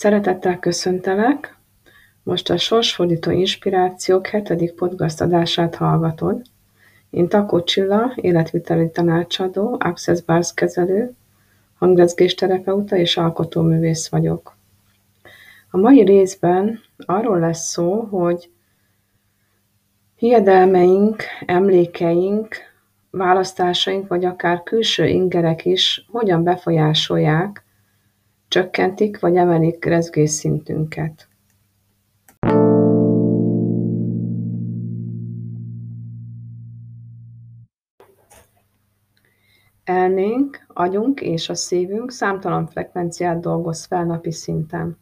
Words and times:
Szeretettel 0.00 0.58
köszöntelek! 0.58 1.56
Most 2.22 2.50
a 2.50 2.56
Sorsfordító 2.56 3.30
Inspirációk 3.30 4.26
hetedik 4.26 4.72
podcast 4.72 5.20
adását 5.20 5.74
hallgatod. 5.74 6.42
Én 7.10 7.28
Takó 7.28 7.62
Csilla, 7.62 8.12
életviteli 8.14 8.90
tanácsadó, 8.90 9.76
Access 9.78 10.20
Bars 10.20 10.54
kezelő, 10.54 11.14
terapeuta 12.36 12.96
és 12.96 13.16
alkotóművész 13.16 14.08
vagyok. 14.08 14.56
A 15.70 15.76
mai 15.76 16.04
részben 16.04 16.80
arról 16.96 17.38
lesz 17.38 17.68
szó, 17.68 18.00
hogy 18.00 18.50
hiedelmeink, 20.16 21.22
emlékeink, 21.46 22.56
választásaink 23.10 24.08
vagy 24.08 24.24
akár 24.24 24.62
külső 24.62 25.06
ingerek 25.06 25.64
is 25.64 26.06
hogyan 26.10 26.42
befolyásolják 26.42 27.64
Csökkentik 28.50 29.20
vagy 29.20 29.36
emelik 29.36 29.84
rezgésszintünket. 29.84 31.28
Elnénk, 39.84 40.64
agyunk 40.66 41.20
és 41.20 41.48
a 41.48 41.54
szívünk 41.54 42.10
számtalan 42.10 42.66
frekvenciát 42.66 43.40
dolgoz 43.40 43.84
fel 43.84 44.04
napi 44.04 44.32
szinten. 44.32 44.98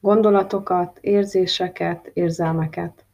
Gondolatokat, 0.00 0.98
érzéseket, 1.00 2.10
érzelmeket. 2.12 3.06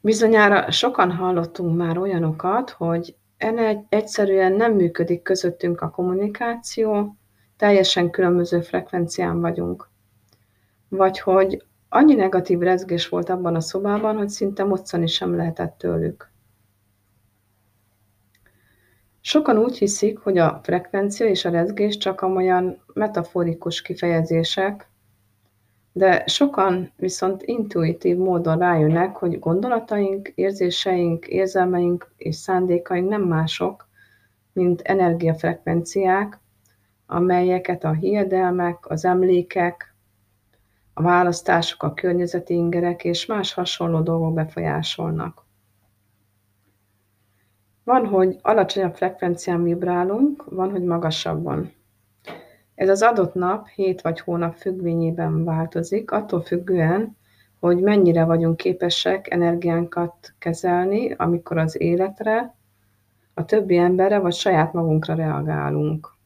Bizonyára 0.00 0.70
sokan 0.70 1.10
hallottunk 1.12 1.76
már 1.76 1.98
olyanokat, 1.98 2.70
hogy 2.70 3.14
egyszerűen 3.88 4.52
nem 4.52 4.72
működik 4.72 5.22
közöttünk 5.22 5.80
a 5.80 5.90
kommunikáció, 5.90 7.14
teljesen 7.60 8.10
különböző 8.10 8.60
frekvencián 8.60 9.40
vagyunk. 9.40 9.88
Vagy 10.88 11.20
hogy 11.20 11.64
annyi 11.88 12.14
negatív 12.14 12.58
rezgés 12.58 13.08
volt 13.08 13.28
abban 13.28 13.54
a 13.54 13.60
szobában, 13.60 14.16
hogy 14.16 14.28
szinte 14.28 14.64
moccani 14.64 15.06
sem 15.06 15.36
lehetett 15.36 15.78
tőlük. 15.78 16.30
Sokan 19.20 19.58
úgy 19.58 19.78
hiszik, 19.78 20.18
hogy 20.18 20.38
a 20.38 20.60
frekvencia 20.62 21.26
és 21.26 21.44
a 21.44 21.50
rezgés 21.50 21.96
csak 21.96 22.22
olyan 22.22 22.82
metaforikus 22.94 23.82
kifejezések, 23.82 24.90
de 25.92 26.24
sokan 26.26 26.92
viszont 26.96 27.42
intuitív 27.42 28.16
módon 28.16 28.58
rájönnek, 28.58 29.16
hogy 29.16 29.38
gondolataink, 29.38 30.28
érzéseink, 30.28 31.26
érzelmeink 31.26 32.12
és 32.16 32.36
szándékaink 32.36 33.08
nem 33.08 33.22
mások, 33.22 33.88
mint 34.52 34.80
energiafrekvenciák, 34.80 36.40
amelyeket 37.10 37.84
a 37.84 37.92
hiedelmek, 37.92 38.90
az 38.90 39.04
emlékek, 39.04 39.94
a 40.94 41.02
választások, 41.02 41.82
a 41.82 41.94
környezeti 41.94 42.54
ingerek 42.54 43.04
és 43.04 43.26
más 43.26 43.54
hasonló 43.54 44.00
dolgok 44.00 44.34
befolyásolnak. 44.34 45.44
Van, 47.84 48.06
hogy 48.06 48.38
alacsonyabb 48.42 48.94
frekvencián 48.94 49.62
vibrálunk, 49.62 50.44
van, 50.50 50.70
hogy 50.70 50.82
magasabban. 50.82 51.72
Ez 52.74 52.88
az 52.88 53.02
adott 53.02 53.34
nap, 53.34 53.68
hét 53.68 54.00
vagy 54.00 54.20
hónap 54.20 54.54
függvényében 54.54 55.44
változik, 55.44 56.10
attól 56.10 56.40
függően, 56.40 57.16
hogy 57.60 57.80
mennyire 57.80 58.24
vagyunk 58.24 58.56
képesek 58.56 59.30
energiánkat 59.30 60.34
kezelni, 60.38 61.12
amikor 61.12 61.58
az 61.58 61.80
életre, 61.80 62.54
a 63.34 63.44
többi 63.44 63.76
emberre 63.76 64.18
vagy 64.18 64.34
saját 64.34 64.72
magunkra 64.72 65.14
reagálunk. 65.14 66.18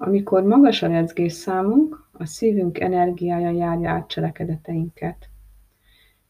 Amikor 0.00 0.42
magas 0.42 0.82
a 0.82 1.06
számunk, 1.28 2.08
a 2.12 2.26
szívünk 2.26 2.80
energiája 2.80 3.50
járja 3.50 3.90
át 3.90 4.08
cselekedeteinket. 4.08 5.28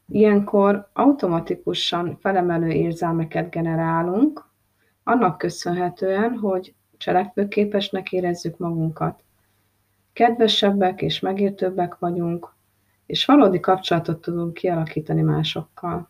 Ilyenkor 0.07 0.89
automatikusan 0.93 2.17
felemelő 2.21 2.69
érzelmeket 2.69 3.49
generálunk, 3.49 4.45
annak 5.03 5.37
köszönhetően, 5.37 6.37
hogy 6.37 6.73
cselekvőképesnek 6.97 8.11
érezzük 8.11 8.57
magunkat. 8.57 9.23
Kedvesebbek 10.13 11.01
és 11.01 11.19
megértőbbek 11.19 11.97
vagyunk, 11.99 12.53
és 13.05 13.25
valódi 13.25 13.59
kapcsolatot 13.59 14.21
tudunk 14.21 14.53
kialakítani 14.53 15.21
másokkal. 15.21 16.09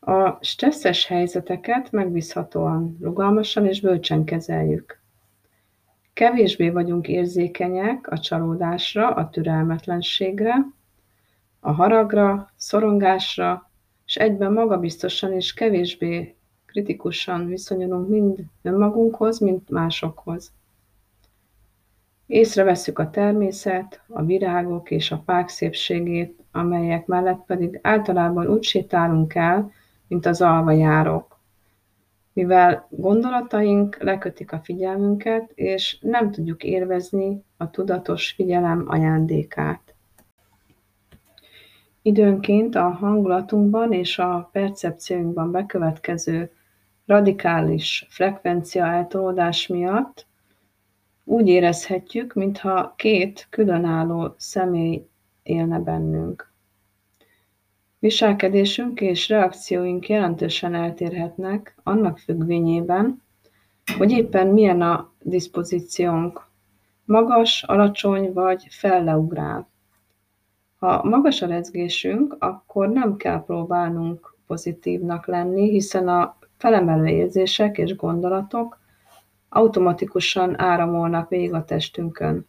A 0.00 0.44
stresszes 0.44 1.06
helyzeteket 1.06 1.90
megbízhatóan, 1.90 2.96
rugalmasan 3.00 3.66
és 3.66 3.80
bölcsen 3.80 4.24
kezeljük. 4.24 4.99
Kevésbé 6.20 6.70
vagyunk 6.70 7.08
érzékenyek 7.08 8.10
a 8.10 8.18
csalódásra, 8.18 9.10
a 9.10 9.30
türelmetlenségre, 9.30 10.66
a 11.60 11.70
haragra, 11.70 12.50
szorongásra, 12.56 13.70
és 14.06 14.16
egyben 14.16 14.52
magabiztosan 14.52 15.32
és 15.32 15.54
kevésbé 15.54 16.34
kritikusan 16.66 17.46
viszonyulunk 17.46 18.08
mind 18.08 18.38
önmagunkhoz, 18.62 19.38
mint 19.38 19.70
másokhoz. 19.70 20.52
Észreveszük 22.26 22.98
a 22.98 23.10
természet, 23.10 24.02
a 24.08 24.22
virágok 24.22 24.90
és 24.90 25.10
a 25.10 25.22
fák 25.24 25.48
szépségét, 25.48 26.38
amelyek 26.52 27.06
mellett 27.06 27.44
pedig 27.46 27.78
általában 27.82 28.46
úgy 28.46 28.62
sétálunk 28.62 29.34
el, 29.34 29.72
mint 30.08 30.26
az 30.26 30.42
alvajárók 30.42 31.29
mivel 32.32 32.86
gondolataink 32.90 33.96
lekötik 34.02 34.52
a 34.52 34.60
figyelmünket, 34.64 35.50
és 35.54 35.98
nem 36.00 36.30
tudjuk 36.30 36.64
élvezni 36.64 37.42
a 37.56 37.70
tudatos 37.70 38.32
figyelem 38.32 38.84
ajándékát. 38.86 39.94
Időnként 42.02 42.74
a 42.74 42.88
hangulatunkban 42.88 43.92
és 43.92 44.18
a 44.18 44.48
percepcióinkban 44.52 45.50
bekövetkező 45.50 46.50
radikális 47.06 48.06
frekvencia 48.08 48.86
eltolódás 48.86 49.66
miatt 49.66 50.26
úgy 51.24 51.48
érezhetjük, 51.48 52.34
mintha 52.34 52.94
két 52.96 53.46
különálló 53.50 54.34
személy 54.36 55.06
élne 55.42 55.78
bennünk. 55.78 56.49
Viselkedésünk 58.00 59.00
és 59.00 59.28
reakcióink 59.28 60.08
jelentősen 60.08 60.74
eltérhetnek 60.74 61.74
annak 61.82 62.18
függvényében, 62.18 63.22
hogy 63.98 64.10
éppen 64.10 64.46
milyen 64.46 64.82
a 64.82 65.12
diszpozíciónk, 65.22 66.46
magas, 67.04 67.62
alacsony 67.62 68.32
vagy 68.32 68.66
felleugrál. 68.70 69.68
Ha 70.78 71.04
magas 71.04 71.42
a 71.42 71.46
rezgésünk, 71.46 72.36
akkor 72.38 72.88
nem 72.88 73.16
kell 73.16 73.44
próbálnunk 73.44 74.36
pozitívnak 74.46 75.26
lenni, 75.26 75.70
hiszen 75.70 76.08
a 76.08 76.36
felemelő 76.56 77.06
érzések 77.06 77.78
és 77.78 77.96
gondolatok 77.96 78.78
automatikusan 79.48 80.60
áramolnak 80.60 81.28
végig 81.28 81.52
a 81.52 81.64
testünkön. 81.64 82.46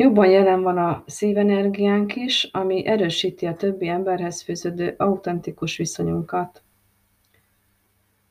Jobban 0.00 0.30
jelen 0.30 0.62
van 0.62 0.78
a 0.78 1.02
szívenergiánk 1.06 2.16
is, 2.16 2.48
ami 2.52 2.86
erősíti 2.86 3.46
a 3.46 3.54
többi 3.54 3.88
emberhez 3.88 4.42
fűződő 4.42 4.94
autentikus 4.98 5.76
viszonyunkat. 5.76 6.62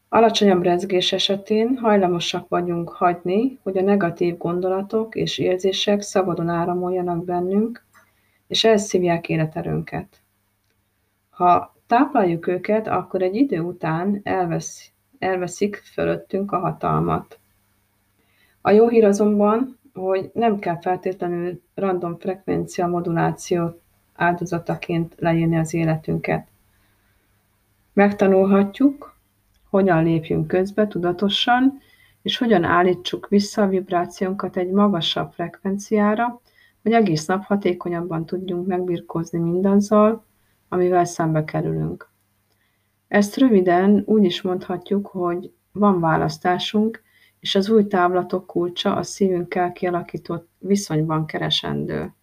Alacsonyabb 0.07 0.63
rezgés 0.63 1.13
esetén 1.13 1.77
hajlamosak 1.77 2.47
vagyunk 2.47 2.89
hagyni, 2.89 3.59
hogy 3.63 3.77
a 3.77 3.81
negatív 3.81 4.37
gondolatok 4.37 5.15
és 5.15 5.37
érzések 5.37 6.01
szabadon 6.01 6.49
áramoljanak 6.49 7.25
bennünk, 7.25 7.85
és 8.47 8.63
elszívják 8.63 9.29
életerőnket. 9.29 10.21
Ha 11.29 11.75
tápláljuk 11.87 12.47
őket, 12.47 12.87
akkor 12.87 13.21
egy 13.21 13.35
idő 13.35 13.59
után 13.59 14.19
elvesz, 14.23 14.91
elveszik 15.19 15.75
fölöttünk 15.75 16.51
a 16.51 16.59
hatalmat. 16.59 17.39
A 18.61 18.71
jó 18.71 18.87
hír 18.87 19.05
azonban, 19.05 19.78
hogy 19.93 20.31
nem 20.33 20.59
kell 20.59 20.79
feltétlenül 20.79 21.61
random 21.73 22.17
frekvencia 22.17 22.87
moduláció 22.87 23.81
áldozataként 24.13 25.15
leírni 25.17 25.57
az 25.57 25.73
életünket. 25.73 26.47
Megtanulhatjuk, 27.93 29.17
hogyan 29.69 30.03
lépjünk 30.03 30.47
közbe 30.47 30.87
tudatosan, 30.87 31.79
és 32.21 32.37
hogyan 32.37 32.63
állítsuk 32.63 33.27
vissza 33.27 33.61
a 33.61 33.67
vibrációnkat 33.67 34.57
egy 34.57 34.69
magasabb 34.69 35.31
frekvenciára, 35.31 36.41
hogy 36.81 36.91
egész 36.91 37.25
nap 37.25 37.43
hatékonyabban 37.43 38.25
tudjunk 38.25 38.67
megbirkózni 38.67 39.39
mindazzal, 39.39 40.23
amivel 40.67 41.05
szembe 41.05 41.43
kerülünk. 41.43 42.09
Ezt 43.07 43.37
röviden 43.37 44.03
úgy 44.05 44.23
is 44.23 44.41
mondhatjuk, 44.41 45.07
hogy 45.07 45.51
van 45.71 45.99
választásunk, 45.99 47.01
és 47.39 47.55
az 47.55 47.69
új 47.69 47.87
távlatok 47.87 48.45
kulcsa 48.45 48.95
a 48.95 49.03
szívünkkel 49.03 49.71
kialakított 49.71 50.49
viszonyban 50.57 51.25
keresendő. 51.25 52.13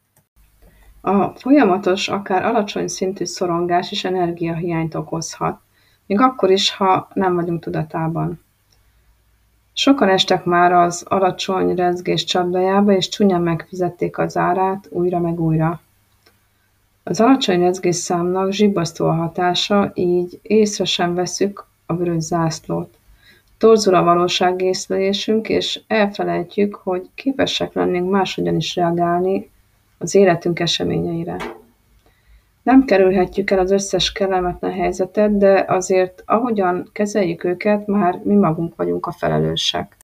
A 1.00 1.28
folyamatos, 1.28 2.08
akár 2.08 2.44
alacsony 2.44 2.88
szintű 2.88 3.24
szorongás 3.24 3.90
és 3.90 4.04
energiahiányt 4.04 4.94
okozhat, 4.94 5.60
még 6.06 6.20
akkor 6.20 6.50
is, 6.50 6.74
ha 6.74 7.08
nem 7.14 7.34
vagyunk 7.34 7.60
tudatában. 7.60 8.44
Sokan 9.72 10.08
estek 10.08 10.44
már 10.44 10.72
az 10.72 11.04
alacsony 11.08 11.74
rezgés 11.74 12.24
csapdájába, 12.24 12.92
és 12.92 13.08
csúnyán 13.08 13.42
megfizették 13.42 14.18
az 14.18 14.36
árát 14.36 14.86
újra 14.90 15.18
meg 15.18 15.40
újra. 15.40 15.80
Az 17.02 17.20
alacsony 17.20 17.60
rezgés 17.60 17.96
számnak 17.96 18.52
zsibbasztó 18.52 19.06
a 19.06 19.14
hatása, 19.14 19.90
így 19.94 20.38
észre 20.42 20.84
sem 20.84 21.14
veszük 21.14 21.66
a 21.86 21.96
vörös 21.96 22.22
zászlót. 22.22 22.98
Torzul 23.58 23.94
a 23.94 24.02
valóságészlelésünk, 24.02 25.48
és 25.48 25.80
elfelejtjük, 25.86 26.74
hogy 26.74 27.08
képesek 27.14 27.72
lennénk 27.72 28.10
máshogyan 28.10 28.56
is 28.56 28.74
reagálni 28.74 29.50
az 29.98 30.14
életünk 30.14 30.60
eseményeire. 30.60 31.36
Nem 32.62 32.84
kerülhetjük 32.84 33.50
el 33.50 33.58
az 33.58 33.70
összes 33.70 34.12
kellemetlen 34.12 34.72
helyzetet, 34.72 35.38
de 35.38 35.64
azért 35.68 36.22
ahogyan 36.26 36.88
kezeljük 36.92 37.44
őket, 37.44 37.86
már 37.86 38.20
mi 38.24 38.34
magunk 38.34 38.76
vagyunk 38.76 39.06
a 39.06 39.12
felelősek. 39.12 39.96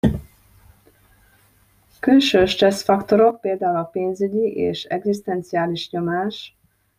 Külső 2.01 2.47
stresszfaktorok, 2.47 3.41
például 3.41 3.77
a 3.77 3.89
pénzügyi 3.93 4.53
és 4.53 4.85
egzisztenciális 4.85 5.91
nyomás, 5.91 6.57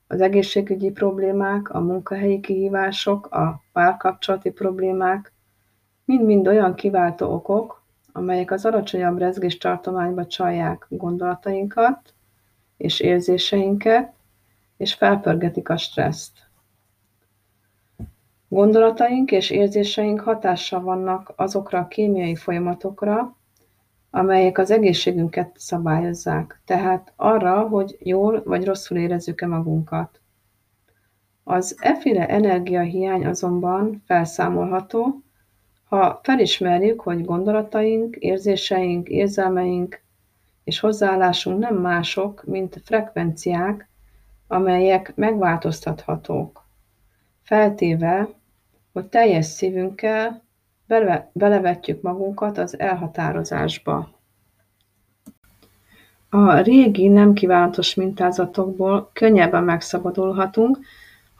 az 0.07 0.21
egészségügyi 0.21 0.91
problémák, 0.91 1.69
a 1.69 1.79
munkahelyi 1.79 2.39
kihívások, 2.39 3.25
a 3.31 3.63
párkapcsolati 3.71 4.49
problémák, 4.49 5.32
mind-mind 6.05 6.47
olyan 6.47 6.75
kiváltó 6.75 7.33
okok, 7.33 7.83
amelyek 8.11 8.51
az 8.51 8.65
alacsonyabb 8.65 9.17
rezgéstartományba 9.17 10.25
csalják 10.25 10.85
gondolatainkat 10.89 12.13
és 12.77 12.99
érzéseinket, 12.99 14.13
és 14.77 14.93
felpörgetik 14.93 15.69
a 15.69 15.77
stresszt. 15.77 16.47
Gondolataink 18.47 19.31
és 19.31 19.49
érzéseink 19.49 20.19
hatással 20.19 20.81
vannak 20.81 21.33
azokra 21.35 21.79
a 21.79 21.87
kémiai 21.87 22.35
folyamatokra, 22.35 23.35
amelyek 24.09 24.57
az 24.57 24.71
egészségünket 24.71 25.51
szabályozzák, 25.57 26.61
tehát 26.65 27.13
arra, 27.15 27.67
hogy 27.67 27.97
jól 27.99 28.43
vagy 28.43 28.65
rosszul 28.65 28.97
érezzük-e 28.97 29.47
magunkat. 29.47 30.21
Az 31.43 31.77
efféle 31.79 32.27
energiahiány 32.27 33.25
azonban 33.25 34.03
felszámolható, 34.05 35.23
ha 35.93 36.19
felismerjük, 36.23 37.01
hogy 37.01 37.25
gondolataink, 37.25 38.15
érzéseink, 38.15 39.07
érzelmeink 39.07 40.01
és 40.63 40.79
hozzáállásunk 40.79 41.59
nem 41.59 41.75
mások, 41.75 42.43
mint 42.45 42.81
frekvenciák, 42.85 43.89
amelyek 44.47 45.15
megváltoztathatók, 45.15 46.65
feltéve, 47.43 48.29
hogy 48.93 49.05
teljes 49.05 49.45
szívünkkel 49.45 50.43
bele, 50.87 51.29
belevetjük 51.33 52.01
magunkat 52.01 52.57
az 52.57 52.79
elhatározásba. 52.79 54.09
A 56.29 56.59
régi, 56.59 57.07
nem 57.07 57.33
kívánatos 57.33 57.95
mintázatokból 57.95 59.09
könnyebben 59.13 59.63
megszabadulhatunk, 59.63 60.79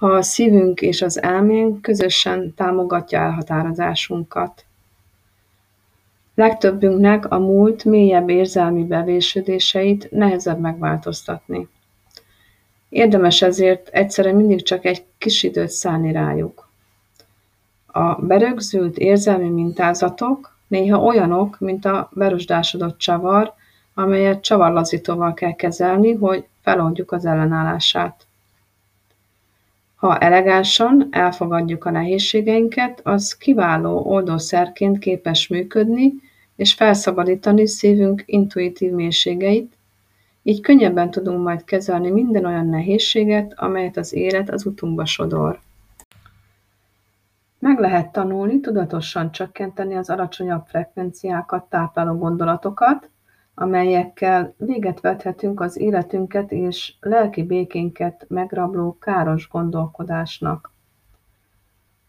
ha 0.04 0.10
a 0.10 0.22
szívünk 0.22 0.82
és 0.82 1.02
az 1.02 1.22
elménk 1.22 1.82
közösen 1.82 2.54
támogatja 2.56 3.20
elhatározásunkat. 3.20 4.66
Legtöbbünknek 6.36 7.32
a 7.32 7.40
múlt 7.40 7.84
mélyebb 7.84 8.30
érzelmi 8.30 8.84
bevésődéseit 8.84 10.12
nehezebb 10.12 10.60
megváltoztatni. 10.60 11.68
Érdemes 12.90 13.42
ezért 13.42 13.88
egyszerre 13.88 14.34
mindig 14.34 14.64
csak 14.64 14.86
egy 14.86 15.04
kis 15.18 15.44
időt 15.44 15.70
szállni 15.70 16.12
rájuk. 16.12 16.70
A 17.86 18.22
berögzült 18.22 18.98
érzelmi 18.98 19.50
mintázatok 19.50 20.58
néha 20.68 21.04
olyanok, 21.04 21.60
mint 21.60 21.86
a 21.86 22.10
berosdásodott 22.14 22.98
csavar, 22.98 23.54
amelyet 23.94 24.42
csavarlazítóval 24.42 25.34
kell 25.34 25.54
kezelni, 25.54 26.14
hogy 26.14 26.46
feloldjuk 26.62 27.12
az 27.12 27.26
ellenállását. 27.26 28.28
Ha 30.04 30.18
elegánsan 30.18 31.08
elfogadjuk 31.12 31.86
a 31.86 31.90
nehézségeinket, 31.90 33.02
az 33.04 33.34
kiváló 33.34 34.04
oldószerként 34.06 35.00
képes 35.00 35.48
működni 35.48 36.14
és 36.56 36.74
felszabadítani 36.74 37.68
szívünk 37.68 38.24
intuitív 38.26 38.92
mélységeit, 38.92 39.74
így 40.42 40.62
könnyebben 40.62 41.12
tudunk 41.12 41.44
majd 41.44 41.64
kezelni 41.64 42.10
minden 42.10 42.46
olyan 42.46 42.66
nehézséget, 42.66 43.54
amelyet 43.56 43.98
az 43.98 44.14
élet 44.14 44.50
az 44.50 44.66
utunkba 44.66 45.06
sodor. 45.06 45.60
Meg 47.60 47.80
lehet 47.80 48.12
tanulni 48.12 48.60
tudatosan 48.60 49.32
csökkenteni 49.32 49.96
az 49.96 50.10
alacsonyabb 50.10 50.64
frekvenciákat 50.68 51.64
tápláló 51.64 52.18
gondolatokat, 52.18 53.10
amelyekkel 53.56 54.54
véget 54.58 55.02
vethetünk 55.02 55.60
az 55.60 55.78
életünket 55.78 56.52
és 56.52 56.94
lelki 57.00 57.44
békénket 57.44 58.26
megrabló 58.28 58.98
káros 59.00 59.50
gondolkodásnak. 59.50 60.72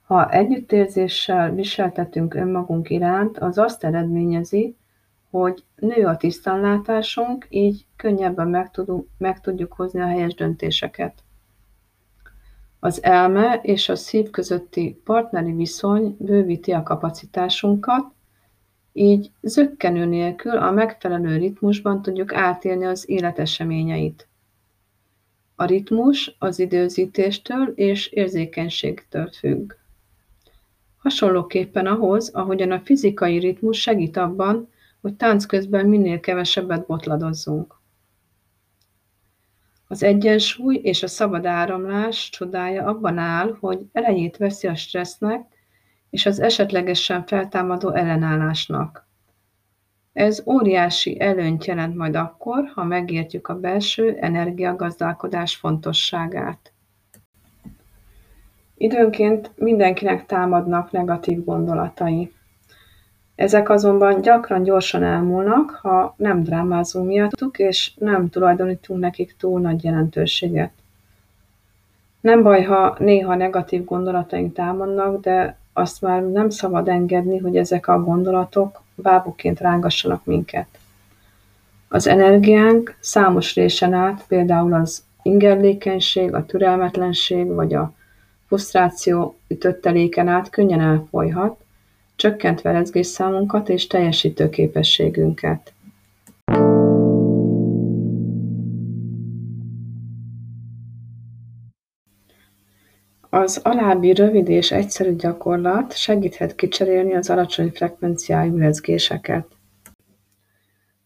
Ha 0.07 0.31
együttérzéssel 0.31 1.51
viseltetünk 1.51 2.35
önmagunk 2.35 2.91
iránt, 2.91 3.39
az 3.39 3.59
azt 3.59 3.85
eredményezi, 3.85 4.77
hogy 5.31 5.65
nő 5.77 6.07
a 6.07 6.17
tisztánlátásunk, 6.17 7.47
így 7.49 7.87
könnyebben 7.97 8.49
meg, 8.49 8.71
tudunk, 8.71 9.07
meg 9.19 9.41
tudjuk 9.41 9.73
hozni 9.73 10.01
a 10.01 10.07
helyes 10.07 10.35
döntéseket. 10.35 11.23
Az 12.81 13.03
elme 13.03 13.61
és 13.63 13.89
a 13.89 13.97
szív 13.97 14.31
közötti 14.31 15.01
partneri 15.05 15.53
viszony 15.53 16.17
bővíti 16.19 16.73
a 16.73 16.83
kapacitásunkat, 16.83 18.14
így 18.97 19.31
zökkenő 19.41 20.05
nélkül 20.05 20.57
a 20.57 20.71
megfelelő 20.71 21.37
ritmusban 21.37 22.03
tudjuk 22.03 22.35
átélni 22.35 22.85
az 22.85 23.09
élet 23.09 23.39
eseményeit. 23.39 24.29
A 25.55 25.65
ritmus 25.65 26.37
az 26.39 26.59
időzítéstől 26.59 27.73
és 27.75 28.07
érzékenységtől 28.07 29.31
függ. 29.39 29.73
Hasonlóképpen 30.97 31.87
ahhoz, 31.87 32.29
ahogyan 32.29 32.71
a 32.71 32.81
fizikai 32.81 33.39
ritmus 33.39 33.81
segít 33.81 34.17
abban, 34.17 34.69
hogy 35.01 35.15
tánc 35.15 35.45
közben 35.47 35.87
minél 35.87 36.21
kevesebbet 36.21 36.87
botladozzunk. 36.87 37.81
Az 39.89 40.03
egyensúly 40.03 40.75
és 40.83 41.03
a 41.03 41.07
szabad 41.07 41.47
áramlás 41.47 42.31
csodája 42.31 42.85
abban 42.85 43.19
áll, 43.19 43.57
hogy 43.61 43.81
elejét 43.93 44.37
veszi 44.37 44.67
a 44.67 44.75
stressznek 44.75 45.54
és 46.15 46.27
az 46.27 46.41
esetlegesen 46.41 47.27
feltámadó 47.27 47.91
ellenállásnak. 47.91 49.07
Ez 50.13 50.43
óriási 50.47 51.21
előnyt 51.21 51.65
jelent 51.65 51.97
majd 51.97 52.15
akkor, 52.15 52.71
ha 52.75 52.85
megértjük 52.85 53.49
a 53.49 53.61
belső 53.61 54.17
energiagazdálkodás 54.21 55.57
fontosságát. 55.57 56.73
Időnként 58.77 59.51
mindenkinek 59.57 60.27
támadnak 60.27 60.91
negatív 60.91 61.45
gondolatai. 61.45 62.33
Ezek 63.35 63.69
azonban 63.69 64.21
gyakran 64.21 64.63
gyorsan 64.63 65.03
elmúlnak, 65.03 65.71
ha 65.71 66.15
nem 66.17 66.43
drámázunk 66.43 67.07
miattuk, 67.07 67.59
és 67.59 67.95
nem 67.99 68.29
tulajdonítunk 68.29 69.01
nekik 69.01 69.37
túl 69.37 69.61
nagy 69.61 69.85
jelentőséget. 69.85 70.73
Nem 72.21 72.43
baj, 72.43 72.63
ha 72.63 72.97
néha 72.99 73.35
negatív 73.35 73.85
gondolataink 73.85 74.55
támadnak, 74.55 75.21
de 75.21 75.63
azt 75.77 76.01
már 76.01 76.23
nem 76.23 76.51
szabad 76.51 76.89
engedni, 76.89 77.39
hogy 77.39 77.57
ezek 77.57 77.89
a 77.89 78.03
gondolatok 78.03 78.83
bábuként 78.95 79.61
rángassanak 79.61 80.25
minket. 80.25 80.67
Az 81.89 82.07
energiánk 82.07 82.97
számos 83.01 83.55
résen 83.55 83.93
át, 83.93 84.25
például 84.29 84.73
az 84.73 85.03
ingerlékenység, 85.23 86.35
a 86.35 86.47
türelmetlenség 86.47 87.47
vagy 87.47 87.75
a 87.75 87.93
frusztráció 88.47 89.37
ütötteléken 89.49 90.29
át 90.29 90.51
könnyen 90.51 90.81
elfolyhat, 90.81 91.61
csökkentve 92.17 92.73
rezgésszámunkat 92.73 93.69
és 93.69 93.87
teljesítőképességünket. 93.87 95.74
Az 103.35 103.61
alábbi 103.63 104.13
rövid 104.13 104.49
és 104.49 104.73
egyszerű 104.73 105.15
gyakorlat 105.15 105.97
segíthet 105.97 106.55
kicserélni 106.55 107.15
az 107.15 107.31
alacsony 107.31 107.71
frekvenciájú 107.71 108.57
rezgéseket. 108.57 109.47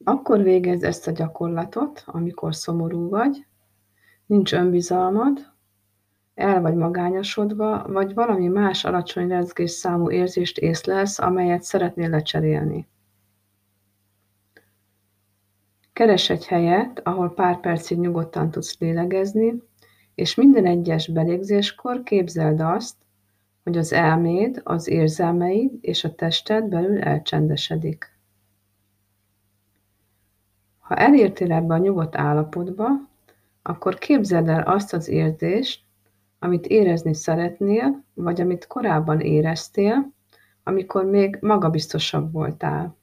Akkor 0.04 0.42
végezd 0.42 0.84
ezt 0.84 1.06
a 1.06 1.10
gyakorlatot, 1.10 2.02
amikor 2.06 2.54
szomorú 2.54 3.08
vagy, 3.08 3.46
nincs 4.26 4.52
önbizalmad, 4.52 5.38
el 6.34 6.60
vagy 6.60 6.74
magányosodva, 6.74 7.86
vagy 7.86 8.14
valami 8.14 8.48
más 8.48 8.84
alacsony 8.84 9.28
rezgésszámú 9.28 10.10
érzést 10.10 10.58
észlelsz, 10.58 11.18
amelyet 11.18 11.62
szeretnél 11.62 12.08
lecserélni. 12.08 12.88
Keres 15.92 16.30
egy 16.30 16.46
helyet, 16.46 17.00
ahol 17.04 17.34
pár 17.34 17.60
percig 17.60 17.98
nyugodtan 17.98 18.50
tudsz 18.50 18.78
lélegezni, 18.78 19.67
és 20.18 20.34
minden 20.34 20.66
egyes 20.66 21.08
belégzéskor 21.08 22.02
képzeld 22.02 22.60
azt, 22.60 22.96
hogy 23.62 23.78
az 23.78 23.92
elméd, 23.92 24.60
az 24.64 24.88
érzelmeid 24.88 25.72
és 25.80 26.04
a 26.04 26.14
tested 26.14 26.64
belül 26.64 27.02
elcsendesedik. 27.02 28.18
Ha 30.78 30.94
elértél 30.94 31.52
ebbe 31.52 31.74
a 31.74 31.78
nyugodt 31.78 32.16
állapotba, 32.16 32.86
akkor 33.62 33.98
képzeld 33.98 34.48
el 34.48 34.62
azt 34.62 34.92
az 34.92 35.08
érzést, 35.08 35.82
amit 36.38 36.66
érezni 36.66 37.14
szeretnél, 37.14 38.04
vagy 38.14 38.40
amit 38.40 38.66
korábban 38.66 39.20
éreztél, 39.20 40.12
amikor 40.62 41.04
még 41.04 41.38
magabiztosabb 41.40 42.32
voltál. 42.32 42.96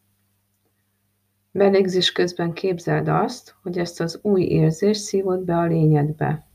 Belégzés 1.51 2.11
közben 2.11 2.53
képzeld 2.53 3.07
azt, 3.07 3.55
hogy 3.63 3.77
ezt 3.77 4.01
az 4.01 4.19
új 4.21 4.41
érzést 4.41 5.01
szívod 5.01 5.39
be 5.43 5.57
a 5.57 5.65
lényedbe. 5.65 6.53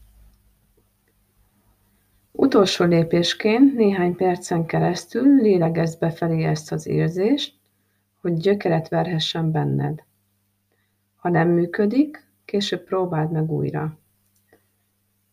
Utolsó 2.42 2.84
lépésként 2.84 3.74
néhány 3.74 4.16
percen 4.16 4.66
keresztül 4.66 5.36
lélegezd 5.36 5.98
befelé 5.98 6.44
ezt 6.44 6.72
az 6.72 6.86
érzést, 6.86 7.54
hogy 8.20 8.36
gyökeret 8.36 8.88
verhessen 8.88 9.50
benned. 9.50 10.04
Ha 11.16 11.28
nem 11.28 11.48
működik, 11.48 12.26
később 12.44 12.84
próbáld 12.84 13.30
meg 13.30 13.50
újra. 13.50 13.98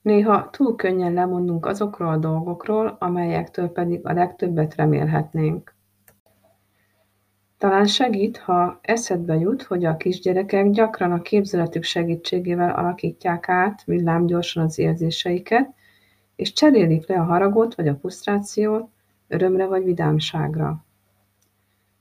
Néha 0.02 0.50
túl 0.50 0.76
könnyen 0.76 1.14
lemondunk 1.14 1.66
azokról 1.66 2.08
a 2.08 2.18
dolgokról, 2.18 2.98
amelyektől 3.00 3.70
pedig 3.70 4.06
a 4.08 4.14
legtöbbet 4.14 4.76
remélhetnénk. 4.76 5.76
Talán 7.58 7.86
segít, 7.86 8.38
ha 8.38 8.80
eszedbe 8.82 9.36
jut, 9.36 9.64
hogy 9.64 9.86
a 9.86 9.98
kisgyerekek 9.98 10.70
gyakran 10.70 11.12
a 11.12 11.22
képzeletük 11.22 11.84
segítségével 11.84 12.76
alakítják 12.76 13.50
át 13.50 13.84
villámgyorsan 13.84 14.64
az 14.64 14.80
érzéseiket, 14.80 15.76
és 16.38 16.53
cserélik 16.53 17.08
le 17.08 17.20
a 17.20 17.24
haragot 17.24 17.75
vagy 17.75 17.88
a 17.88 17.96
frusztrációt 17.96 18.89
örömre 19.27 19.65
vagy 19.65 19.84
vidámságra. 19.84 20.86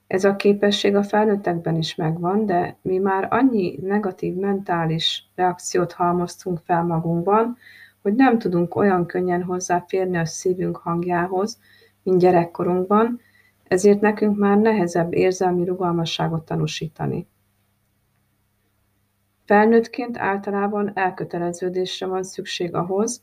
Ez 0.06 0.24
a 0.24 0.36
képesség 0.36 0.94
a 0.94 1.02
felnőttekben 1.02 1.76
is 1.76 1.94
megvan, 1.94 2.46
de 2.46 2.76
mi 2.82 2.98
már 2.98 3.28
annyi 3.30 3.78
negatív 3.82 4.34
mentális 4.34 5.30
reakciót 5.34 5.92
halmoztunk 5.92 6.60
fel 6.64 6.84
magunkban, 6.84 7.56
hogy 8.02 8.14
nem 8.14 8.38
tudunk 8.38 8.74
olyan 8.74 9.06
könnyen 9.06 9.42
hozzáférni 9.42 10.16
a 10.16 10.24
szívünk 10.24 10.76
hangjához, 10.76 11.58
mint 12.02 12.18
gyerekkorunkban, 12.18 13.20
ezért 13.68 14.00
nekünk 14.00 14.36
már 14.36 14.58
nehezebb 14.58 15.12
érzelmi 15.12 15.64
rugalmasságot 15.64 16.44
tanúsítani. 16.44 17.26
Felnőttként 19.44 20.18
általában 20.18 20.90
elköteleződésre 20.94 22.06
van 22.06 22.22
szükség 22.22 22.74
ahhoz, 22.74 23.22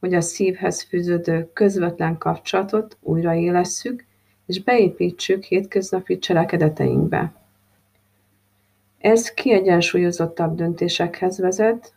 hogy 0.00 0.14
a 0.14 0.20
szívhez 0.20 0.82
fűződő 0.82 1.50
közvetlen 1.52 2.18
kapcsolatot 2.18 2.96
újraélesszük, 3.00 4.04
és 4.46 4.62
beépítsük 4.62 5.42
hétköznapi 5.42 6.18
cselekedeteinkbe. 6.18 7.32
Ez 8.98 9.30
kiegyensúlyozottabb 9.30 10.54
döntésekhez 10.54 11.38
vezet, 11.38 11.94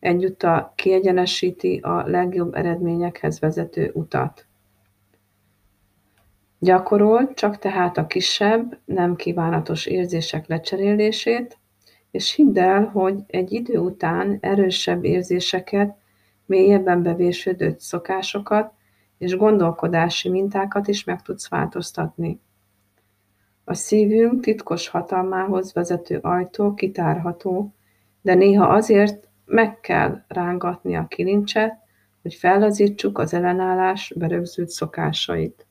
egyúttal 0.00 0.72
kiegyenesíti 0.74 1.78
a 1.82 2.08
legjobb 2.08 2.54
eredményekhez 2.54 3.40
vezető 3.40 3.90
utat. 3.94 4.46
Gyakorol 6.58 7.34
csak 7.34 7.58
tehát 7.58 7.96
a 7.98 8.06
kisebb, 8.06 8.78
nem 8.84 9.16
kívánatos 9.16 9.86
érzések 9.86 10.46
lecserélését, 10.46 11.58
és 12.10 12.34
hidd 12.34 12.58
el, 12.58 12.84
hogy 12.84 13.22
egy 13.26 13.52
idő 13.52 13.78
után 13.78 14.38
erősebb 14.40 15.04
érzéseket, 15.04 15.96
mélyebben 16.46 17.02
bevésődött 17.02 17.80
szokásokat 17.80 18.72
és 19.18 19.36
gondolkodási 19.36 20.28
mintákat 20.28 20.88
is 20.88 21.04
meg 21.04 21.22
tudsz 21.22 21.48
változtatni. 21.48 22.40
A 23.64 23.74
szívünk 23.74 24.40
titkos 24.42 24.88
hatalmához 24.88 25.72
vezető 25.72 26.18
ajtó 26.22 26.74
kitárható, 26.74 27.74
de 28.22 28.34
néha 28.34 28.66
azért 28.66 29.28
meg 29.44 29.80
kell 29.80 30.24
rángatni 30.28 30.96
a 30.96 31.06
kilincset, 31.06 31.78
hogy 32.22 32.34
fellazítsuk 32.34 33.18
az 33.18 33.34
ellenállás 33.34 34.12
berögzült 34.16 34.68
szokásait. 34.68 35.66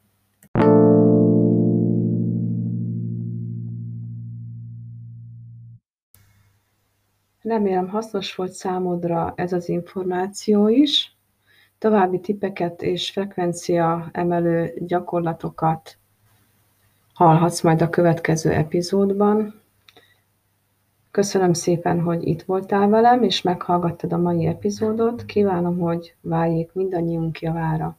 Remélem 7.54 7.88
hasznos 7.88 8.36
volt 8.36 8.52
számodra 8.52 9.34
ez 9.36 9.54
az 9.54 9.70
információ 9.70 10.68
is. 10.68 11.18
További 11.78 12.20
tippeket 12.20 12.82
és 12.82 13.12
frekvencia 13.12 14.10
emelő 14.12 14.74
gyakorlatokat 14.78 15.98
hallhatsz 17.14 17.62
majd 17.62 17.82
a 17.82 17.90
következő 17.90 18.52
epizódban. 18.52 19.62
Köszönöm 21.12 21.54
szépen, 21.54 22.02
hogy 22.02 22.28
itt 22.28 22.42
voltál 22.42 22.88
velem, 22.88 23.24
és 23.24 23.42
meghallgattad 23.42 24.14
a 24.14 24.18
mai 24.18 24.46
epizódot. 24.46 25.26
Kívánom, 25.26 25.80
hogy 25.80 26.16
váljék 26.22 26.74
mindannyiunk 26.74 27.42
javára. 27.42 27.98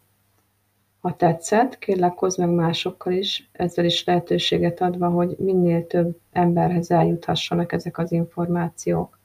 Ha 1.01 1.17
tetszett, 1.17 1.79
kérlek 1.79 2.19
hozd 2.19 2.39
meg 2.39 2.51
másokkal 2.51 3.13
is, 3.13 3.51
ezzel 3.53 3.85
is 3.85 4.05
lehetőséget 4.05 4.81
adva, 4.81 5.09
hogy 5.09 5.37
minél 5.39 5.87
több 5.87 6.19
emberhez 6.33 6.91
eljuthassanak 6.91 7.73
ezek 7.73 7.99
az 7.99 8.13
információk. 8.13 9.23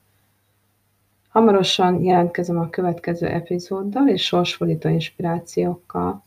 Hamarosan 1.29 2.03
jelentkezem 2.03 2.59
a 2.59 2.69
következő 2.69 3.27
epizóddal 3.27 4.07
és 4.07 4.25
sorsfordító 4.25 4.89
inspirációkkal. 4.89 6.23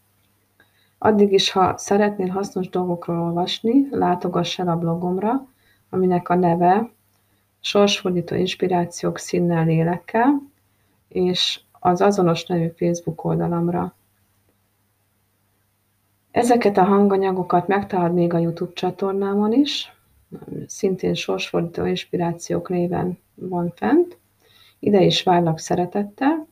Addig 0.99 1.33
is, 1.33 1.51
ha 1.51 1.79
szeretnél 1.79 2.29
hasznos 2.29 2.69
dolgokról 2.69 3.21
olvasni, 3.21 3.89
látogass 3.91 4.59
el 4.59 4.69
a 4.69 4.77
blogomra, 4.77 5.47
aminek 5.91 6.29
a 6.29 6.35
neve 6.35 6.91
Sorsfordító 7.65 8.35
inspirációk 8.35 9.19
színnel 9.19 9.65
lélekkel, 9.65 10.43
és 11.09 11.61
az 11.73 12.01
azonos 12.01 12.47
nevű 12.47 12.69
Facebook 12.77 13.25
oldalamra. 13.25 13.95
Ezeket 16.31 16.77
a 16.77 16.85
hanganyagokat 16.85 17.67
megtalálod 17.67 18.15
még 18.15 18.35
a 18.35 18.39
YouTube 18.39 18.73
csatornámon 18.73 19.53
is, 19.53 19.93
szintén 20.67 21.15
sorsfordító 21.15 21.85
inspirációk 21.85 22.69
néven 22.69 23.19
van 23.35 23.73
fent. 23.77 24.17
Ide 24.85 25.03
is 25.03 25.23
várlak 25.23 25.59
szeretettel, 25.59 26.47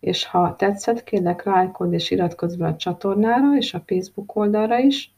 és 0.00 0.26
ha 0.26 0.56
tetszett, 0.56 1.04
kérlek 1.04 1.44
lájkod 1.44 1.92
és 1.92 2.10
iratkozz 2.10 2.54
be 2.54 2.66
a 2.66 2.76
csatornára 2.76 3.56
és 3.56 3.74
a 3.74 3.82
Facebook 3.86 4.36
oldalra 4.36 4.78
is, 4.78 5.14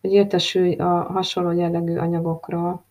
hogy 0.00 0.12
értesülj 0.12 0.74
a 0.74 1.02
hasonló 1.02 1.50
jellegű 1.50 1.96
anyagokról. 1.96 2.84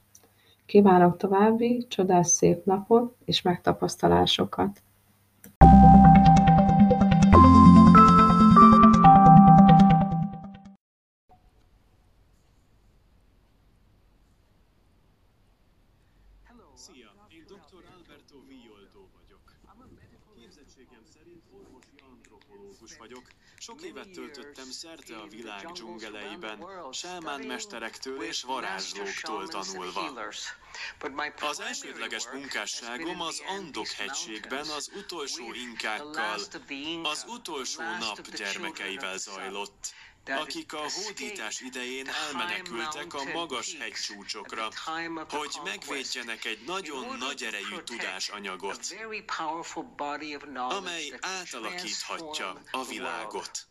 Kívánok 0.65 1.18
további 1.18 1.86
csodás 1.89 2.27
szép 2.27 2.65
napot 2.65 3.15
és 3.25 3.41
megtapasztalásokat! 3.41 4.82
Orvosi 21.53 21.96
antropológus 22.12 22.98
vagyok. 22.98 23.27
Sok 23.58 23.81
évet 23.81 24.10
töltöttem 24.10 24.72
szerte 24.72 25.17
a 25.17 25.27
világ 25.27 25.72
dzsungeleiben, 25.72 26.65
sámán 26.91 27.41
mesterektől 27.46 28.24
és 28.24 28.43
varázslóktól 28.43 29.48
tanulva. 29.48 30.13
Az 31.39 31.60
elsődleges 31.60 32.27
munkásságom 32.34 33.22
az 33.22 33.41
Andok 33.48 33.88
hegységben 33.88 34.67
az 34.67 34.91
utolsó 34.96 35.53
inkákkal, 35.53 36.39
az 37.03 37.25
utolsó 37.27 37.81
nap 38.00 38.22
gyermekeivel 38.36 39.17
zajlott 39.17 39.93
akik 40.25 40.74
a 40.74 40.82
hódítás 40.92 41.60
idején 41.60 42.08
elmenekültek 42.08 43.13
a 43.13 43.24
magas 43.24 43.75
hegycsúcsokra, 43.80 44.70
hogy 45.30 45.56
megvédjenek 45.63 46.46
egy 46.46 46.60
nagyon 46.66 47.18
nagy 47.18 47.44
erejű 47.44 47.78
tudásanyagot, 47.84 48.96
amely 50.54 51.13
átalakíthatja 51.20 52.62
a 52.72 52.86
világot. 52.86 53.71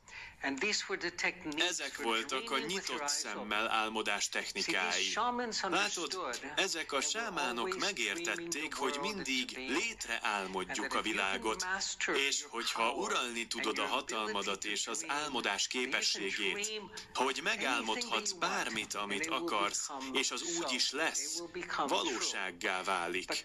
Ezek 1.69 1.97
voltak 2.03 2.51
a 2.51 2.59
nyitott 2.59 3.09
szemmel 3.09 3.71
álmodás 3.71 4.29
technikái. 4.29 5.13
Látod, 5.61 6.41
ezek 6.57 6.93
a 6.93 7.01
sámánok 7.01 7.79
megértették, 7.79 8.75
hogy 8.75 8.99
mindig 9.01 9.57
létre 9.57 10.19
álmodjuk 10.23 10.95
a 10.95 11.03
világot, 11.03 11.67
és 12.29 12.45
hogyha 12.49 12.93
uralni 12.93 13.47
tudod 13.47 13.79
a 13.79 13.87
hatalmadat 13.87 14.65
és 14.65 14.87
az 14.87 15.05
álmodás 15.09 15.67
képességét, 15.67 16.81
hogy 17.15 17.41
megálmodhatsz 17.43 18.33
bármit, 18.33 18.95
amit 18.95 19.27
akarsz, 19.27 19.91
és 20.13 20.31
az 20.31 20.43
úgy 20.43 20.73
is 20.73 20.93
lesz, 20.93 21.43
valósággá 21.87 22.83
válik. 22.83 23.43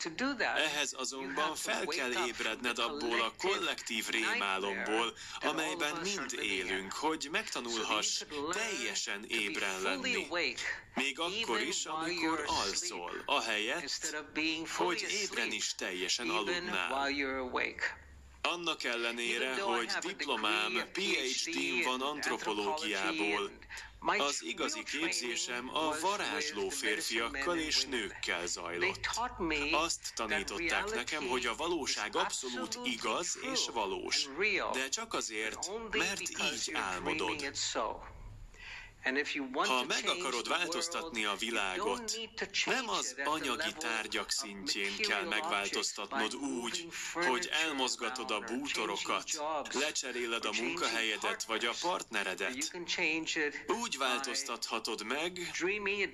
Ehhez 0.56 0.94
azonban 0.98 1.56
fel 1.56 1.86
kell 1.86 2.12
ébredned 2.28 2.80
abból 2.80 3.22
a 3.22 3.34
kollektív 3.38 4.08
rémálomból, 4.10 5.14
amelyben 5.42 5.96
mind 6.04 6.34
élünk, 6.42 6.85
bennünk, 6.86 6.94
hogy 6.94 7.28
megtanulhass 7.32 8.22
teljesen 8.52 9.26
ébren 9.28 9.82
lenni. 9.82 10.28
Még 10.96 11.20
akkor 11.20 11.62
is, 11.62 11.86
amikor 11.86 12.44
alszol, 12.48 13.24
ahelyett, 13.26 14.26
hogy 14.76 15.06
ébren 15.10 15.52
is 15.52 15.76
teljesen 15.76 16.30
aludnál. 16.30 17.14
Annak 18.42 18.84
ellenére, 18.84 19.62
hogy 19.62 19.92
diplomám, 20.02 20.74
PhD-m 20.92 21.84
van 21.84 22.02
antropológiából, 22.02 23.52
az 24.06 24.44
igazi 24.44 24.84
képzésem 24.84 25.70
a 25.74 26.00
varázsló 26.02 26.70
férfiakkal 26.70 27.58
és 27.58 27.86
nőkkel 27.86 28.48
zajlott. 28.48 29.10
Azt 29.72 30.12
tanították 30.16 30.94
nekem, 30.94 31.28
hogy 31.28 31.46
a 31.46 31.56
valóság 31.56 32.16
abszolút 32.16 32.80
igaz 32.84 33.40
és 33.54 33.66
valós, 33.74 34.28
de 34.74 34.90
csak 34.90 35.14
azért, 35.14 35.72
mert 35.92 36.22
így 36.22 36.72
álmodod. 36.74 37.52
Ha 39.54 39.84
meg 39.88 40.08
akarod 40.08 40.48
változtatni 40.48 41.26
a 41.26 41.36
világot, 41.40 42.20
nem 42.66 42.90
az 42.90 43.16
anyagi 43.26 43.74
tárgyak 43.78 44.32
szintjén 44.32 44.98
kell 44.98 45.24
megváltoztatnod 45.24 46.36
úgy, 46.36 46.88
hogy 47.14 47.50
elmozgatod 47.66 48.32
a 48.32 48.40
bútorokat, 48.40 49.42
lecseréled 49.74 50.46
a 50.46 50.54
munkahelyedet 50.62 51.44
vagy 51.44 51.66
a 51.66 51.74
partneredet. 51.82 52.80
Úgy 53.68 53.98
változtathatod 53.98 55.06
meg, 55.06 55.52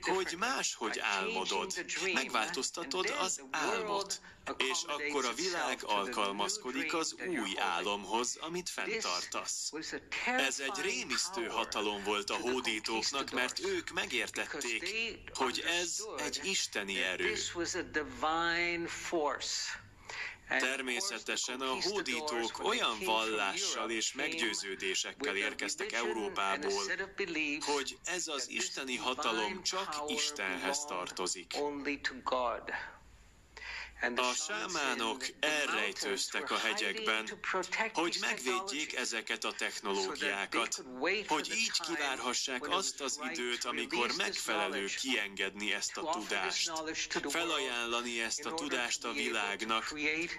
hogy 0.01 0.35
máshogy 0.39 0.99
álmodod. 0.99 1.85
Megváltoztatod 2.13 3.13
az 3.19 3.41
álmot, 3.51 4.21
és 4.57 4.83
akkor 4.87 5.25
a 5.25 5.33
világ 5.33 5.79
alkalmazkodik 5.83 6.93
az 6.93 7.15
új 7.27 7.59
álomhoz, 7.59 8.37
amit 8.41 8.69
fenntartasz. 8.69 9.71
Ez 10.25 10.59
egy 10.59 10.81
rémisztő 10.81 11.45
hatalom 11.45 12.03
volt 12.03 12.29
a 12.29 12.35
hódítóknak, 12.35 13.31
mert 13.31 13.59
ők 13.59 13.89
megértették, 13.89 15.21
hogy 15.33 15.63
ez 15.81 16.03
egy 16.17 16.39
isteni 16.43 17.01
erő. 17.01 17.33
Természetesen 20.59 21.61
a 21.61 21.81
hódítók 21.81 22.63
olyan 22.63 22.97
vallással 23.05 23.89
és 23.89 24.13
meggyőződésekkel 24.13 25.35
érkeztek 25.35 25.91
Európából, 25.91 26.83
hogy 27.65 27.97
ez 28.03 28.27
az 28.27 28.49
isteni 28.49 28.95
hatalom 28.95 29.63
csak 29.63 30.03
Istenhez 30.07 30.85
tartozik. 30.85 31.53
A 34.01 34.33
sámánok 34.33 35.25
elrejtőztek 35.39 36.51
a 36.51 36.57
hegyekben, 36.57 37.29
hogy 37.93 38.17
megvédjék 38.19 38.95
ezeket 38.95 39.43
a 39.43 39.51
technológiákat, 39.51 40.83
hogy 41.27 41.51
így 41.55 41.71
kivárhassák 41.71 42.69
azt 42.69 43.01
az 43.01 43.19
időt, 43.31 43.65
amikor 43.65 44.11
megfelelő 44.17 44.85
kiengedni 44.85 45.73
ezt 45.73 45.97
a 45.97 46.09
tudást, 46.09 46.71
felajánlani 47.29 48.21
ezt 48.21 48.45
a 48.45 48.53
tudást 48.53 49.03
a 49.03 49.11
világnak, 49.11 49.93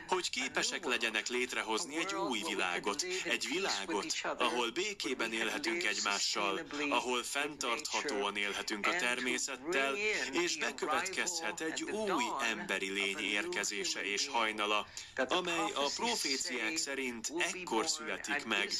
hogy 0.07 0.31
képesek 0.31 0.85
legyenek 0.85 1.28
létrehozni 1.28 1.97
egy 1.97 2.14
új 2.14 2.42
világot, 2.49 3.02
egy 3.25 3.49
világot, 3.52 4.14
ahol 4.38 4.71
békében 4.71 5.33
élhetünk 5.33 5.85
egymással, 5.85 6.61
ahol 6.90 7.23
fenntarthatóan 7.23 8.37
élhetünk 8.37 8.87
a 8.87 8.97
természettel, 8.97 9.97
és 10.33 10.57
bekövetkezhet 10.57 11.61
egy 11.61 11.83
új 11.83 12.25
emberi 12.50 12.90
lény 12.90 13.19
érkezése 13.19 13.50
érkezése 13.52 14.04
és 14.04 14.28
hajnala, 14.28 14.87
amely 15.28 15.71
a 15.75 15.90
proféciák 15.97 16.76
szerint 16.76 17.32
ekkor 17.38 17.87
születik 17.88 18.44
meg, 18.44 18.71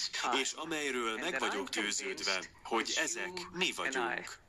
és 0.41 0.53
amelyről 0.53 1.19
meg 1.19 1.39
vagyok 1.39 1.69
győződve, 1.69 2.43
hogy 2.65 2.93
ezek 2.97 3.31
mi 3.53 3.73
vagyunk. 3.77 4.41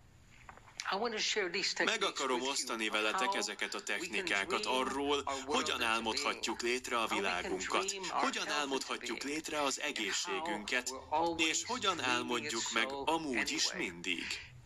Meg 1.84 2.03
akarom 2.03 2.42
osztani 2.42 2.89
veletek 2.89 3.36
ezeket 3.36 3.74
a 3.74 3.84
technikákat 3.84 4.65
arról, 4.65 5.24
hogyan 5.45 5.82
álmodhatjuk 5.82 6.62
létre 6.62 7.00
a 7.00 7.08
világunkat, 7.08 7.91
hogyan 8.10 8.50
álmodhatjuk 8.50 9.24
létre 9.24 9.62
az 9.62 9.82
egészségünket, 9.82 10.93
és 11.38 11.63
hogyan 11.65 12.02
álmodjuk 12.02 12.63
meg 12.74 12.88
amúgy 13.06 13.52
is 13.52 13.74
mindig. 13.74 14.24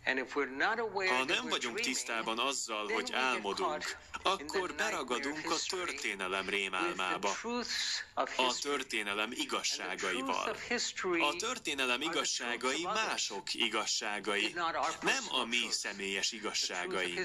Ha 0.08 1.24
nem 1.26 1.48
vagyunk 1.50 1.80
tisztában 1.80 2.40
azzal, 2.40 2.88
hogy 2.88 3.14
álmodunk, 3.14 3.98
akkor 4.28 4.74
beragadunk 4.76 5.52
a 5.52 5.56
történelem 5.70 6.50
rémálmába, 6.50 7.36
a 8.14 8.58
történelem 8.62 9.32
igazságaival. 9.32 10.56
A 11.20 11.36
történelem 11.38 12.02
igazságai 12.02 12.84
mások 12.84 13.54
igazságai, 13.54 14.54
nem 15.02 15.24
a 15.30 15.46
mi 15.46 15.68
személyes 15.70 16.32
igazságaink. 16.32 17.20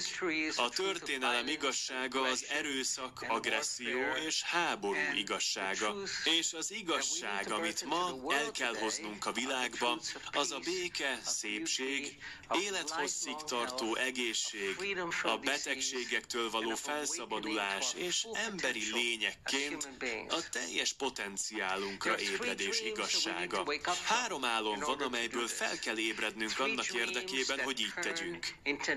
A 0.56 0.68
történelem 0.68 1.48
igazsága 1.48 2.22
az 2.22 2.46
erőszak, 2.48 3.24
agresszió 3.28 4.00
és 4.26 4.42
háború 4.42 5.14
igazsága. 5.14 5.94
És 6.38 6.52
az 6.52 6.72
igazság, 6.72 7.50
amit 7.52 7.84
ma 7.84 8.34
el 8.34 8.50
kell 8.50 8.76
hoznunk 8.76 9.26
a 9.26 9.32
világba, 9.32 10.00
az 10.32 10.50
a 10.50 10.58
béke, 10.58 11.20
szépség, 11.24 12.16
élethosszig 12.60 13.36
tartó 13.36 13.94
egészség, 13.96 14.76
a 15.22 15.36
betegségektől 15.36 16.50
való 16.50 16.74
felszabadulás 16.92 17.94
és 17.94 18.26
emberi 18.32 18.82
lényekként 18.92 19.88
a 20.28 20.48
teljes 20.50 20.92
potenciálunkra 20.92 22.18
ébredés 22.18 22.80
igazsága. 22.80 23.64
Három 24.04 24.44
álom 24.44 24.78
van, 24.78 25.00
amelyből 25.00 25.46
fel 25.46 25.78
kell 25.78 25.98
ébrednünk 25.98 26.58
annak 26.58 26.94
érdekében, 26.94 27.60
hogy 27.60 27.80
így 27.80 27.94
tegyünk. 27.94 28.46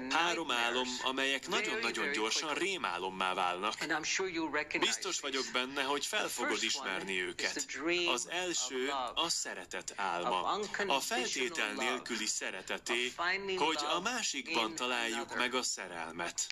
Három 0.10 0.52
álom, 0.52 0.88
amelyek 1.04 1.48
nagyon-nagyon 1.48 2.12
gyorsan 2.12 2.54
rémálommá 2.54 3.34
válnak. 3.34 3.74
Biztos 4.80 5.20
vagyok 5.20 5.46
benne, 5.54 5.84
hogy 5.84 6.06
fel 6.06 6.28
fogod 6.28 6.64
ismerni 6.64 7.22
őket. 7.22 7.66
Az 8.12 8.28
első 8.30 8.90
a 9.16 9.30
szeretet 9.30 9.94
álma. 9.96 10.60
A 10.88 11.00
feltétel 11.00 11.74
nélküli 11.74 12.26
szereteté, 12.26 13.14
hogy 13.58 13.80
a 13.96 14.00
másikban 14.00 14.76
találjuk 14.76 15.36
meg 15.36 15.54
a 15.54 15.64
szerelmet. 15.64 16.48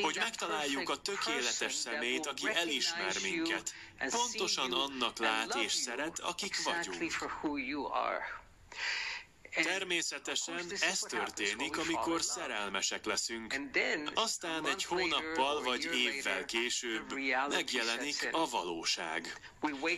Hogy 0.00 0.16
megtaláljuk 0.16 0.61
a 0.88 0.96
tökéletes 0.96 1.74
szemét, 1.74 2.26
aki 2.26 2.48
elismer 2.54 3.16
minket. 3.22 3.74
Pontosan 4.10 4.72
annak 4.72 5.18
lát 5.18 5.54
és 5.54 5.72
szeret, 5.72 6.18
akik 6.18 6.62
vagyunk. 6.62 7.12
Természetesen 9.54 10.64
ez 10.80 10.98
történik, 10.98 11.78
amikor 11.78 12.22
szerelmesek 12.22 13.04
leszünk. 13.04 13.54
Aztán 14.14 14.66
egy 14.66 14.84
hónappal 14.84 15.62
vagy 15.62 15.88
évvel 15.94 16.44
később 16.44 17.12
megjelenik 17.48 18.28
a 18.32 18.48
valóság. 18.48 19.50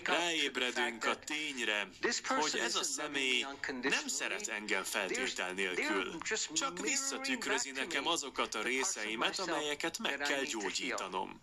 Ráébredünk 0.04 1.04
a 1.04 1.18
tényre, 1.18 1.88
hogy 2.26 2.58
ez 2.58 2.76
a 2.76 2.82
személy 2.82 3.46
nem 3.82 4.06
szeret 4.06 4.48
engem 4.48 4.82
feltétel 4.82 5.52
nélkül, 5.52 6.18
csak 6.54 6.80
visszatükrözi 6.80 7.70
nekem 7.70 8.06
azokat 8.06 8.54
a 8.54 8.62
részeimet, 8.62 9.38
amelyeket 9.38 9.98
meg 9.98 10.16
kell 10.16 10.42
gyógyítanom. 10.44 11.40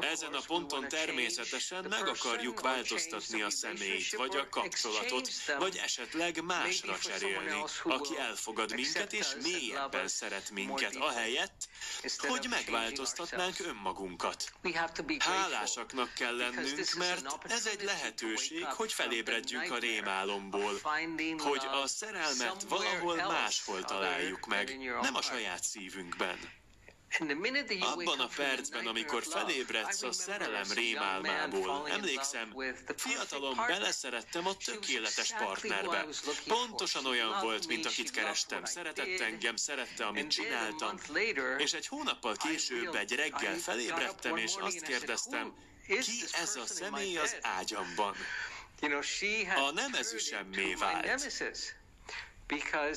Ezen 0.00 0.34
a 0.34 0.40
ponton 0.46 0.88
természetesen 0.88 1.86
meg 1.88 2.08
akarjuk 2.08 2.60
változtatni 2.60 3.42
a 3.42 3.50
személyt, 3.50 4.16
vagy 4.16 4.36
a 4.36 4.48
kapcsolatot, 4.48 5.28
vagy 5.58 5.80
esetleg 5.84 6.44
másra 6.44 6.98
cserélni, 6.98 7.62
aki 7.84 8.18
elfogad 8.18 8.74
minket 8.74 9.12
és 9.12 9.26
mélyebben 9.42 10.08
szeret 10.08 10.50
minket, 10.50 10.96
ahelyett, 10.96 11.68
hogy 12.18 12.46
megváltoztatnánk 12.50 13.58
önmagunkat. 13.58 14.52
Hálásaknak 15.18 16.14
kell 16.14 16.36
lennünk, 16.36 16.94
mert 16.94 17.52
ez 17.52 17.66
egy 17.66 17.82
lehetőség, 17.82 18.64
hogy 18.64 18.92
felébredjünk 18.92 19.70
a 19.70 19.78
rémálomból, 19.78 20.80
hogy 21.38 21.66
a 21.82 21.86
szerelmet 21.86 22.62
valahol 22.68 23.16
máshol 23.16 23.84
találjuk 23.84 24.46
meg, 24.46 24.78
nem 25.02 25.14
a 25.14 25.22
saját 25.22 25.62
szívünkben. 25.62 26.60
Abban 27.80 28.20
a 28.20 28.28
percben, 28.36 28.86
amikor 28.86 29.22
felébredsz 29.22 30.02
a 30.02 30.12
szerelem 30.12 30.70
rémálmából, 30.72 31.88
emlékszem, 31.90 32.54
fiatalon 32.96 33.56
beleszerettem 33.66 34.46
a 34.46 34.56
tökéletes 34.56 35.32
partnerbe. 35.38 36.06
Pontosan 36.46 37.06
olyan 37.06 37.40
volt, 37.40 37.66
mint 37.66 37.86
akit 37.86 38.10
kerestem. 38.10 38.64
Szeretett 38.64 39.20
engem, 39.20 39.56
szerette, 39.56 40.06
amit 40.06 40.30
csináltam. 40.30 40.98
És 41.58 41.72
egy 41.72 41.86
hónappal 41.86 42.36
később 42.36 42.94
egy 42.94 43.12
reggel 43.12 43.56
felébredtem, 43.58 44.36
és 44.36 44.52
azt 44.60 44.80
kérdeztem, 44.82 45.54
ki 45.86 46.24
ez 46.32 46.56
a 46.56 46.66
személy 46.66 47.18
az 47.18 47.36
ágyamban? 47.40 48.16
A 49.56 49.70
nemezüsemmé 49.74 50.74
vált. 50.74 51.06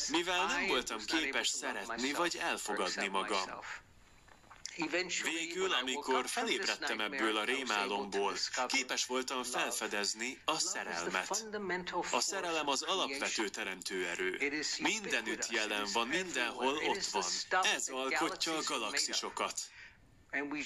Mivel 0.09 0.45
nem 0.45 0.67
voltam 0.67 1.05
képes 1.05 1.47
szeretni 1.47 2.13
vagy 2.13 2.37
elfogadni 2.41 3.07
magam. 3.07 3.59
Végül, 5.23 5.73
amikor 5.73 6.27
felébredtem 6.27 6.99
ebből 6.99 7.37
a 7.37 7.43
rémálomból, 7.43 8.33
képes 8.67 9.05
voltam 9.05 9.43
felfedezni 9.43 10.41
a 10.45 10.59
szerelmet. 10.59 11.45
A 12.11 12.19
szerelem 12.19 12.67
az 12.67 12.81
alapvető 12.81 13.49
teremtő 13.49 14.07
erő. 14.07 14.37
Mindenütt 14.79 15.49
jelen 15.49 15.87
van, 15.93 16.07
mindenhol 16.07 16.75
ott 16.75 17.05
van. 17.11 17.23
Ez 17.75 17.87
alkotja 17.87 18.57
a 18.57 18.61
galaxisokat. 18.65 19.59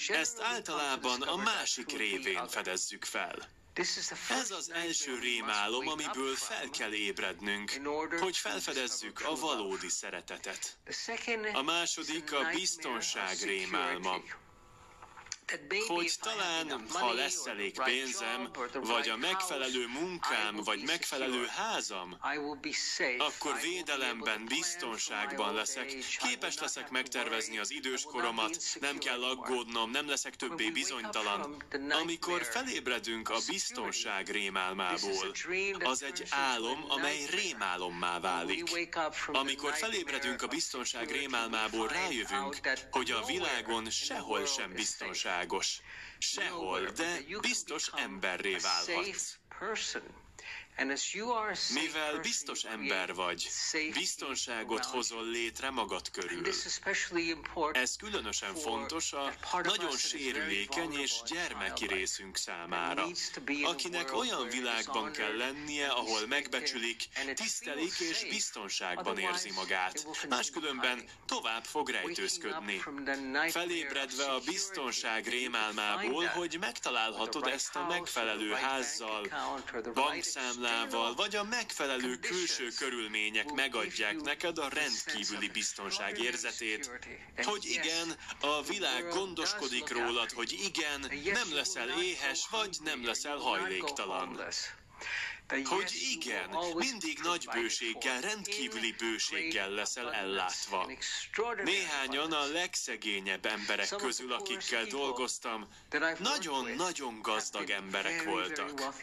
Ezt 0.08 0.40
általában 0.40 1.22
a 1.22 1.36
másik 1.36 1.96
révén 1.96 2.48
fedezzük 2.48 3.04
fel. 3.04 3.48
Ez 3.74 4.50
az 4.50 4.70
első 4.70 5.18
rémálom, 5.18 5.88
amiből 5.88 6.34
fel 6.36 6.68
kell 6.70 6.92
ébrednünk, 6.92 7.72
hogy 8.20 8.36
felfedezzük 8.36 9.20
a 9.24 9.34
valódi 9.34 9.88
szeretetet. 9.88 10.78
A 11.52 11.62
második 11.62 12.32
a 12.32 12.50
biztonság 12.54 13.36
rémálma 13.42 14.16
hogy 15.86 16.12
talán, 16.20 16.84
ha 16.92 17.12
lesz 17.12 17.46
elég 17.46 17.82
pénzem, 17.82 18.50
vagy 18.72 19.08
a 19.08 19.16
megfelelő 19.16 19.86
munkám, 19.86 20.56
vagy 20.56 20.82
megfelelő 20.86 21.46
házam, 21.46 22.16
akkor 23.18 23.60
védelemben, 23.60 24.44
biztonságban 24.44 25.54
leszek, 25.54 25.94
képes 26.18 26.58
leszek 26.58 26.90
megtervezni 26.90 27.58
az 27.58 27.70
időskoromat, 27.70 28.56
nem 28.80 28.98
kell 28.98 29.24
aggódnom, 29.24 29.90
nem 29.90 30.08
leszek 30.08 30.36
többé 30.36 30.70
bizonytalan. 30.70 31.62
Amikor 32.00 32.42
felébredünk 32.42 33.28
a 33.28 33.38
biztonság 33.48 34.28
rémálmából, 34.28 35.34
az 35.78 36.02
egy 36.02 36.24
álom, 36.30 36.84
amely 36.88 37.24
rémálommá 37.30 38.20
válik. 38.20 38.88
Amikor 39.26 39.74
felébredünk 39.74 40.42
a 40.42 40.46
biztonság 40.46 41.10
rémálmából, 41.10 41.88
rájövünk, 41.88 42.60
hogy 42.90 43.10
a 43.10 43.24
világon 43.24 43.90
sehol 43.90 44.46
sem 44.46 44.72
biztonság 44.72 45.39
világos. 45.40 45.80
Sehol, 46.18 46.90
de 46.90 47.18
biztos 47.40 47.90
emberré 47.96 48.56
válhatsz. 48.56 49.38
Mivel 51.74 52.18
biztos 52.20 52.64
ember 52.64 53.14
vagy, 53.14 53.48
biztonságot 53.92 54.84
hozol 54.84 55.24
létre 55.24 55.70
magad 55.70 56.10
körül. 56.10 56.42
Ez 57.72 57.96
különösen 57.96 58.54
fontos 58.54 59.12
a 59.12 59.32
nagyon 59.62 59.96
sérülékeny 59.96 60.92
és 60.92 61.14
gyermeki 61.26 61.86
részünk 61.86 62.36
számára, 62.36 63.06
akinek 63.62 64.16
olyan 64.16 64.48
világban 64.48 65.12
kell 65.12 65.36
lennie, 65.36 65.88
ahol 65.88 66.26
megbecsülik, 66.26 67.08
tisztelik 67.34 67.98
és 67.98 68.26
biztonságban 68.30 69.18
érzi 69.18 69.50
magát. 69.50 70.06
Máskülönben 70.28 71.04
tovább 71.26 71.64
fog 71.64 71.88
rejtőzködni. 71.88 72.82
Felébredve 73.50 74.24
a 74.24 74.40
biztonság 74.44 75.26
rémálmából, 75.26 76.24
hogy 76.24 76.56
megtalálhatod 76.60 77.46
ezt 77.46 77.76
a 77.76 77.86
megfelelő 77.86 78.52
házzal, 78.52 79.26
bankszámlával, 79.94 80.69
biztonságával, 80.70 81.14
vagy 81.14 81.36
a 81.36 81.44
megfelelő 81.44 82.16
külső 82.16 82.68
körülmények 82.78 83.52
megadják 83.52 84.20
neked 84.20 84.58
a 84.58 84.68
rendkívüli 84.68 85.48
biztonság 85.48 86.18
érzetét, 86.18 86.90
hogy 87.36 87.64
igen, 87.64 88.16
a 88.40 88.62
világ 88.62 89.08
gondoskodik 89.08 89.90
rólad, 89.92 90.30
hogy 90.30 90.52
igen, 90.64 91.00
nem 91.24 91.54
leszel 91.54 91.88
éhes, 92.02 92.48
vagy 92.50 92.76
nem 92.84 93.04
leszel 93.04 93.36
hajléktalan 93.36 94.38
hogy 95.64 95.92
igen, 96.10 96.48
mindig 96.74 97.18
nagy 97.22 97.48
bőséggel, 97.52 98.20
rendkívüli 98.20 98.94
bőséggel 98.98 99.70
leszel 99.70 100.12
ellátva. 100.12 100.90
Néhányan 101.64 102.32
a 102.32 102.44
legszegényebb 102.44 103.46
emberek 103.46 103.88
közül, 103.88 104.32
akikkel 104.32 104.84
dolgoztam, 104.84 105.68
nagyon-nagyon 106.18 107.22
gazdag 107.22 107.70
emberek 107.70 108.24
voltak, 108.24 108.94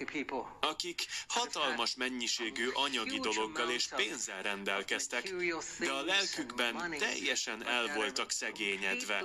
akik 0.62 1.06
hatalmas 1.28 1.96
mennyiségű 1.96 2.68
anyagi 2.74 3.20
dologgal 3.20 3.70
és 3.70 3.88
pénzzel 3.96 4.42
rendelkeztek, 4.42 5.34
de 5.80 5.92
a 5.92 6.02
lelkükben 6.02 6.96
teljesen 6.98 7.68
el 7.68 7.94
voltak 7.96 8.32
szegényedve. 8.32 9.24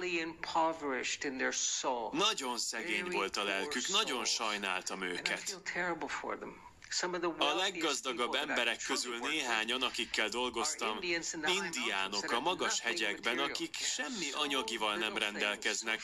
Nagyon 2.13 2.59
szegény 2.59 3.11
volt 3.11 3.37
a 3.37 3.45
lelkük, 3.45 3.89
nagyon 3.89 4.25
sajnáltam 4.25 5.03
őket. 5.03 5.61
A 7.38 7.55
leggazdagabb 7.57 8.35
emberek 8.35 8.83
közül 8.87 9.18
néhányan, 9.18 9.83
akikkel 9.83 10.28
dolgoztam, 10.28 10.98
indiánok 11.46 12.33
a 12.33 12.40
magas 12.40 12.81
hegyekben, 12.81 13.38
akik 13.38 13.76
semmi 13.76 14.31
anyagival 14.33 14.96
nem 14.96 15.16
rendelkeznek. 15.16 16.00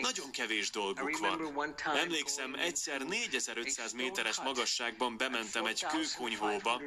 Nagyon 0.00 0.30
kevés 0.30 0.70
dolguk 0.70 1.18
van. 1.18 1.74
Emlékszem, 1.84 2.54
egyszer 2.54 3.02
4500 3.02 3.92
méteres 3.92 4.40
magasságban 4.40 5.16
bementem 5.16 5.66
egy 5.66 5.86
kőkunyhóba. 5.86 6.82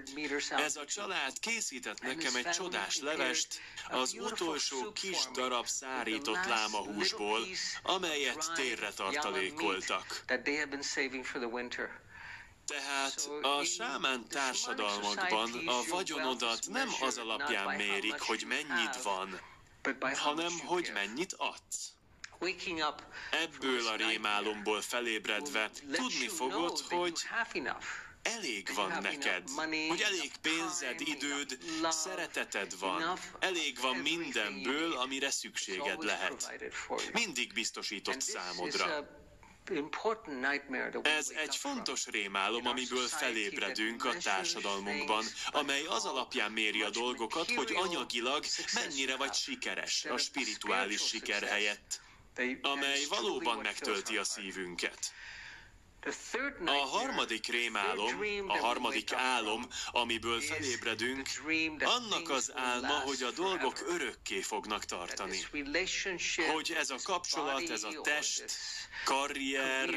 Ez 0.49 0.75
a 0.75 0.85
család 0.85 1.39
készített 1.39 2.01
nekem 2.01 2.35
egy 2.35 2.49
csodás 2.49 2.99
levest 2.99 3.59
az 3.89 4.13
utolsó 4.19 4.91
kis 4.91 5.27
darab 5.33 5.65
szárított 5.65 6.45
lámahúsból, 6.45 7.39
amelyet 7.83 8.51
térre 8.55 8.89
tartalékoltak. 8.89 10.23
Tehát 12.65 13.29
a 13.41 13.63
sámán 13.63 14.27
társadalmakban 14.27 15.67
a 15.67 15.81
vagyonodat 15.89 16.67
nem 16.67 16.89
az 17.01 17.17
alapján 17.17 17.75
mérik, 17.75 18.19
hogy 18.19 18.45
mennyit 18.47 19.01
van, 19.03 19.39
hanem 20.13 20.59
hogy 20.65 20.91
mennyit 20.93 21.33
adsz. 21.37 21.89
Ebből 23.31 23.87
a 23.87 23.95
rémálomból 23.95 24.81
felébredve 24.81 25.69
tudni 25.91 26.27
fogod, 26.27 26.79
hogy 26.79 27.13
elég 28.21 28.69
van 28.75 29.01
neked, 29.01 29.49
hogy 29.87 30.01
elég 30.01 30.31
pénzed, 30.41 31.01
időd, 31.01 31.57
szereteted 31.89 32.79
van, 32.79 33.19
elég 33.39 33.79
van 33.79 33.95
mindenből, 33.95 34.97
amire 34.97 35.31
szükséged 35.31 36.03
lehet. 36.03 36.53
Mindig 37.13 37.53
biztosított 37.53 38.21
számodra. 38.21 39.23
Ez 41.01 41.29
egy 41.29 41.55
fontos 41.55 42.07
rémálom, 42.07 42.67
amiből 42.67 43.07
felébredünk 43.07 44.05
a 44.05 44.17
társadalmunkban, 44.17 45.25
amely 45.51 45.85
az 45.85 46.05
alapján 46.05 46.51
méri 46.51 46.81
a 46.81 46.89
dolgokat, 46.89 47.51
hogy 47.51 47.71
anyagilag 47.75 48.43
mennyire 48.73 49.15
vagy 49.15 49.33
sikeres 49.33 50.05
a 50.05 50.17
spirituális 50.17 51.01
siker 51.01 51.43
helyett, 51.43 52.01
amely 52.61 53.05
valóban 53.09 53.57
megtölti 53.57 54.17
a 54.17 54.23
szívünket. 54.23 55.13
A 56.65 56.71
harmadik 56.71 57.47
rémálom, 57.47 58.21
a 58.47 58.57
harmadik 58.57 59.13
álom, 59.13 59.67
amiből 59.91 60.41
felébredünk, 60.41 61.29
annak 61.79 62.29
az 62.29 62.51
álma, 62.55 62.99
hogy 62.99 63.23
a 63.23 63.31
dolgok 63.31 63.79
örökké 63.87 64.41
fognak 64.41 64.85
tartani. 64.85 65.37
Hogy 66.53 66.73
ez 66.77 66.89
a 66.89 66.97
kapcsolat, 67.03 67.69
ez 67.69 67.83
a 67.83 68.01
test, 68.01 68.43
karrier, 69.05 69.89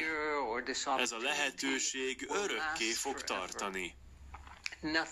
ez 0.97 1.11
a 1.11 1.17
lehetőség 1.17 2.25
örökké 2.29 2.91
fog 2.91 3.21
tartani. 3.21 3.95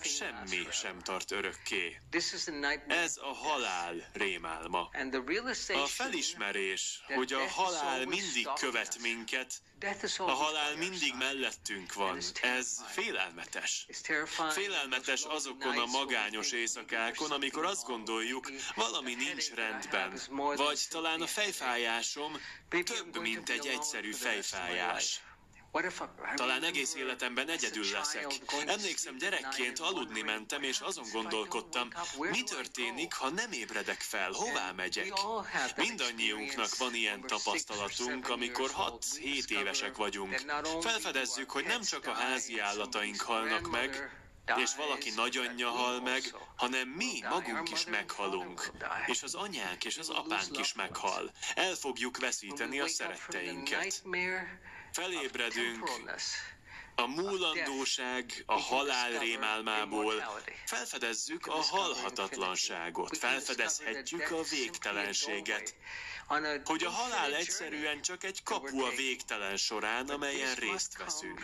Semmi 0.02 0.68
sem 0.72 1.00
tart 1.00 1.32
örökké. 1.32 2.02
Ez 2.88 3.18
a 3.18 3.34
halál 3.34 4.10
rémálma. 4.14 4.90
A 5.74 5.88
felismerés, 5.88 7.04
hogy 7.08 7.34
a 7.34 7.48
halál 7.48 8.06
mindig 8.06 8.48
követ 8.60 8.98
minket, 9.02 9.54
a 10.18 10.32
halál 10.32 10.76
mindig 10.76 11.14
mellettünk 11.18 11.94
van. 11.94 12.20
Ez 12.42 12.84
félelmetes. 12.88 13.88
Félelmetes 14.50 15.24
azokon 15.24 15.78
a 15.78 15.86
magányos 15.86 16.52
éjszakákon, 16.52 17.32
amikor 17.32 17.66
azt 17.66 17.86
gondoljuk, 17.86 18.52
valami 18.76 19.16
nincs 19.16 19.50
rendben. 19.50 20.20
Vagy 20.56 20.80
talán 20.90 21.22
a 21.22 21.28
fejfájásom 21.28 22.38
több, 22.70 23.22
mint 23.22 23.50
egy 23.50 23.68
egyszerű 23.68 24.12
fejfájás. 24.12 25.22
Talán 26.36 26.64
egész 26.64 26.96
életemben 26.96 27.50
egyedül 27.50 27.86
leszek. 27.92 28.40
Emlékszem, 28.66 29.18
gyerekként 29.18 29.80
aludni 29.80 30.22
mentem, 30.22 30.64
és 30.64 30.80
azon 30.80 31.06
gondolkodtam, 31.12 31.90
mi 32.18 32.44
történik, 32.44 33.14
ha 33.14 33.30
nem 33.30 33.52
ébredek 33.52 34.02
fel, 34.02 34.32
hová 34.32 34.72
megyek? 34.72 35.14
Mindannyiunknak 35.76 36.78
van 36.78 36.96
ilyen 36.96 37.22
tapasztalatunk, 37.22 38.30
amikor 38.30 38.72
6-7 39.22 39.50
évesek 39.50 39.98
vagyunk. 39.98 40.36
Felfedezzük, 40.82 41.52
hogy 41.52 41.66
nem 41.66 41.82
csak 41.82 42.08
a 42.08 42.14
házi 42.14 42.60
állataink 42.60 43.22
halnak 43.22 43.70
meg, 43.70 44.12
és 44.56 44.76
valaki 44.76 45.10
nagyanyja 45.16 45.70
hal 45.70 46.02
meg, 46.02 46.36
hanem 46.56 46.88
mi 46.88 47.22
magunk 47.30 47.72
is 47.72 47.86
meghalunk, 47.86 48.72
és 49.06 49.24
az 49.24 49.36
anyánk 49.36 49.86
és 49.86 49.98
az 49.98 50.10
apánk 50.10 50.58
is 50.60 50.74
meghal. 50.74 51.32
El 51.56 51.74
fogjuk 51.74 52.18
veszíteni 52.18 52.80
a 52.80 52.88
szeretteinket 52.88 54.02
felébredünk. 54.92 55.90
A 57.00 57.08
múlandóság, 57.08 58.44
a 58.46 58.60
halál 58.60 59.20
rémálmából. 59.20 60.14
felfedezzük 60.66 61.48
a 61.48 61.62
halhatatlanságot, 61.62 63.18
felfedezhetjük 63.18 64.32
a 64.32 64.42
végtelenséget, 64.50 65.76
hogy 66.64 66.84
a 66.84 66.90
halál 66.90 67.36
egyszerűen 67.36 68.02
csak 68.02 68.24
egy 68.24 68.44
kapu 68.44 68.82
a 68.82 68.90
végtelen 68.90 69.58
során, 69.58 70.10
amelyen 70.10 70.56
részt 70.56 70.98
veszünk. 70.98 71.42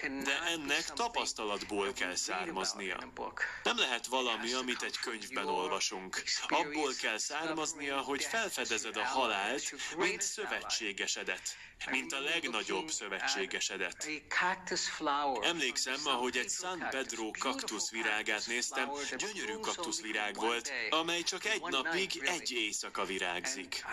De 0.00 0.42
ennek 0.42 0.84
tapasztalatból 0.84 1.92
kell 1.92 2.14
származnia. 2.14 3.12
Nem 3.62 3.78
lehet 3.78 4.06
valami, 4.06 4.52
amit 4.52 4.82
egy 4.82 4.98
könyvben 4.98 5.46
olvasunk. 5.46 6.22
Abból 6.48 6.92
kell 7.00 7.18
származnia, 7.18 8.00
hogy 8.00 8.24
felfedezed 8.24 8.96
a 8.96 9.04
halált, 9.04 9.74
mint 9.96 10.20
szövetségesedet, 10.22 11.56
mint 11.90 12.12
a 12.12 12.20
legnagyobb 12.20 12.90
szövetségesedet. 12.90 14.08
Emlékszem, 15.42 16.00
ahogy 16.04 16.36
egy 16.36 16.50
San 16.50 16.86
Pedro 16.90 17.30
kaktuszvirágát 17.38 18.46
néztem, 18.46 18.90
gyönyörű 19.16 19.52
kaktuszvirág 19.52 20.34
volt, 20.34 20.72
amely 20.90 21.22
csak 21.22 21.44
egy 21.44 21.62
napig 21.62 22.22
egy 22.24 22.52
éjszaka 22.52 23.04
virágzik. 23.04 23.84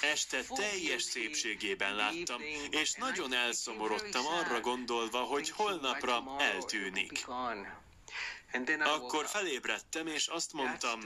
Este 0.00 0.42
teljes 0.42 1.02
szépségében 1.02 1.94
láttam, 1.94 2.42
és 2.70 2.92
nagyon 2.92 3.34
elszomorodtam 3.34 4.26
arra 4.26 4.60
gondolva, 4.60 5.18
hogy 5.18 5.50
holnapra 5.50 6.36
eltűnik. 6.38 7.26
Akkor 8.78 9.26
felébredtem, 9.26 10.06
és 10.06 10.26
azt 10.26 10.52
mondtam, 10.52 11.00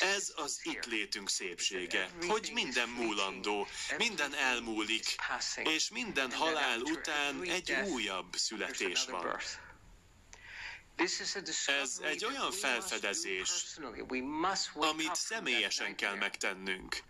ez 0.00 0.32
az 0.36 0.60
itt 0.62 0.84
létünk 0.84 1.28
szépsége, 1.28 2.10
hogy 2.26 2.50
minden 2.54 2.88
múlandó, 2.88 3.66
minden 3.98 4.34
elmúlik, 4.34 5.16
és 5.62 5.90
minden 5.90 6.32
halál 6.32 6.80
után 6.80 7.42
egy 7.42 7.72
újabb 7.72 8.36
születés 8.36 9.04
van. 9.04 9.38
Ez 11.66 12.00
egy 12.02 12.24
olyan 12.24 12.52
felfedezés, 12.52 13.50
amit 14.74 15.14
személyesen 15.14 15.96
kell 15.96 16.14
megtennünk. 16.14 17.02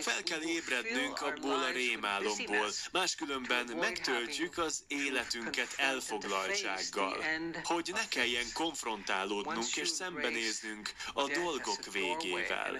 Fel 0.00 0.22
kell 0.22 0.42
ébrednünk 0.42 1.20
abból 1.20 1.62
a 1.62 1.70
rémálomból, 1.70 2.70
máskülönben 2.92 3.66
megtöltjük 3.66 4.58
az 4.58 4.84
életünket 4.88 5.74
elfoglaltsággal, 5.76 7.24
hogy 7.62 7.90
ne 7.92 8.08
kelljen 8.08 8.46
konfrontálódnunk 8.54 9.76
és 9.76 9.88
szembenéznünk 9.88 10.92
a 11.14 11.28
dolgok 11.28 11.92
végével. 11.92 12.76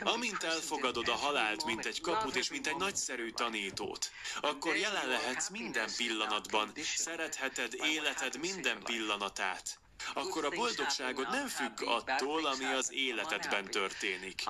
Amint 0.00 0.42
elfogadod 0.42 1.08
a 1.08 1.14
halált, 1.14 1.64
mint 1.64 1.86
egy 1.86 2.00
kaput 2.00 2.36
és 2.36 2.50
mint 2.50 2.66
egy 2.66 2.76
nagyszerű 2.76 3.30
tanítót, 3.30 4.10
akkor 4.40 4.76
jelen 4.76 5.08
lehetsz 5.08 5.48
minden 5.48 5.88
pillanatban, 5.96 6.72
szeretheted 6.96 7.74
életed 7.74 8.38
minden 8.40 8.82
pillanatát 8.82 9.78
akkor 10.12 10.44
a 10.44 10.50
boldogságod 10.50 11.30
nem 11.30 11.46
függ 11.46 11.82
attól, 11.84 12.46
ami 12.46 12.64
az 12.64 12.92
életedben 12.92 13.64
történik. 13.64 14.42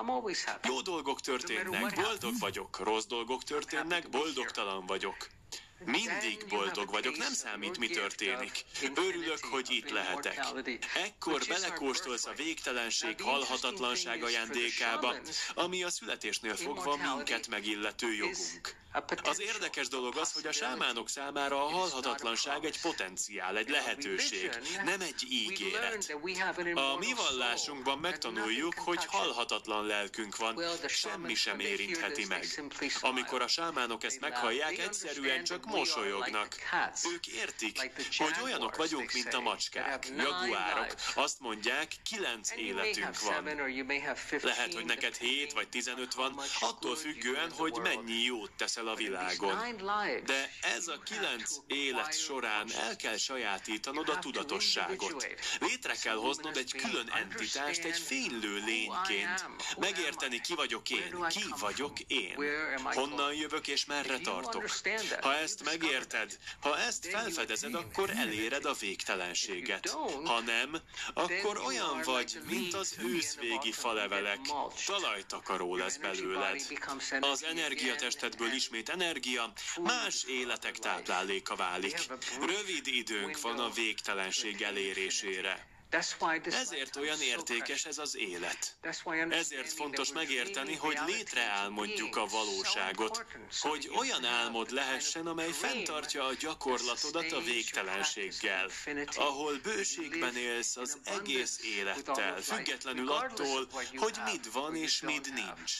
Jó 0.63 0.81
dolgok 0.81 1.21
történnek, 1.21 1.95
boldog 1.95 2.39
vagyok, 2.39 2.79
rossz 2.79 3.05
dolgok 3.05 3.43
történnek, 3.43 4.09
boldogtalan 4.09 4.85
vagyok. 4.85 5.29
Mindig 5.85 6.45
boldog 6.49 6.89
vagyok, 6.91 7.17
nem 7.17 7.33
számít, 7.33 7.77
mi 7.77 7.87
történik. 7.87 8.65
Örülök, 8.95 9.45
hogy 9.45 9.71
itt 9.71 9.89
lehetek. 9.89 10.45
Ekkor 11.03 11.41
belekóstolsz 11.47 12.25
a 12.25 12.33
végtelenség, 12.35 13.21
halhatatlanság 13.21 14.23
ajándékába, 14.23 15.15
ami 15.53 15.83
a 15.83 15.89
születésnél 15.89 16.55
fogva 16.55 16.97
minket 17.15 17.47
megillető 17.47 18.13
jogunk. 18.13 18.83
Az 19.23 19.41
érdekes 19.41 19.87
dolog 19.87 20.17
az, 20.17 20.31
hogy 20.33 20.47
a 20.47 20.51
sámánok 20.51 21.09
számára 21.09 21.65
a 21.65 21.69
halhatatlanság 21.69 22.65
egy 22.65 22.81
potenciál, 22.81 23.57
egy 23.57 23.69
lehetőség, 23.69 24.49
nem 24.85 25.01
egy 25.01 25.25
ígéret. 25.29 26.15
A 26.73 26.97
mi 26.97 27.13
vallásunkban 27.13 27.97
megtanuljuk, 27.99 28.73
hogy 28.73 29.05
halhatatlan 29.05 29.85
lelkünk 29.85 30.37
van, 30.37 30.61
semmi 30.87 31.33
sem 31.33 31.59
érintheti 31.59 32.25
meg. 32.25 32.45
Amikor 33.01 33.41
a 33.41 33.47
sámánok 33.47 34.03
ezt 34.03 34.19
meghallják, 34.19 34.77
egyszerűen 34.77 35.43
csak 35.43 35.65
mosolyognak. 35.75 36.55
Ők 37.13 37.27
értik, 37.27 37.79
hogy 38.17 38.33
olyanok 38.43 38.75
vagyunk, 38.75 39.13
mint 39.13 39.33
a 39.33 39.39
macskák, 39.39 40.07
jaguárok. 40.17 40.95
Azt 41.15 41.39
mondják, 41.39 41.91
kilenc 42.09 42.51
életünk 42.51 43.19
van. 43.19 43.43
Lehet, 44.41 44.73
hogy 44.73 44.85
neked 44.85 45.15
hét 45.15 45.53
vagy 45.53 45.69
tizenöt 45.69 46.13
van, 46.13 46.39
attól 46.59 46.95
függően, 46.95 47.51
hogy 47.51 47.79
mennyi 47.83 48.23
jót 48.23 48.51
teszel 48.57 48.85
el 48.85 48.91
a 48.91 48.95
világon. 48.95 49.57
De 50.25 50.51
ez 50.61 50.87
a 50.87 50.99
kilenc 50.99 51.55
élet 51.67 52.19
során 52.19 52.71
el 52.71 52.95
kell 52.95 53.17
sajátítanod 53.17 54.09
a 54.09 54.19
tudatosságot. 54.19 55.27
Létre 55.59 55.93
kell 56.03 56.15
hoznod 56.15 56.57
egy 56.57 56.71
külön 56.71 57.09
entitást, 57.09 57.83
egy 57.83 57.97
fénylő 57.97 58.63
lényként. 58.65 59.45
Megérteni, 59.77 60.41
ki 60.41 60.55
vagyok 60.55 60.89
én, 60.89 61.25
ki 61.29 61.45
vagyok 61.59 61.99
én. 61.99 62.35
Honnan 62.83 63.33
jövök 63.33 63.67
és 63.67 63.85
merre 63.85 64.17
tartok. 64.19 64.65
Ha 65.21 65.35
ezt 65.35 65.54
megérted, 65.63 66.37
ha 66.59 66.79
ezt 66.79 67.07
felfedezed, 67.07 67.73
akkor 67.73 68.09
eléred 68.09 68.65
a 68.65 68.73
végtelenséget. 68.73 69.89
Ha 70.23 70.39
nem, 70.39 70.77
akkor 71.13 71.57
olyan 71.57 72.01
vagy, 72.03 72.37
mint 72.47 72.73
az 72.73 72.95
őszvégi 72.99 73.71
falevelek. 73.71 74.39
Talajtakaró 74.85 75.75
lesz 75.75 75.97
belőled. 75.97 76.61
Az 77.19 77.43
energiatestedből 77.43 78.51
ismét 78.51 78.89
energia, 78.89 79.53
más 79.81 80.23
életek 80.23 80.77
tápláléka 80.77 81.55
válik. 81.55 82.07
Rövid 82.39 82.87
időnk 82.87 83.41
van 83.41 83.59
a 83.59 83.69
végtelenség 83.69 84.61
elérésére. 84.61 85.74
Ezért 86.43 86.95
olyan 86.95 87.21
értékes 87.21 87.85
ez 87.85 87.97
az 87.97 88.17
élet. 88.17 88.77
Ezért 89.29 89.73
fontos 89.73 90.11
megérteni, 90.11 90.75
hogy 90.75 90.97
létreálmodjuk 91.05 92.15
a 92.15 92.25
valóságot, 92.25 93.25
hogy 93.59 93.91
olyan 93.95 94.25
álmod 94.25 94.71
lehessen, 94.71 95.27
amely 95.27 95.51
fenntartja 95.51 96.25
a 96.25 96.33
gyakorlatodat 96.33 97.31
a 97.31 97.41
végtelenséggel, 97.41 98.69
ahol 99.15 99.59
bőségben 99.63 100.35
élsz 100.35 100.77
az 100.77 100.97
egész 101.03 101.59
élettel, 101.63 102.41
függetlenül 102.41 103.11
attól, 103.11 103.67
hogy 103.95 104.17
mit 104.25 104.51
van 104.51 104.75
és 104.75 105.01
mit 105.01 105.33
nincs 105.33 105.73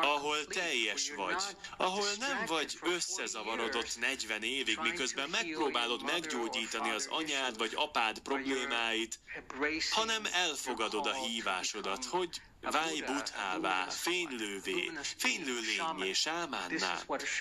ahol 0.00 0.46
teljes 0.46 1.12
vagy, 1.14 1.42
ahol 1.76 2.08
nem 2.18 2.44
vagy 2.46 2.78
összezavarodott 2.82 3.98
40 4.00 4.42
évig, 4.42 4.78
miközben 4.82 5.28
megpróbálod 5.30 6.02
meggyógyítani 6.02 6.90
az 6.90 7.06
anyád 7.10 7.58
vagy 7.58 7.72
apád 7.74 8.18
problémáit, 8.18 9.18
hanem 9.90 10.22
elfogadod 10.32 11.06
a 11.06 11.14
hívásodat, 11.14 12.04
hogy 12.04 12.40
Válj 12.70 13.00
buthává, 13.00 13.88
fénylővé, 13.88 14.90
fénylő 15.16 15.60
lényé, 15.60 16.12
sámánná. 16.12 16.98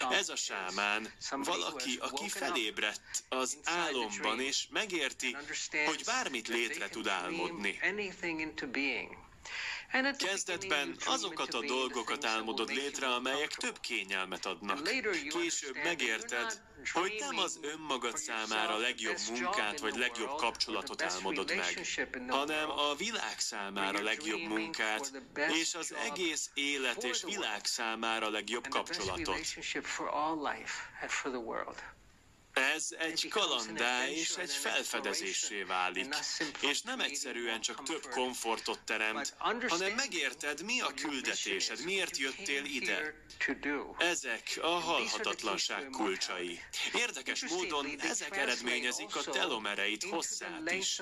Ez 0.09 0.29
a 0.29 0.35
sámán 0.35 1.13
valaki, 1.29 1.97
aki 1.99 2.29
felébredt 2.29 3.23
az 3.29 3.57
álomban, 3.63 4.39
és 4.39 4.67
megérti, 4.69 5.37
hogy 5.85 6.01
bármit 6.05 6.47
létre 6.47 6.89
tud 6.89 7.07
álmodni. 7.07 7.79
Kezdetben 10.17 10.95
azokat 11.05 11.53
a 11.53 11.65
dolgokat 11.65 12.25
álmodod 12.25 12.69
létre, 12.69 13.07
amelyek 13.07 13.53
több 13.53 13.79
kényelmet 13.79 14.45
adnak. 14.45 14.89
Később 15.29 15.75
megérted, 15.83 16.61
hogy 16.93 17.15
nem 17.19 17.37
az 17.37 17.59
önmagad 17.61 18.17
számára 18.17 18.77
legjobb 18.77 19.17
munkát 19.29 19.79
vagy 19.79 19.95
legjobb 19.95 20.35
kapcsolatot 20.35 21.01
álmodod 21.01 21.55
meg, 21.55 21.87
hanem 22.27 22.69
a 22.69 22.95
világ 22.95 23.39
számára 23.39 24.01
legjobb 24.01 24.41
munkát, 24.41 25.11
és 25.49 25.75
az 25.75 25.93
egész 25.93 26.49
élet 26.53 27.03
és 27.03 27.23
világ 27.23 27.65
számára 27.65 28.29
legjobb 28.29 28.67
kapcsolatot. 28.67 29.39
Ez 32.53 32.87
egy 32.99 33.27
kalandá 33.27 34.07
és 34.07 34.35
egy 34.35 34.51
felfedezésé 34.51 35.63
válik, 35.63 36.15
és 36.61 36.81
nem 36.81 36.99
egyszerűen 36.99 37.61
csak 37.61 37.83
több 37.83 38.05
komfortot 38.09 38.79
teremt, 38.79 39.35
hanem 39.67 39.91
megérted, 39.91 40.63
mi 40.63 40.81
a 40.81 40.93
küldetésed, 40.93 41.83
miért 41.83 42.17
jöttél 42.17 42.65
ide. 42.65 43.13
Ezek 43.97 44.59
a 44.61 44.67
halhatatlanság 44.67 45.89
kulcsai. 45.89 46.59
Érdekes 46.95 47.45
módon 47.45 47.99
ezek 47.99 48.37
eredményezik 48.37 49.15
a 49.15 49.23
telomereit 49.23 50.03
hosszát 50.03 50.71
is. 50.71 51.01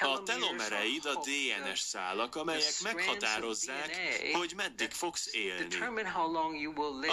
A 0.00 0.22
telomereid 0.22 1.06
a 1.06 1.14
DNS 1.14 1.78
szálak, 1.78 2.36
amelyek 2.36 2.74
meghatározzák, 2.82 3.96
hogy 4.32 4.52
meddig 4.56 4.90
fogsz 4.90 5.28
élni. 5.32 5.76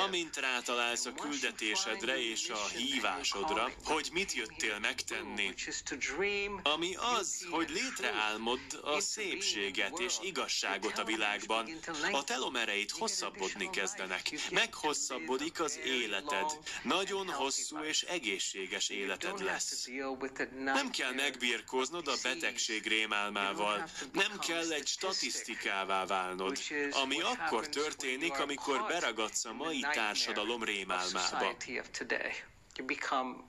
Amint 0.05 0.37
rátalálsz 0.37 1.05
a 1.05 1.13
küldetésedre 1.13 2.29
és 2.29 2.49
a 2.49 2.67
hívásodra, 2.67 3.71
hogy 3.83 4.09
mit 4.11 4.33
jöttél 4.33 4.79
megtenni, 4.79 5.53
ami 6.63 6.95
az, 7.19 7.47
hogy 7.49 7.69
létreálmod 7.69 8.59
a 8.83 8.99
szépséget 8.99 9.99
és 9.99 10.15
igazságot 10.21 10.97
a 10.97 11.03
világban, 11.03 11.69
a 12.11 12.23
telomereid 12.23 12.91
hosszabbodni 12.91 13.69
kezdenek. 13.69 14.31
Meghosszabbodik 14.51 15.59
az 15.59 15.79
életed. 15.85 16.57
Nagyon 16.83 17.27
hosszú 17.27 17.79
és 17.79 18.01
egészséges 18.01 18.89
életed 18.89 19.41
lesz. 19.41 19.87
Nem 20.63 20.89
kell 20.89 21.11
megbírkoznod 21.13 22.07
a 22.07 22.15
betegség 22.53 22.87
rémálmával. 22.87 23.89
Nem 24.11 24.39
kell 24.39 24.71
egy 24.71 24.87
statisztikává 24.87 26.05
válnod, 26.05 26.57
ami 27.03 27.21
akkor 27.21 27.67
történik, 27.67 28.39
amikor 28.39 28.85
beragadsz 28.87 29.45
a 29.45 29.53
mai 29.53 29.85
társadalom 29.93 30.63
rémálmába. 30.63 31.55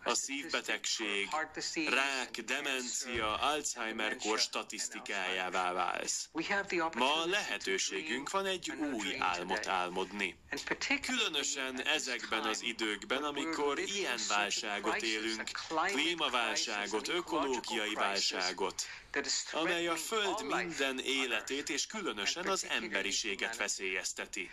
A 0.04 0.14
szívbetegség, 0.14 1.28
rák, 1.88 2.30
demencia, 2.30 3.34
Alzheimer-kor 3.38 4.38
statisztikájává 4.38 5.72
válsz. 5.72 6.28
Ma 6.94 7.24
lehetőségünk 7.26 8.30
van 8.30 8.46
egy 8.46 8.70
új 8.70 9.16
álmot 9.18 9.66
álmodni. 9.66 10.36
Különösen 11.00 11.86
ezekben 11.86 12.42
az 12.42 12.62
időkben, 12.62 13.24
amikor 13.24 13.78
ilyen 13.78 14.18
válságot 14.28 15.02
élünk, 15.02 15.50
klímaválságot, 15.92 17.08
ökológiai 17.08 17.94
válságot, 17.94 18.82
amely 19.52 19.86
a 19.86 19.96
Föld 19.96 20.44
minden 20.46 20.98
életét 20.98 21.68
és 21.68 21.86
különösen 21.86 22.46
az 22.46 22.66
emberiséget 22.68 23.56
veszélyezteti. 23.56 24.50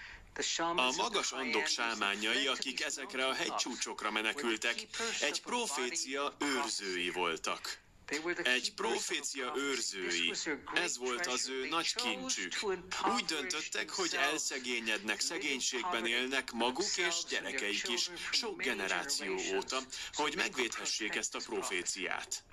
A 0.58 0.94
magas 0.98 1.32
andok 1.32 1.67
sámányai, 1.67 2.48
akik 2.48 2.84
ezekre 2.84 3.28
a 3.28 3.34
hegycsúcsokra 3.34 4.12
menekültek, 4.12 4.88
egy 5.22 5.41
profécia 5.41 6.36
őrzői 6.39 7.10
voltak. 7.10 7.80
Egy 8.44 8.74
profécia 8.74 9.54
őrzői. 9.56 10.34
Ez 10.74 10.98
volt 10.98 11.26
az 11.26 11.50
ő 11.50 11.67
nagy 11.70 11.96
kincsük. 11.96 12.54
Úgy 13.15 13.26
döntöttek, 13.26 13.89
hogy 13.89 14.15
elszegényednek, 14.15 15.20
szegénységben 15.20 16.06
élnek 16.06 16.52
maguk 16.52 16.98
és 16.98 17.15
gyerekeik 17.30 17.88
is, 17.88 18.10
sok 18.32 18.62
generáció 18.62 19.38
óta, 19.56 19.80
hogy 20.13 20.36
megvédhessék 20.36 21.15
ezt 21.15 21.36
a 21.36 21.39
proféciát. 21.46 22.44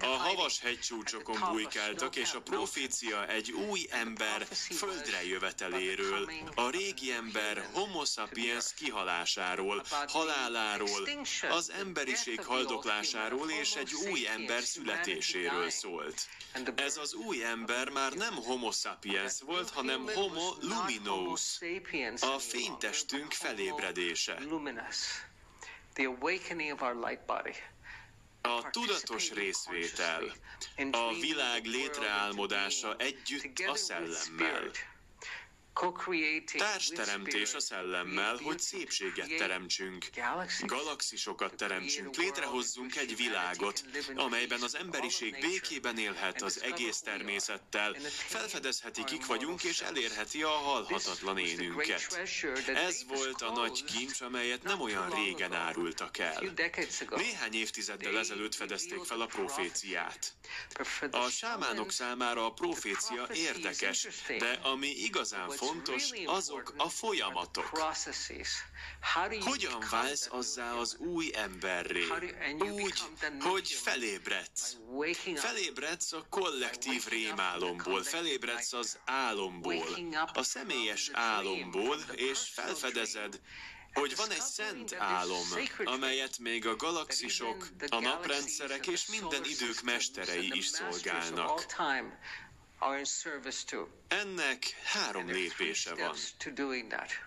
A 0.00 0.06
havas 0.06 0.60
hegycsúcsokon 0.60 1.40
bujkáltak, 1.50 2.16
és 2.16 2.32
a 2.32 2.40
profécia 2.40 3.26
egy 3.26 3.50
új 3.50 3.86
ember 3.90 4.46
földre 4.76 5.26
jöveteléről, 5.26 6.30
a 6.54 6.70
régi 6.70 7.12
ember 7.12 7.68
homo 7.72 8.04
sapiens 8.04 8.74
kihalásáról, 8.74 9.84
haláláról, 10.06 11.08
az 11.50 11.70
emberiség 11.70 12.44
haldoklásáról 12.44 13.50
és 13.50 13.74
egy 13.74 13.92
új 14.10 14.26
ember 14.26 14.62
születéséről 14.62 15.70
szólt. 15.70 16.28
Ez 16.74 16.96
az 16.96 17.14
új 17.14 17.44
ember 17.44 17.88
már 17.88 18.12
nem 18.12 18.34
homo 18.34 18.70
sapiens 18.70 19.40
volt, 19.40 19.70
hanem 19.70 20.06
homo 20.14 20.54
luminous, 20.60 21.60
a 22.20 22.38
fénytestünk 22.38 23.32
felébredése. 23.32 24.38
The 25.92 26.06
awakening 26.06 26.72
of 26.72 26.82
our 26.82 26.94
light 26.94 27.26
body. 27.26 27.54
A 28.42 28.70
tudatos 28.70 29.32
részvétel, 29.32 30.22
a 30.90 31.12
világ 31.20 31.64
létreálmodása 31.64 32.96
együtt 32.96 33.58
a 33.68 33.74
szellemmel. 33.76 34.70
Társteremtés 36.56 37.54
a 37.54 37.60
szellemmel, 37.60 38.36
hogy 38.36 38.58
szépséget 38.58 39.36
teremtsünk, 39.36 40.06
galaxisokat 40.60 41.54
teremtsünk, 41.54 42.16
létrehozzunk 42.16 42.96
egy 42.96 43.16
világot, 43.16 43.84
amelyben 44.14 44.62
az 44.62 44.76
emberiség 44.76 45.36
békében 45.40 45.98
élhet 45.98 46.42
az 46.42 46.62
egész 46.62 47.00
természettel, 47.00 47.94
felfedezheti, 48.08 49.04
kik 49.04 49.26
vagyunk, 49.26 49.64
és 49.64 49.80
elérheti 49.80 50.42
a 50.42 50.48
halhatatlan 50.48 51.38
énünket. 51.38 52.20
Ez 52.66 53.04
volt 53.08 53.42
a 53.42 53.52
nagy 53.52 53.84
kincs, 53.84 54.20
amelyet 54.20 54.62
nem 54.62 54.80
olyan 54.80 55.10
régen 55.10 55.52
árultak 55.52 56.18
el. 56.18 56.54
Néhány 57.10 57.54
évtizeddel 57.54 58.18
ezelőtt 58.18 58.54
fedezték 58.54 59.04
fel 59.04 59.20
a 59.20 59.26
proféciát. 59.26 60.32
A 61.10 61.28
sámánok 61.28 61.92
számára 61.92 62.46
a 62.46 62.52
profécia 62.52 63.28
érdekes, 63.34 64.08
de 64.38 64.58
ami 64.62 64.88
igazán 64.88 65.48
fontos, 65.48 65.67
azok 66.26 66.74
a 66.76 66.88
folyamatok. 66.88 67.70
Hogyan 69.40 69.84
válsz 69.90 70.28
azzá 70.30 70.72
az 70.72 70.96
új 70.96 71.30
emberré? 71.34 72.04
Úgy, 72.58 73.02
hogy 73.40 73.68
felébredsz. 73.68 74.76
Felébredsz 75.34 76.12
a 76.12 76.26
kollektív 76.30 77.06
rémálomból, 77.08 78.02
felébredsz 78.02 78.72
az 78.72 78.98
álomból, 79.04 79.86
a 80.34 80.42
személyes 80.42 81.10
álomból, 81.12 81.96
és 82.14 82.38
felfedezed, 82.52 83.40
hogy 83.92 84.16
van 84.16 84.30
egy 84.30 84.40
szent 84.40 84.94
álom, 84.94 85.46
amelyet 85.84 86.38
még 86.38 86.66
a 86.66 86.76
galaxisok, 86.76 87.68
a 87.88 88.00
naprendszerek 88.00 88.86
és 88.86 89.06
minden 89.06 89.44
idők 89.44 89.82
mesterei 89.82 90.50
is 90.54 90.66
szolgálnak. 90.66 91.66
Ennek 94.08 94.64
három 94.84 95.26
lépése 95.26 95.94
van. 95.94 96.14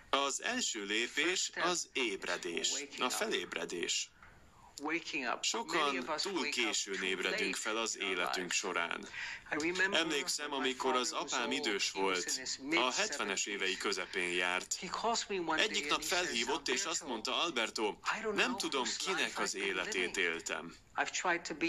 Az 0.10 0.44
első 0.44 0.84
lépés 0.86 1.52
az 1.64 1.90
ébredés, 1.94 2.86
a 3.00 3.10
felébredés. 3.10 4.10
Sokan 5.42 6.06
túl 6.22 6.50
későn 6.50 7.04
ébredünk 7.04 7.56
fel 7.56 7.78
az 7.78 7.98
életünk 7.98 8.52
során. 8.52 9.08
Emlékszem, 9.92 10.54
amikor 10.54 10.96
az 10.96 11.12
apám 11.12 11.52
idős 11.52 11.92
volt, 11.92 12.42
a 12.72 12.92
70-es 12.94 13.48
évei 13.48 13.78
közepén 13.78 14.30
járt. 14.30 14.78
Egyik 15.56 15.90
nap 15.90 16.02
felhívott, 16.02 16.68
és 16.68 16.86
azt 16.86 17.06
mondta, 17.06 17.42
Alberto, 17.44 17.96
nem 18.36 18.58
tudom, 18.58 18.84
kinek 18.98 19.40
az 19.40 19.56
életét 19.56 20.18
éltem. 20.18 20.76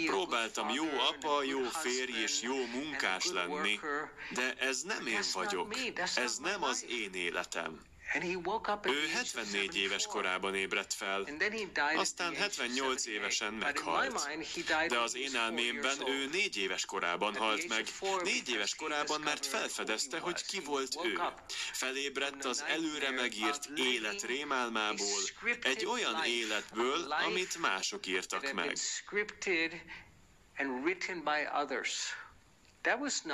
Próbáltam 0.05 0.69
jó 0.69 0.85
apa, 0.99 1.43
jó 1.43 1.63
férj 1.63 2.21
és 2.21 2.41
jó 2.41 2.65
munkás 2.65 3.25
lenni, 3.25 3.79
de 4.29 4.53
ez 4.53 4.81
nem 4.81 5.07
én 5.07 5.21
vagyok, 5.33 5.75
ez 6.15 6.37
nem 6.37 6.63
az 6.63 6.85
én 6.89 7.13
életem. 7.13 7.81
Ő 8.91 9.07
74 9.07 9.77
éves 9.77 10.05
korában 10.05 10.55
ébredt 10.55 10.93
fel, 10.93 11.25
aztán 11.95 12.35
78 12.35 13.05
évesen 13.05 13.53
meghalt. 13.53 14.29
De 14.87 14.99
az 14.99 15.15
én 15.15 15.35
elmémben 15.35 16.07
ő 16.07 16.25
négy 16.31 16.57
éves 16.57 16.85
korában 16.85 17.35
halt 17.35 17.67
meg. 17.67 17.85
Négy 18.23 18.49
éves 18.49 18.75
korában, 18.75 19.21
mert 19.21 19.45
felfedezte, 19.45 20.19
hogy 20.19 20.45
ki 20.45 20.59
volt 20.59 20.95
ő. 21.05 21.19
Felébredt 21.71 22.45
az 22.45 22.63
előre 22.67 23.09
megírt 23.11 23.69
élet 23.75 24.21
rémálmából, 24.23 25.21
egy 25.61 25.85
olyan 25.85 26.23
életből, 26.25 27.11
amit 27.25 27.57
mások 27.57 28.07
írtak 28.07 28.53
meg. 28.53 28.77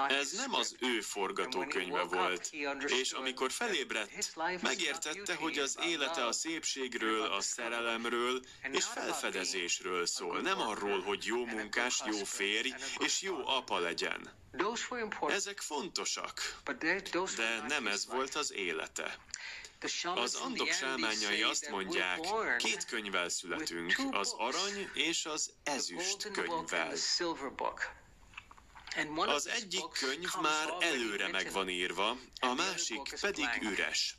Ez 0.09 0.31
nem 0.31 0.53
az 0.53 0.75
ő 0.79 1.01
forgatókönyve 1.01 2.03
volt, 2.03 2.49
és 2.87 3.11
amikor 3.11 3.51
felébredt, 3.51 4.35
megértette, 4.61 5.35
hogy 5.35 5.57
az 5.57 5.77
élete 5.85 6.25
a 6.25 6.31
szépségről, 6.31 7.21
a 7.31 7.41
szerelemről 7.41 8.41
és 8.71 8.85
felfedezésről 8.85 10.05
szól, 10.05 10.39
nem 10.41 10.61
arról, 10.61 11.01
hogy 11.01 11.25
jó 11.25 11.45
munkás, 11.45 12.01
jó 12.05 12.23
férj 12.23 12.73
és 12.99 13.21
jó 13.21 13.47
apa 13.47 13.79
legyen. 13.79 14.29
Ezek 15.27 15.59
fontosak, 15.59 16.59
de 17.35 17.65
nem 17.67 17.87
ez 17.87 18.05
volt 18.07 18.35
az 18.35 18.53
élete. 18.53 19.17
Az 20.15 20.35
andok 20.35 20.71
sámányai 20.71 21.41
azt 21.41 21.69
mondják, 21.69 22.19
két 22.57 22.85
könyvvel 22.85 23.29
születünk, 23.29 23.95
az 24.11 24.33
arany 24.37 24.89
és 24.93 25.25
az 25.25 25.51
ezüst 25.63 26.31
könyvvel. 26.31 26.95
Az 29.15 29.47
egyik 29.47 29.87
könyv 29.99 30.29
már 30.41 30.73
előre 30.79 31.27
meg 31.27 31.51
van 31.51 31.69
írva, 31.69 32.17
a 32.39 32.53
másik 32.53 33.13
pedig 33.21 33.47
üres. 33.61 34.18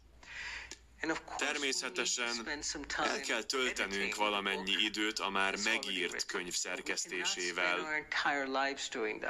Természetesen 1.37 2.49
el 2.97 3.21
kell 3.21 3.43
töltenünk 3.43 4.15
valamennyi 4.15 4.77
időt 4.85 5.19
a 5.19 5.31
már 5.31 5.57
megírt 5.65 6.27
könyv 6.27 6.55
szerkesztésével, 6.55 8.07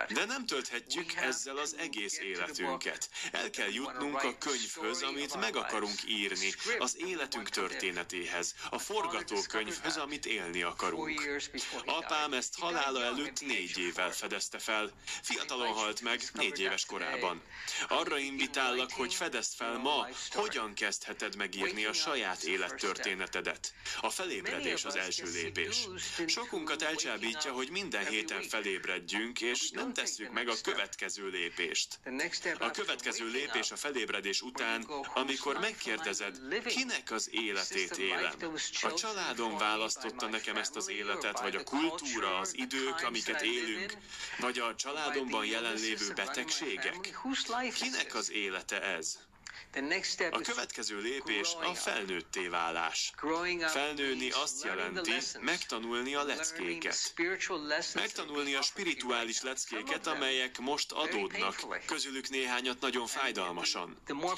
de 0.08 0.24
nem 0.24 0.46
tölthetjük 0.46 1.14
ezzel 1.14 1.56
az 1.56 1.76
egész 1.78 2.18
életünket. 2.18 3.08
El 3.32 3.50
kell 3.50 3.72
jutnunk 3.72 4.22
a 4.22 4.38
könyvhöz, 4.38 5.02
amit 5.02 5.40
meg 5.40 5.56
akarunk 5.56 5.98
írni, 6.06 6.52
az 6.78 6.96
életünk 6.98 7.48
történetéhez, 7.48 8.54
a 8.70 8.78
forgatókönyvhöz, 8.78 9.96
amit 9.96 10.26
élni 10.26 10.62
akarunk. 10.62 11.40
Apám 11.84 12.32
ezt 12.32 12.58
halála 12.58 13.02
előtt 13.02 13.40
négy 13.40 13.78
évvel 13.78 14.12
fedezte 14.12 14.58
fel. 14.58 14.92
Fiatalon 15.22 15.72
halt 15.72 16.00
meg, 16.00 16.22
négy 16.32 16.60
éves 16.60 16.84
korában. 16.86 17.42
Arra 17.88 18.18
invitállak, 18.18 18.92
hogy 18.92 19.14
fedezd 19.14 19.54
fel 19.54 19.78
ma, 19.78 20.08
hogyan 20.30 20.74
kezdheted 20.74 21.36
megírni 21.60 21.84
a 21.84 21.92
saját 21.92 22.42
élettörténetedet. 22.42 23.72
A 24.00 24.10
felébredés 24.10 24.84
az 24.84 24.96
első 24.96 25.24
lépés. 25.32 25.88
Sokunkat 26.26 26.82
elcsábítja, 26.82 27.52
hogy 27.52 27.70
minden 27.70 28.06
héten 28.06 28.42
felébredjünk, 28.42 29.40
és 29.40 29.70
nem 29.70 29.92
tesszük 29.92 30.32
meg 30.32 30.48
a 30.48 30.54
következő 30.62 31.28
lépést. 31.28 32.00
A 32.58 32.70
következő 32.70 33.30
lépés 33.30 33.70
a 33.70 33.76
felébredés 33.76 34.40
után, 34.42 34.82
amikor 35.14 35.58
megkérdezed, 35.58 36.38
kinek 36.66 37.10
az 37.10 37.28
életét 37.32 37.96
élem. 37.96 38.32
A 38.82 38.94
családom 38.94 39.58
választotta 39.58 40.26
nekem 40.26 40.56
ezt 40.56 40.76
az 40.76 40.88
életet, 40.88 41.40
vagy 41.40 41.56
a 41.56 41.62
kultúra, 41.62 42.38
az 42.38 42.56
idők, 42.56 43.02
amiket 43.02 43.42
élünk, 43.42 43.96
vagy 44.38 44.58
a 44.58 44.74
családomban 44.74 45.46
jelenlévő 45.46 46.12
betegségek. 46.14 47.18
Kinek 47.74 48.14
az 48.14 48.30
élete 48.30 48.82
ez? 48.82 49.28
A 50.30 50.40
következő 50.40 51.00
lépés 51.00 51.54
a 51.62 51.74
felnőtté 51.74 52.46
válás. 52.46 53.12
Felnőni 53.66 54.30
azt 54.30 54.64
jelenti 54.64 55.12
megtanulni 55.40 56.14
a 56.14 56.22
leckéket. 56.24 57.14
Megtanulni 57.94 58.54
a 58.54 58.62
spirituális 58.62 59.42
leckéket, 59.42 60.06
amelyek 60.06 60.58
most 60.58 60.92
adódnak, 60.92 61.84
közülük 61.86 62.28
néhányat 62.28 62.80
nagyon 62.80 63.06
fájdalmasan. 63.06 63.96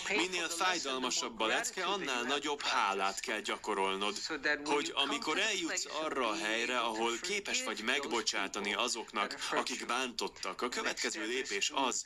Minél 0.08 0.48
fájdalmasabb 0.48 1.40
a 1.40 1.46
lecke, 1.46 1.84
annál 1.84 2.22
nagyobb 2.22 2.62
hálát 2.62 3.20
kell 3.20 3.40
gyakorolnod, 3.40 4.16
hogy 4.64 4.92
amikor 4.94 5.38
eljutsz 5.38 5.86
arra 6.02 6.28
a 6.28 6.34
helyre, 6.34 6.78
ahol 6.78 7.18
képes 7.20 7.64
vagy 7.64 7.82
megbocsátani 7.84 8.74
azoknak, 8.74 9.36
akik 9.50 9.86
bántottak, 9.86 10.62
a 10.62 10.68
következő 10.68 11.26
lépés 11.26 11.70
az, 11.74 12.04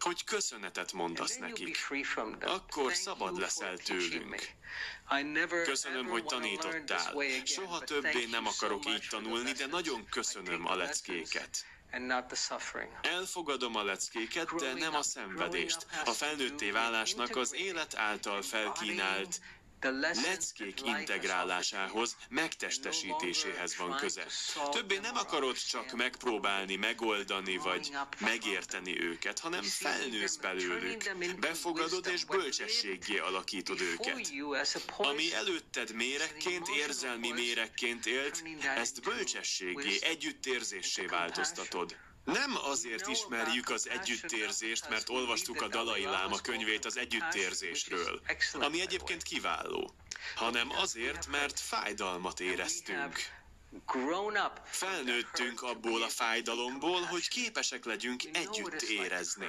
hogy 0.00 0.24
köszönetet 0.24 0.92
mondasz 0.92 1.36
nekik 1.36 1.76
akkor 2.60 2.94
szabad 2.94 3.38
leszel 3.38 3.76
tőlünk. 3.76 4.48
Köszönöm, 5.64 6.06
hogy 6.06 6.24
tanítottál. 6.24 7.14
Soha 7.44 7.78
többé 7.78 8.24
nem 8.30 8.46
akarok 8.46 8.86
így 8.86 9.06
tanulni, 9.10 9.52
de 9.52 9.66
nagyon 9.66 10.06
köszönöm 10.10 10.66
a 10.66 10.74
leckéket. 10.76 11.64
Elfogadom 13.02 13.76
a 13.76 13.82
leckéket, 13.82 14.54
de 14.54 14.72
nem 14.74 14.94
a 14.94 15.02
szenvedést. 15.02 15.86
A 16.04 16.10
felnőtté 16.10 16.70
válásnak 16.70 17.36
az 17.36 17.54
élet 17.54 17.96
által 17.96 18.42
felkínált 18.42 19.40
leckék 19.82 20.82
integrálásához, 20.84 22.16
megtestesítéséhez 22.28 23.76
van 23.76 23.96
köze. 23.96 24.26
Többé 24.70 24.98
nem 24.98 25.16
akarod 25.16 25.56
csak 25.56 25.92
megpróbálni, 25.92 26.76
megoldani 26.76 27.56
vagy 27.56 27.90
megérteni 28.18 29.02
őket, 29.02 29.38
hanem 29.38 29.62
felnősz 29.62 30.36
belőlük, 30.36 31.14
befogadod 31.38 32.06
és 32.06 32.24
bölcsességgé 32.24 33.18
alakítod 33.18 33.80
őket. 33.80 34.32
Ami 34.96 35.34
előtted 35.34 35.94
méregként, 35.94 36.68
érzelmi 36.68 37.30
méregként 37.30 38.06
élt, 38.06 38.42
ezt 38.76 39.02
bölcsességé, 39.02 39.98
együttérzéssé 40.00 41.06
változtatod. 41.06 41.96
Nem 42.32 42.56
azért 42.64 43.06
ismerjük 43.06 43.70
az 43.70 43.88
együttérzést, 43.88 44.88
mert 44.88 45.08
olvastuk 45.08 45.62
a 45.62 45.68
Dalai 45.68 46.04
Láma 46.04 46.40
könyvét 46.40 46.84
az 46.84 46.96
együttérzésről, 46.96 48.20
ami 48.52 48.80
egyébként 48.80 49.22
kiváló, 49.22 49.94
hanem 50.34 50.70
azért, 50.70 51.26
mert 51.26 51.60
fájdalmat 51.60 52.40
éreztünk. 52.40 53.39
Felnőttünk 54.64 55.62
abból 55.62 56.02
a 56.02 56.08
fájdalomból, 56.08 57.02
hogy 57.02 57.28
képesek 57.28 57.84
legyünk 57.84 58.22
együtt 58.32 58.82
érezni. 58.82 59.46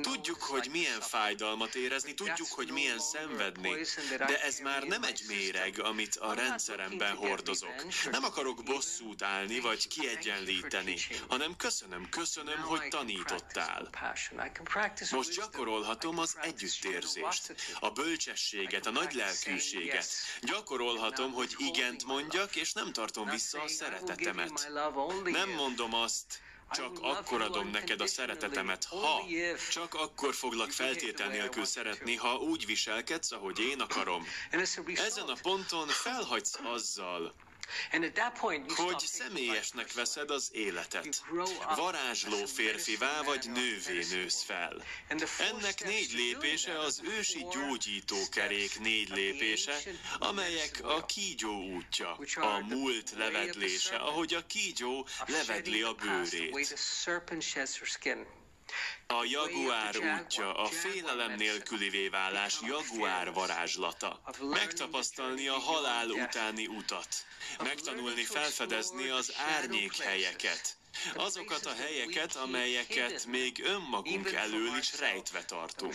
Tudjuk, 0.00 0.42
hogy 0.42 0.68
milyen 0.70 1.00
fájdalmat 1.00 1.74
érezni, 1.74 2.14
tudjuk, 2.14 2.48
hogy 2.48 2.70
milyen 2.70 2.98
szenvedni, 2.98 3.76
de 4.18 4.42
ez 4.42 4.58
már 4.58 4.82
nem 4.82 5.02
egy 5.02 5.22
méreg, 5.26 5.80
amit 5.80 6.16
a 6.16 6.32
rendszeremben 6.34 7.14
hordozok. 7.16 7.84
Nem 8.10 8.24
akarok 8.24 8.62
bosszút 8.62 9.22
állni, 9.22 9.60
vagy 9.60 9.88
kiegyenlíteni, 9.88 10.96
hanem 11.28 11.56
köszönöm, 11.56 12.08
köszönöm, 12.08 12.60
hogy 12.60 12.88
tanítottál. 12.88 13.90
Most 15.10 15.34
gyakorolhatom 15.36 16.18
az 16.18 16.36
együttérzést, 16.40 17.54
a 17.80 17.90
bölcsességet, 17.90 18.86
a 18.86 18.90
nagy 18.90 19.12
lelkűséget. 19.12 20.06
Gyakorolhatom, 20.40 21.32
hogy 21.32 21.54
igent 21.58 22.04
mondjak, 22.04 22.56
és 22.56 22.72
nem 22.72 22.92
tartom 22.92 23.28
vissza 23.30 23.53
vissza 23.62 23.84
a 23.84 23.88
szeretetemet. 23.88 24.70
Nem 25.24 25.50
mondom 25.50 25.94
azt, 25.94 26.40
csak 26.70 26.98
akkor 27.00 27.40
adom 27.40 27.70
neked 27.70 28.00
a 28.00 28.06
szeretetemet, 28.06 28.84
ha, 28.84 29.24
csak 29.70 29.94
akkor 29.94 30.34
foglak 30.34 30.70
feltétel 30.70 31.28
nélkül 31.28 31.64
szeretni, 31.64 32.16
ha 32.16 32.34
úgy 32.36 32.66
viselkedsz, 32.66 33.32
ahogy 33.32 33.58
én 33.58 33.80
akarom. 33.80 34.26
Ezen 34.94 35.28
a 35.28 35.36
ponton 35.42 35.88
felhagysz 35.88 36.58
azzal, 36.62 37.34
hogy 38.76 38.98
személyesnek 38.98 39.92
veszed 39.92 40.30
az 40.30 40.48
életet. 40.52 41.22
Varázsló 41.76 42.44
férfivá 42.46 43.22
vagy 43.22 43.50
nővé 43.50 44.04
nősz 44.10 44.42
fel. 44.42 44.82
Ennek 45.38 45.84
négy 45.84 46.12
lépése 46.12 46.78
az 46.78 47.00
ősi 47.04 47.46
gyógyítókerék 47.52 48.80
négy 48.80 49.08
lépése, 49.08 49.76
amelyek 50.18 50.80
a 50.82 51.04
kígyó 51.06 51.74
útja, 51.74 52.16
a 52.34 52.58
múlt 52.58 53.10
levedlése, 53.16 53.96
ahogy 53.96 54.34
a 54.34 54.46
kígyó 54.46 55.06
levedli 55.26 55.82
a 55.82 55.92
bőrét. 55.92 56.52
A 59.06 59.24
jaguár 59.24 59.94
útja, 59.96 60.54
a 60.54 60.66
félelem 60.66 61.34
nélkülivé 61.34 62.08
válás 62.08 62.58
jaguár 62.66 63.32
varázslata. 63.32 64.20
Megtapasztalni 64.40 65.48
a 65.48 65.58
halál 65.58 66.08
utáni 66.08 66.66
utat. 66.66 67.08
Megtanulni 67.62 68.24
felfedezni 68.24 69.08
az 69.08 69.34
árnyék 69.56 69.96
helyeket 69.96 70.76
Azokat 71.14 71.66
a 71.66 71.74
helyeket, 71.74 72.36
amelyeket 72.36 73.26
még 73.26 73.62
önmagunk 73.64 74.32
elől 74.32 74.76
is 74.78 74.98
rejtve 74.98 75.44
tartunk, 75.44 75.94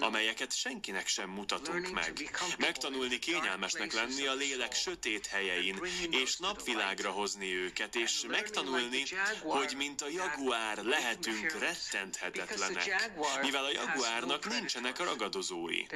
amelyeket 0.00 0.56
senkinek 0.56 1.06
sem 1.06 1.30
mutatunk 1.30 1.90
meg. 1.90 2.30
Megtanulni 2.58 3.18
kényelmesnek 3.18 3.92
lenni 3.92 4.26
a 4.26 4.34
lélek 4.34 4.74
sötét 4.74 5.26
helyein, 5.26 5.80
és 6.10 6.36
napvilágra 6.36 7.10
hozni 7.10 7.54
őket, 7.54 7.94
és 7.94 8.24
megtanulni, 8.28 9.02
hogy 9.40 9.74
mint 9.76 10.02
a 10.02 10.08
jaguár 10.08 10.82
lehetünk 10.82 11.58
rettenthetetlenek, 11.58 13.10
mivel 13.40 13.64
a 13.64 13.70
jaguárnak 13.70 14.48
nincsenek 14.48 14.98
ragadozói. 14.98 15.86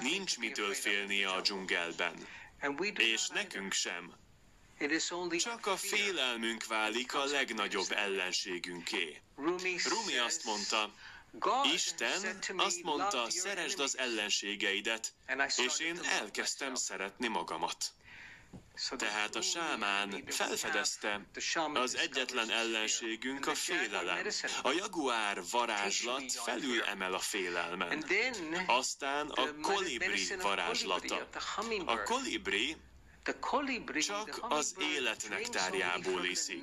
Nincs 0.00 0.38
mitől 0.38 0.74
félnie 0.74 1.28
a 1.28 1.40
dzsungelben. 1.40 2.26
És 2.96 3.28
nekünk 3.28 3.72
sem. 3.72 4.23
Csak 5.38 5.66
a 5.66 5.76
félelmünk 5.76 6.66
válik 6.66 7.14
a 7.14 7.24
legnagyobb 7.24 7.90
ellenségünké. 7.90 9.20
Rumi 9.36 10.18
azt 10.18 10.44
mondta, 10.44 10.90
Isten 11.74 12.38
azt 12.56 12.82
mondta, 12.82 13.30
szeresd 13.30 13.80
az 13.80 13.98
ellenségeidet, 13.98 15.12
és 15.56 15.78
én 15.78 16.00
elkezdtem 16.20 16.74
szeretni 16.74 17.28
magamat. 17.28 17.92
Tehát 18.96 19.34
a 19.34 19.40
sámán 19.40 20.24
felfedezte, 20.26 21.20
az 21.74 21.96
egyetlen 21.96 22.50
ellenségünk 22.50 23.46
a 23.46 23.54
félelem. 23.54 24.26
A 24.62 24.70
jaguár 24.70 25.42
varázslat 25.50 26.32
felül 26.32 26.82
emel 26.82 27.14
a 27.14 27.18
félelmen. 27.18 28.04
Aztán 28.66 29.28
a 29.28 29.60
kolibri 29.60 30.26
varázslata. 30.42 31.28
A 31.84 32.02
kolibri 32.02 32.76
csak 33.98 34.46
az 34.48 34.74
élet 34.78 35.26
nektárjából 35.28 36.24
iszik. 36.24 36.62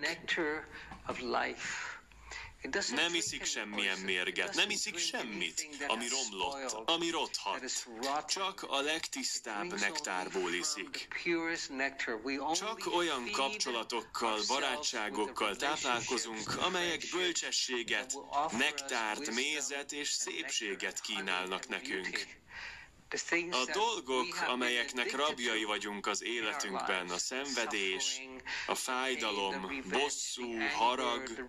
Nem 2.95 3.13
iszik 3.13 3.45
semmilyen 3.45 3.99
mérget, 3.99 4.55
nem 4.55 4.69
iszik 4.69 4.97
semmit, 4.97 5.67
ami 5.87 6.05
romlott, 6.07 6.89
ami 6.89 7.09
rothat. 7.09 7.63
Csak 8.27 8.63
a 8.63 8.81
legtisztább 8.81 9.79
nektárból 9.79 10.53
iszik. 10.53 11.07
Csak 12.53 12.93
olyan 12.93 13.31
kapcsolatokkal, 13.31 14.39
barátságokkal 14.47 15.55
táplálkozunk, 15.55 16.57
amelyek 16.57 17.03
bölcsességet, 17.11 18.13
nektárt, 18.57 19.31
mézet 19.31 19.91
és 19.91 20.09
szépséget 20.09 21.01
kínálnak 21.01 21.67
nekünk. 21.67 22.40
A 23.51 23.71
dolgok, 23.73 24.41
amelyeknek 24.47 25.15
rabjai 25.15 25.63
vagyunk 25.63 26.07
az 26.07 26.23
életünkben, 26.23 27.09
a 27.09 27.17
szenvedés, 27.17 28.21
a 28.67 28.75
fájdalom, 28.75 29.83
bosszú, 29.89 30.59
harag, 30.75 31.45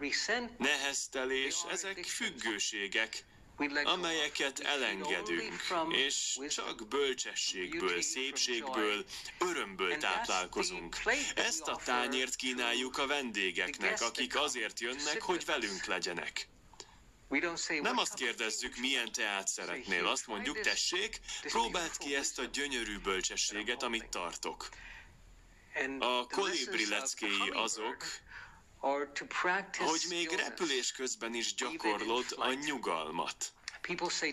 neheztelés, 0.59 1.57
ezek 1.71 2.05
függőségek, 2.05 3.25
amelyeket 3.85 4.59
elengedünk, 4.59 5.63
és 5.89 6.39
csak 6.49 6.89
bölcsességből, 6.89 8.03
szépségből, 8.03 9.05
örömből 9.39 9.97
táplálkozunk. 9.97 10.97
Ezt 11.35 11.69
a 11.69 11.81
tányért 11.85 12.37
kínáljuk 12.37 12.99
a 12.99 13.07
vendégeknek, 13.07 14.01
akik 14.01 14.37
azért 14.37 14.81
jönnek, 14.81 15.23
hogy 15.23 15.45
velünk 15.45 15.85
legyenek. 15.85 16.49
Nem 17.81 17.99
azt 17.99 18.15
kérdezzük, 18.15 18.77
milyen 18.77 19.13
teát 19.13 19.49
szeretnél, 19.49 20.07
azt 20.07 20.27
mondjuk, 20.27 20.61
tessék, 20.61 21.21
próbáld 21.43 21.97
ki 21.97 22.15
ezt 22.15 22.39
a 22.39 22.45
gyönyörű 22.45 22.99
bölcsességet, 22.99 23.83
amit 23.83 24.09
tartok. 24.09 24.69
A 25.99 26.27
kolibri 26.27 26.89
leckéi 26.89 27.51
azok, 27.53 28.05
hogy 29.79 30.05
még 30.09 30.31
repülés 30.31 30.93
közben 30.93 31.35
is 31.35 31.55
gyakorlod 31.55 32.25
a 32.37 32.53
nyugalmat. 32.53 33.53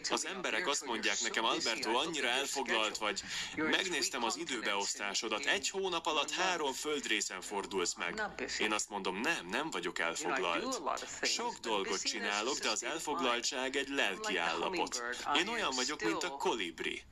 Az 0.10 0.26
emberek 0.26 0.68
azt 0.68 0.86
mondják 0.86 1.22
nekem, 1.22 1.44
Alberto, 1.44 1.98
annyira 1.98 2.28
elfoglalt 2.28 2.98
vagy. 2.98 3.24
Megnéztem 3.56 4.24
az 4.24 4.38
időbeosztásodat. 4.38 5.46
Egy 5.46 5.70
hónap 5.70 6.06
alatt 6.06 6.32
három 6.32 6.74
földrészen 6.74 7.42
fordulsz 7.42 7.94
meg. 7.94 8.22
Én 8.60 8.72
azt 8.72 8.90
mondom, 8.90 9.20
nem, 9.20 9.48
nem 9.48 9.70
vagyok 9.70 10.00
elfoglalt. 10.00 10.82
Sok 11.22 11.58
dolgot 11.58 12.02
csinálok, 12.02 12.58
de 12.58 12.70
az 12.70 12.84
elfoglaltság 12.84 13.76
egy 13.76 13.90
lelki 13.90 14.38
állapot. 14.38 15.04
Én 15.36 15.48
olyan 15.48 15.72
vagyok, 15.76 16.02
mint 16.02 16.24
a 16.24 16.30
kolibri. 16.30 17.04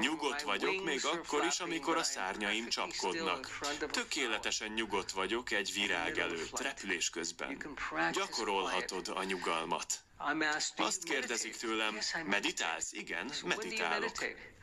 Nyugodt 0.00 0.42
vagyok, 0.42 0.84
még 0.84 1.04
akkor 1.04 1.44
is, 1.44 1.60
amikor 1.60 1.96
a 1.96 2.02
szárnyaim 2.02 2.68
csapkodnak. 2.68 3.58
Tökéletesen 3.90 4.72
nyugodt 4.72 5.10
vagyok 5.10 5.50
egy 5.50 5.72
virág 5.72 6.18
előtt, 6.18 6.60
repülés 6.60 7.10
közben. 7.10 7.76
Gyakorolhatod 8.12 9.08
a 9.08 9.22
nyugalmat. 9.22 10.04
Azt 10.76 11.02
kérdezik 11.02 11.56
tőlem, 11.56 11.98
meditálsz? 12.26 12.92
Igen, 12.92 13.30
meditálok. 13.44 14.12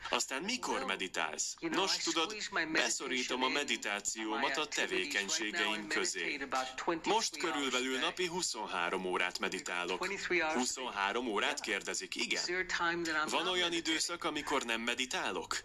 Aztán 0.08 0.42
mikor 0.42 0.84
meditálsz? 0.84 1.54
Nos, 1.60 1.96
tudod, 1.96 2.34
beszorítom 2.72 3.42
a 3.42 3.48
meditációmat 3.48 4.56
a 4.56 4.66
tevékenységeim 4.66 5.86
közé. 5.88 6.38
Most 7.04 7.36
körülbelül 7.36 7.98
napi 7.98 8.26
23 8.26 9.04
órát 9.04 9.38
meditálok. 9.38 10.06
23 10.54 11.26
órát 11.26 11.60
kérdezik, 11.60 12.14
igen. 12.14 12.42
Van 13.30 13.46
olyan 13.48 13.72
időszak, 13.72 14.24
amikor 14.24 14.62
nem 14.64 14.80
meditálok? 14.80 15.60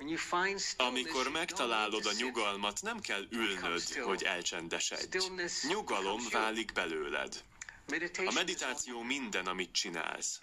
Amikor 0.77 1.29
megtalálod 1.31 2.05
a 2.05 2.11
nyugalmat, 2.17 2.81
nem 2.81 2.99
kell 2.99 3.25
ülnöd, 3.29 3.83
hogy 3.93 4.23
elcsendesedj. 4.23 5.17
Nyugalom 5.67 6.21
válik 6.31 6.71
belőled. 6.71 7.43
A 8.25 8.31
meditáció 8.33 9.01
minden, 9.01 9.45
amit 9.45 9.71
csinálsz. 9.71 10.39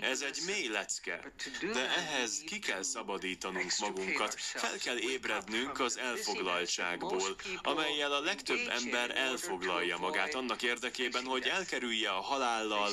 Ez 0.00 0.20
egy 0.20 0.38
mély 0.46 0.68
lecke, 0.68 1.32
de 1.72 1.96
ehhez 1.96 2.42
ki 2.46 2.58
kell 2.58 2.82
szabadítanunk 2.82 3.72
magunkat, 3.78 4.34
fel 4.38 4.78
kell 4.78 4.98
ébrednünk 4.98 5.80
az 5.80 5.98
elfoglaltságból, 5.98 7.36
amelyel 7.62 8.12
a 8.12 8.20
legtöbb 8.20 8.68
ember 8.68 9.16
elfoglalja 9.16 9.98
magát 9.98 10.34
annak 10.34 10.62
érdekében, 10.62 11.24
hogy 11.24 11.46
elkerülje 11.46 12.10
a 12.10 12.20
halállal, 12.20 12.90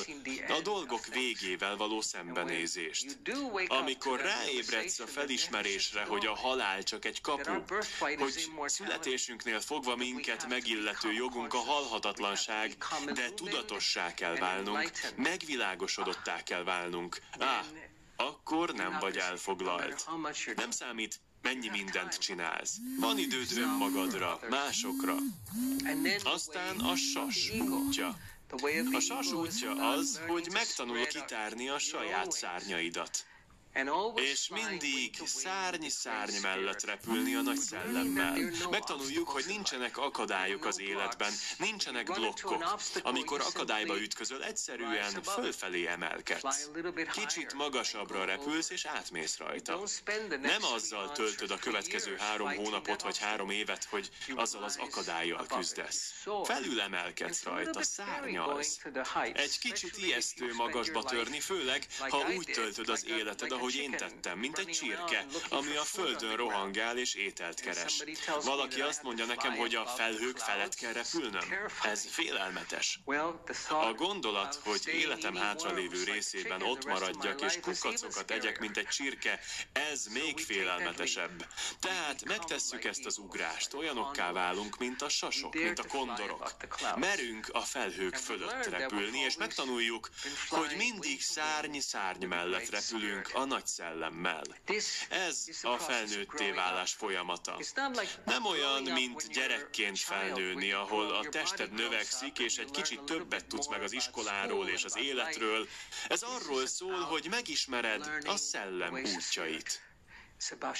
a 0.48 0.60
dolgok 0.62 1.06
végével 1.06 1.76
való 1.76 2.00
szembenézést. 2.00 3.18
Amikor 3.66 4.20
ráébredsz 4.20 4.98
a 4.98 5.06
felismerésre, 5.06 6.04
hogy 6.04 6.26
a 6.26 6.34
halál 6.34 6.82
csak 6.82 7.04
egy 7.04 7.20
kapu, 7.20 7.62
hogy 8.18 8.50
születésünknél 8.64 9.60
fogva 9.60 9.96
minket 9.96 10.48
megillető 10.48 11.12
jogunk 11.12 11.54
a 11.54 11.58
halhatatlanság, 11.58 12.76
de 13.14 13.30
tudatos 13.34 13.89
tudatosá 13.92 14.14
kell 14.14 14.36
válnunk, 14.36 14.90
megvilágosodottá 15.16 16.42
kell 16.42 16.64
válnunk. 16.64 17.20
Á, 17.38 17.64
akkor 18.16 18.72
nem 18.72 18.96
vagy 19.00 19.16
elfoglalt. 19.16 20.08
Nem 20.56 20.70
számít, 20.70 21.20
mennyi 21.42 21.68
mindent 21.68 22.18
csinálsz. 22.18 22.76
Van 23.00 23.18
időd 23.18 23.56
önmagadra, 23.56 24.40
másokra. 24.50 25.14
Aztán 26.22 26.78
a 26.78 26.96
sas 26.96 27.50
útja. 27.50 28.16
A 28.92 29.00
sas 29.00 29.32
útja 29.32 29.90
az, 29.90 30.20
hogy 30.26 30.48
megtanulod 30.52 31.06
kitárni 31.06 31.68
a 31.68 31.78
saját 31.78 32.32
szárnyaidat. 32.32 33.26
És 34.14 34.48
mindig 34.48 35.22
szárny-szárny 35.24 36.40
mellett 36.42 36.84
repülni 36.84 37.34
a 37.34 37.40
nagy 37.40 37.58
szellemmel. 37.58 38.36
Megtanuljuk, 38.70 39.28
hogy 39.28 39.44
nincsenek 39.46 39.96
akadályok 39.96 40.64
az 40.64 40.80
életben, 40.80 41.32
nincsenek 41.58 42.12
blokkok. 42.12 42.78
Amikor 43.02 43.40
akadályba 43.40 44.00
ütközöl, 44.00 44.44
egyszerűen 44.44 45.22
fölfelé 45.22 45.86
emelkedsz. 45.86 46.70
Kicsit 47.12 47.52
magasabbra 47.52 48.24
repülsz, 48.24 48.70
és 48.70 48.84
átmész 48.84 49.36
rajta. 49.36 49.82
Nem 50.40 50.64
azzal 50.74 51.12
töltöd 51.12 51.50
a 51.50 51.56
következő 51.56 52.16
három 52.16 52.54
hónapot 52.54 53.02
vagy 53.02 53.18
három 53.18 53.50
évet, 53.50 53.84
hogy 53.84 54.10
azzal 54.34 54.62
az 54.62 54.76
akadályjal 54.76 55.46
küzdesz. 55.46 56.14
Felül 56.44 56.80
emelkedsz 56.80 57.42
rajta, 57.42 57.82
szárnyalsz. 57.82 58.78
Egy 59.32 59.58
kicsit 59.58 59.96
ijesztő 59.96 60.54
magasba 60.54 61.02
törni, 61.02 61.40
főleg, 61.40 61.86
ha 61.98 62.26
úgy 62.36 62.50
töltöd 62.52 62.88
az 62.88 63.06
életed, 63.06 63.52
ahogy 63.52 63.69
én 63.76 63.90
tettem, 63.90 64.38
mint 64.38 64.58
egy 64.58 64.66
csirke, 64.66 65.26
ami 65.48 65.76
a 65.76 65.82
földön 65.82 66.36
rohangál 66.36 66.98
és 66.98 67.14
ételt 67.14 67.60
keres. 67.60 68.04
Valaki 68.44 68.80
azt 68.80 69.02
mondja 69.02 69.24
nekem, 69.24 69.56
hogy 69.56 69.74
a 69.74 69.86
felhők 69.86 70.38
felett 70.38 70.74
kell 70.74 70.92
repülnöm. 70.92 71.54
Ez 71.82 72.06
félelmetes. 72.10 73.00
A 73.68 73.92
gondolat, 73.92 74.60
hogy 74.64 74.82
életem 74.86 75.34
hátralévő 75.34 76.04
részében 76.04 76.62
ott 76.62 76.84
maradjak 76.84 77.40
és 77.40 77.58
kukacokat 77.60 78.30
egyek, 78.30 78.58
mint 78.58 78.76
egy 78.76 78.88
csirke, 78.88 79.40
ez 79.72 80.06
még 80.06 80.38
félelmetesebb. 80.38 81.46
Tehát 81.80 82.24
megtesszük 82.24 82.84
ezt 82.84 83.06
az 83.06 83.18
ugrást, 83.18 83.74
olyanokká 83.74 84.32
válunk, 84.32 84.78
mint 84.78 85.02
a 85.02 85.08
sasok, 85.08 85.54
mint 85.54 85.78
a 85.78 85.86
kondorok. 85.86 86.56
Merünk 86.96 87.48
a 87.52 87.60
felhők 87.60 88.14
fölött 88.14 88.66
repülni, 88.66 89.18
és 89.18 89.36
megtanuljuk, 89.36 90.10
hogy 90.48 90.74
mindig 90.76 91.22
szárny-szárny 91.22 92.24
mellett 92.24 92.70
repülünk 92.70 93.30
a 93.32 93.44
nagy 93.50 93.66
szellemmel. 93.66 94.42
Ez 95.08 95.44
a 95.62 95.76
felnőtté 95.76 96.50
válás 96.50 96.92
folyamata. 96.92 97.58
Nem 98.24 98.44
olyan, 98.44 98.82
mint 98.82 99.28
gyerekként 99.28 99.98
felnőni, 99.98 100.72
ahol 100.72 101.14
a 101.14 101.28
tested 101.28 101.72
növekszik, 101.72 102.38
és 102.38 102.56
egy 102.56 102.70
kicsit 102.70 103.02
többet 103.02 103.46
tudsz 103.46 103.68
meg 103.68 103.82
az 103.82 103.92
iskoláról 103.92 104.68
és 104.68 104.84
az 104.84 104.96
életről. 104.96 105.68
Ez 106.08 106.22
arról 106.22 106.66
szól, 106.66 107.00
hogy 107.00 107.26
megismered 107.30 108.10
a 108.24 108.36
szellem 108.36 108.94
útjait. 108.94 109.89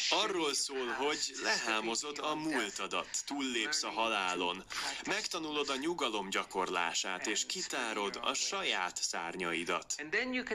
Arról 0.09 0.55
szól, 0.55 0.87
hogy 0.87 1.33
lehámozod 1.43 2.19
a 2.19 2.35
múltadat, 2.35 3.09
túllépsz 3.27 3.83
a 3.83 3.91
halálon, 3.91 4.65
megtanulod 5.07 5.69
a 5.69 5.77
nyugalom 5.77 6.31
gyakorlását, 6.31 7.27
és 7.27 7.47
kitárod 7.47 8.19
a 8.23 8.35
saját 8.35 8.97
szárnyaidat. 9.03 9.95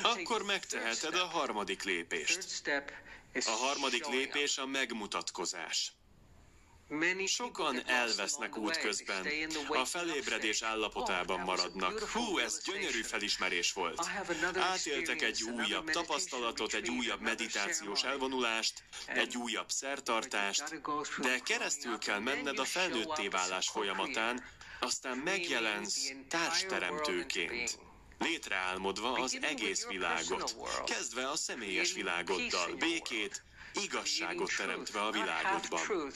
Akkor 0.02 0.44
megteheted 0.44 1.16
a 1.16 1.26
harmadik 1.26 1.84
lépést. 1.84 2.72
A 3.34 3.50
harmadik 3.50 4.08
lépés 4.08 4.58
a 4.58 4.66
megmutatkozás. 4.66 5.92
Sokan 7.26 7.88
elvesznek 7.88 8.58
útközben, 8.58 9.28
a 9.68 9.86
felébredés 9.86 10.62
állapotában 10.62 11.40
maradnak. 11.40 12.00
Hú, 12.00 12.38
ez 12.38 12.62
gyönyörű 12.66 13.02
felismerés 13.02 13.74
volt. 13.74 14.10
Átéltek 14.54 15.22
egy 15.22 15.44
újabb 15.44 15.90
tapasztalatot, 15.90 16.74
egy 16.74 16.90
újabb 16.90 17.22
meditációs 17.22 18.04
elvonulást, 18.04 18.84
egy 19.06 19.38
újabb 19.38 19.70
szertartást, 19.70 20.82
de 21.22 21.40
keresztül 21.40 21.98
kell 21.98 22.20
menned 22.20 22.60
a 22.60 22.66
felnőtté 22.66 23.28
válás 23.28 23.70
folyamatán, 23.70 24.44
aztán 24.80 25.18
megjelensz 25.18 26.12
társteremtőként 26.30 27.80
létreálmodva 28.20 29.12
az 29.14 29.38
egész 29.42 29.86
világot, 29.86 30.56
kezdve 30.86 31.30
a 31.30 31.36
személyes 31.36 31.94
világoddal, 31.94 32.76
békét, 32.76 33.44
igazságot 33.84 34.52
teremtve 34.58 35.02
a 35.02 35.12
világodban. 35.12 36.12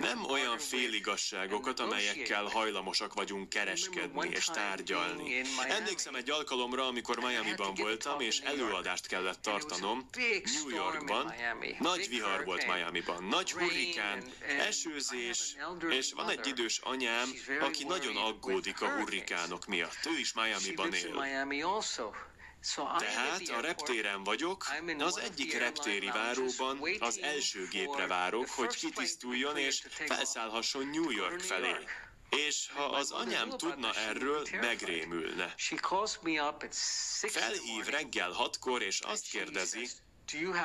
Nem 0.00 0.24
olyan 0.24 0.58
féligasságokat, 0.58 1.80
amelyekkel 1.80 2.44
hajlamosak 2.44 3.14
vagyunk 3.14 3.48
kereskedni 3.48 4.28
és 4.28 4.44
tárgyalni. 4.44 5.42
Emlékszem 5.68 6.14
egy 6.14 6.30
alkalomra, 6.30 6.86
amikor 6.86 7.18
Miami-ban 7.18 7.74
voltam, 7.74 8.20
és 8.20 8.38
előadást 8.38 9.06
kellett 9.06 9.42
tartanom 9.42 10.08
New 10.44 10.76
Yorkban. 10.76 11.34
Nagy 11.78 12.08
vihar 12.08 12.44
volt 12.44 12.66
Miami-ban, 12.66 13.24
nagy 13.24 13.52
hurrikán, 13.52 14.24
esőzés, 14.58 15.56
és 15.90 16.12
van 16.12 16.28
egy 16.28 16.46
idős 16.46 16.78
anyám, 16.78 17.28
aki 17.60 17.84
nagyon 17.84 18.16
aggódik 18.16 18.82
a 18.82 18.88
hurrikánok 18.88 19.66
miatt. 19.66 20.06
Ő 20.06 20.18
is 20.18 20.32
Miami-ban 20.32 20.92
él. 20.92 21.12
Tehát 22.98 23.48
a 23.48 23.60
reptéren 23.60 24.22
vagyok, 24.24 24.66
az 24.98 25.18
egyik 25.18 25.58
reptéri 25.58 26.06
váróban 26.06 26.80
az 26.98 27.18
első 27.22 27.68
gépre 27.70 28.06
várok, 28.06 28.48
hogy 28.48 28.76
kitisztuljon 28.76 29.56
és 29.56 29.86
felszállhasson 29.90 30.86
New 30.86 31.10
York 31.10 31.40
felé. 31.40 31.74
És 32.30 32.68
ha 32.74 32.84
az 32.84 33.10
anyám 33.10 33.48
tudna 33.48 33.94
erről, 33.94 34.46
megrémülne. 34.60 35.54
Felhív 37.20 37.86
reggel 37.86 38.30
hatkor, 38.30 38.82
és 38.82 39.00
azt 39.00 39.26
kérdezi, 39.30 39.88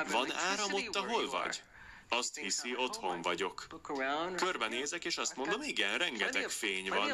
van 0.07 0.31
áram 0.31 0.73
ott, 0.73 0.95
ahol 0.95 1.29
vagy? 1.29 1.61
Azt 2.09 2.37
hiszi, 2.37 2.75
otthon 2.75 3.21
vagyok. 3.21 3.67
Körbenézek, 4.35 5.05
és 5.05 5.17
azt 5.17 5.35
mondom, 5.35 5.61
igen, 5.61 5.97
rengeteg 5.97 6.49
fény 6.49 6.89
van. 6.89 7.07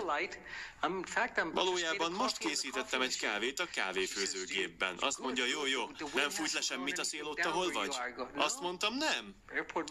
Valójában 1.53 2.11
most 2.11 2.37
készítettem 2.37 3.01
egy 3.01 3.17
kávét 3.17 3.59
a 3.59 3.65
kávéfőzőgépben. 3.73 4.95
Azt 4.99 5.19
mondja, 5.19 5.45
jó, 5.45 5.65
jó, 5.65 5.89
nem 6.13 6.29
fújt 6.29 6.51
le 6.51 6.61
semmit 6.61 6.99
a 6.99 7.03
szél 7.03 7.25
ott, 7.25 7.39
ahol 7.45 7.71
vagy? 7.71 7.95
Azt 8.35 8.61
mondtam, 8.61 8.97
nem. 8.97 9.35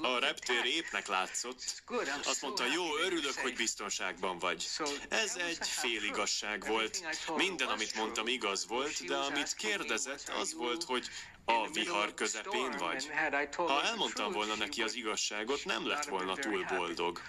A 0.03 0.19
reptér 0.19 0.65
épnek 0.65 1.07
látszott. 1.07 1.83
Azt 2.25 2.43
mondta, 2.43 2.65
jó, 2.75 2.97
örülök, 2.97 3.35
hogy 3.39 3.55
biztonságban 3.55 4.39
vagy. 4.39 4.67
Ez 5.09 5.37
egy 5.37 5.69
féligasság 5.69 6.67
volt. 6.67 7.05
Minden, 7.37 7.69
amit 7.69 7.95
mondtam, 7.95 8.27
igaz 8.27 8.67
volt, 8.67 9.05
de 9.05 9.17
amit 9.17 9.55
kérdezett, 9.55 10.33
az 10.41 10.55
volt, 10.55 10.85
hogy 10.85 11.09
a 11.45 11.69
vihar 11.73 12.15
közepén 12.15 12.71
vagy? 12.79 13.11
Ha 13.57 13.83
elmondtam 13.83 14.33
volna 14.33 14.55
neki 14.55 14.83
az 14.83 14.95
igazságot, 14.95 15.65
nem 15.65 15.87
lett 15.87 16.05
volna 16.05 16.35
túl 16.37 16.65
boldog. 16.65 17.21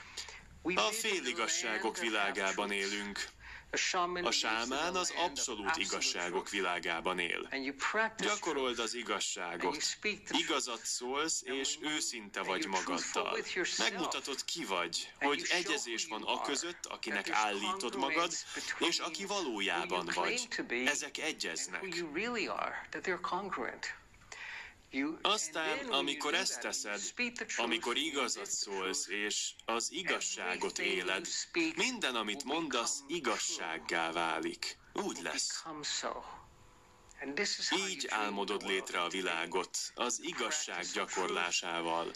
A 0.64 0.92
féligasságok 0.92 1.98
világában 1.98 2.72
élünk. 2.72 3.28
A 4.24 4.32
sámán 4.32 4.96
az 4.96 5.14
abszolút 5.18 5.78
igazságok 5.78 6.50
világában 6.50 7.20
él. 7.20 7.48
Gyakorold 8.18 8.80
az 8.80 8.94
igazságot. 8.94 9.98
Igazat 10.30 10.86
szólsz, 10.86 11.42
és 11.44 11.78
őszinte 11.82 12.42
vagy 12.42 12.66
magaddal. 12.68 13.38
Megmutatod 13.78 14.46
ki 14.46 14.66
vagy, 14.66 15.12
hogy 15.20 15.46
egyezés 15.50 16.06
van 16.06 16.24
a 16.24 16.42
között, 16.42 16.86
akinek 16.86 17.30
állítod 17.30 17.96
magad, 17.96 18.32
és 18.80 19.00
aki 19.00 19.26
valójában 19.26 20.10
vagy. 20.14 20.48
Ezek 20.86 21.18
egyeznek. 21.18 21.82
Aztán, 25.22 25.80
amikor 25.90 26.34
ezt 26.34 26.60
teszed, 26.60 27.02
amikor 27.58 27.98
igazat 27.98 28.52
szólsz, 28.52 29.08
és 29.08 29.52
az 29.66 29.92
igazságot 29.92 30.80
éled, 30.80 31.28
minden, 31.76 32.16
amit 32.16 32.44
mondasz, 32.44 33.00
igazsággá 33.08 34.12
válik. 34.12 34.78
Úgy 34.94 35.20
lesz. 35.22 35.64
Így 37.90 38.08
álmodod 38.10 38.68
létre 38.68 39.02
a 39.02 39.10
világot, 39.10 39.78
az 39.94 40.20
igazság 40.24 40.86
gyakorlásával, 40.94 42.12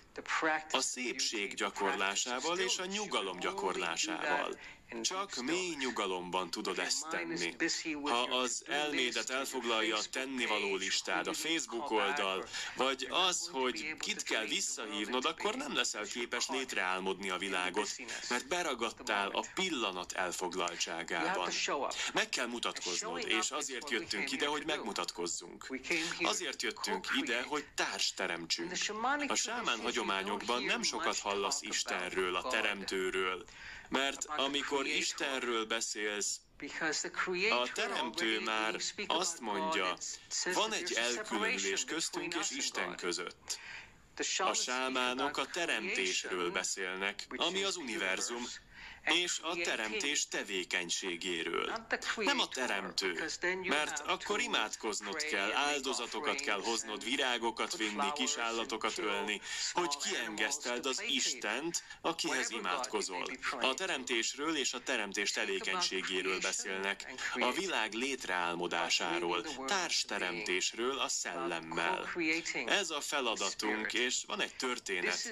a 0.72 0.80
szépség 0.80 1.54
gyakorlásával 1.54 2.60
és 2.60 2.78
a 2.78 2.86
nyugalom 2.86 3.40
gyakorlásával. 3.40 4.60
Csak 5.02 5.36
mély 5.36 5.76
nyugalomban 5.80 6.52
tudod 6.52 6.80
ezt 6.80 7.08
tenni. 7.10 7.56
Ha 8.02 8.22
az 8.22 8.64
elmédet 8.68 9.30
elfoglalja 9.30 9.98
a 9.98 10.02
tennivaló 10.12 10.76
listád, 10.76 11.28
a 11.28 11.34
Facebook 11.34 11.92
oldal, 11.92 12.46
vagy 12.76 13.08
az, 13.10 13.50
hogy 13.52 13.96
kit 14.00 14.24
kell 14.24 14.46
visszahívnod, 14.46 15.26
akkor 15.26 15.56
nem 15.56 15.76
leszel 15.76 16.06
képes 16.06 16.50
létreálmodni 16.50 17.30
a 17.30 17.38
világot, 17.38 17.90
mert 18.30 18.48
beragadtál 18.48 19.30
a 19.30 19.46
pillanat 19.54 20.12
elfoglaltságában. 20.12 21.50
Meg 22.14 22.30
kell 22.30 22.48
mutatkoznod, 22.48 23.26
és 23.28 23.52
azért 23.52 23.90
jöttünk 23.90 24.32
ide, 24.32 24.48
hogy 24.48 24.66
megmutatkozzunk. 24.66 25.80
Azért 26.22 26.62
jöttünk 26.62 27.08
ide, 27.22 27.42
hogy 27.42 27.66
társ 27.76 28.14
teremtsünk. 28.14 28.72
A 29.28 29.36
sámán 29.36 29.80
hagyományokban 29.82 30.64
nem 30.64 30.84
sokat 30.84 31.20
hallasz 31.20 31.62
Istenről, 31.62 32.36
a 32.36 32.50
Teremtőről, 32.50 33.46
mert 33.90 34.26
amikor 34.26 34.86
Istenről 34.86 35.66
beszélsz, 35.66 36.40
a 37.50 37.72
Teremtő 37.74 38.40
már 38.40 38.76
azt 39.08 39.40
mondja, 39.40 39.98
van 40.54 40.74
egy 40.74 40.94
elkülönülés 40.94 41.84
köztünk 41.84 42.36
és 42.36 42.52
Isten 42.52 42.96
között. 42.96 43.60
A 44.38 44.54
sámánok 44.54 45.38
a 45.38 45.46
teremtésről 45.46 46.52
beszélnek, 46.52 47.28
ami 47.30 47.64
az 47.64 47.76
univerzum, 47.76 48.44
és 49.14 49.40
a 49.42 49.56
teremtés 49.64 50.28
tevékenységéről. 50.28 51.72
Nem 52.16 52.40
a 52.40 52.48
teremtő, 52.48 53.26
mert 53.64 54.00
akkor 54.00 54.40
imádkoznod 54.40 55.24
kell, 55.24 55.52
áldozatokat 55.52 56.42
kell 56.42 56.62
hoznod, 56.62 57.04
virágokat 57.04 57.78
vinni, 57.78 58.12
kisállatokat 58.14 58.98
ölni, 58.98 59.42
hogy 59.72 59.98
kiengeszteld 59.98 60.86
az 60.86 61.04
Istent, 61.08 61.84
akihez 62.02 62.52
imádkozol. 62.52 63.26
A 63.62 63.74
teremtésről 63.74 64.58
és 64.58 64.74
a 64.74 64.84
teremtés 64.84 65.32
tevékenységéről 65.32 66.40
beszélnek, 66.40 67.14
a 67.34 67.52
világ 67.52 67.94
létreálmodásáról, 67.94 69.46
társteremtésről 69.66 71.00
a 71.00 71.08
szellemmel. 71.08 72.10
Ez 72.66 72.90
a 72.90 73.02
feladatunk, 73.02 73.94
és 73.94 74.24
van 74.28 74.42
egy 74.42 74.56
történet. 74.56 75.30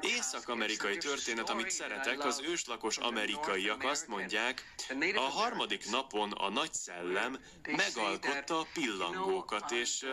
Észak-amerikai 0.00 0.96
történet, 0.96 1.50
amit 1.50 1.70
szeretek, 1.70 2.24
az 2.24 2.40
őslakos 2.40 2.96
amerikaiak 3.08 3.84
azt 3.84 4.08
mondják, 4.08 4.74
a 5.14 5.20
harmadik 5.20 5.90
napon 5.90 6.32
a 6.32 6.48
nagy 6.48 6.74
szellem 6.74 7.38
megalkotta 7.76 8.58
a 8.58 8.66
pillangókat, 8.72 9.70
és 9.70 10.06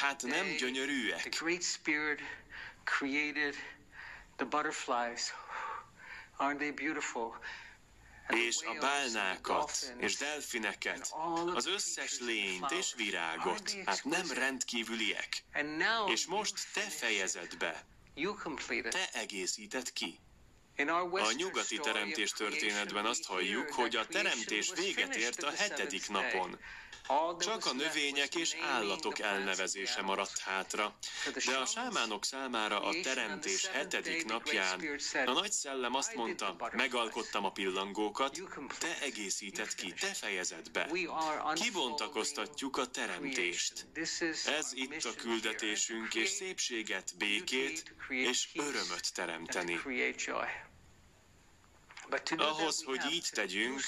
hát 0.00 0.22
nem 0.22 0.46
gyönyörűek. 0.58 1.22
és 8.28 8.56
a 8.62 8.74
bálnákat, 8.80 9.94
és 9.98 10.16
delfineket, 10.16 11.14
az 11.54 11.66
összes 11.66 12.18
lényt 12.20 12.70
és 12.70 12.94
virágot. 12.96 13.70
Hát 13.84 14.04
nem 14.04 14.30
rendkívüliek. 14.32 15.44
És 16.08 16.26
most 16.26 16.54
te 16.72 16.80
fejezed 16.80 17.56
be. 17.56 17.84
Te 18.90 19.08
egészíted 19.12 19.92
ki. 19.92 20.18
A 21.10 21.32
nyugati 21.36 21.78
teremtés 21.78 22.30
történetben 22.30 23.04
azt 23.04 23.26
halljuk, 23.26 23.72
hogy 23.72 23.96
a 23.96 24.06
teremtés 24.06 24.72
véget 24.74 25.16
ért 25.16 25.42
a 25.42 25.50
hetedik 25.50 26.08
napon. 26.08 26.58
Csak 27.38 27.66
a 27.66 27.72
növények 27.72 28.34
és 28.34 28.56
állatok 28.60 29.18
elnevezése 29.18 30.02
maradt 30.02 30.38
hátra, 30.38 30.96
de 31.46 31.56
a 31.56 31.66
sámánok 31.66 32.24
számára 32.24 32.82
a 32.82 32.94
teremtés 33.02 33.66
hetedik 33.66 34.24
napján. 34.26 34.80
a 35.26 35.32
nagy 35.32 35.52
szellem 35.52 35.94
azt 35.94 36.14
mondta, 36.14 36.56
megalkottam 36.72 37.44
a 37.44 37.52
pillangókat, 37.52 38.40
te 38.78 38.98
egészített 39.02 39.74
ki, 39.74 39.92
te 39.92 40.06
fejezed 40.06 40.70
be. 40.70 40.90
Kibontakoztatjuk 41.54 42.76
a 42.76 42.86
teremtést. 42.86 43.86
Ez 44.46 44.72
itt 44.72 45.04
a 45.04 45.14
küldetésünk, 45.16 46.14
és 46.14 46.28
szépséget, 46.28 47.14
békét 47.18 47.94
és 48.08 48.48
örömöt 48.54 49.14
teremteni. 49.14 49.80
Ahhoz, 52.36 52.82
hogy 52.82 53.00
így 53.12 53.28
tegyünk, 53.32 53.80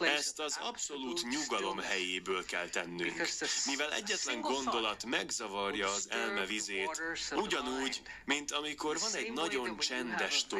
ezt 0.00 0.40
az 0.40 0.56
abszolút 0.60 1.22
nyugalom 1.28 1.78
helyéből 1.78 2.44
kell 2.44 2.68
tennünk. 2.68 3.22
Mivel 3.66 3.92
egyetlen 3.92 4.40
gondolat 4.40 5.04
megzavarja 5.04 5.88
az 5.88 6.10
elme 6.10 6.46
vizét, 6.46 7.02
ugyanúgy, 7.30 8.02
mint 8.24 8.52
amikor 8.52 8.98
van 8.98 9.14
egy 9.14 9.32
nagyon 9.32 9.78
csendes 9.78 10.46
tó. 10.46 10.58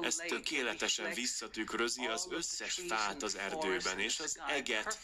Ez 0.00 0.16
tökéletesen 0.16 1.14
visszatükrözi 1.14 2.06
az 2.06 2.26
összes 2.30 2.80
fát 2.88 3.22
az 3.22 3.36
erdőben 3.36 3.98
és 3.98 4.20
az 4.20 4.38
eget, 4.48 4.98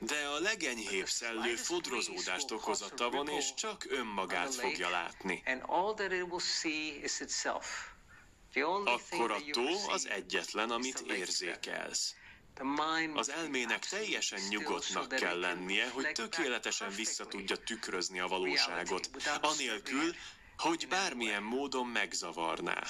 de 0.00 0.26
a 0.26 0.38
legenyhébb 0.40 1.08
szellő 1.08 1.54
fodrozódást 1.56 2.50
okoz 2.50 2.82
a 2.82 2.88
tavon, 2.88 3.28
és 3.28 3.54
csak 3.54 3.86
önmagát 3.88 4.54
fogja 4.54 4.88
látni. 4.88 5.42
Akkor 8.84 9.30
a 9.30 9.38
tó 9.50 9.88
az 9.88 10.08
egyetlen, 10.08 10.70
amit 10.70 11.00
érzékelsz. 11.00 12.14
Az 13.14 13.30
elmének 13.30 13.86
teljesen 13.86 14.40
nyugodtnak 14.48 15.08
kell 15.08 15.38
lennie, 15.38 15.90
hogy 15.90 16.12
tökéletesen 16.12 16.90
vissza 16.90 17.26
tudja 17.26 17.56
tükrözni 17.56 18.20
a 18.20 18.26
valóságot, 18.26 19.10
anélkül, 19.40 20.14
hogy 20.56 20.88
bármilyen 20.88 21.42
módon 21.42 21.86
megzavarná. 21.86 22.82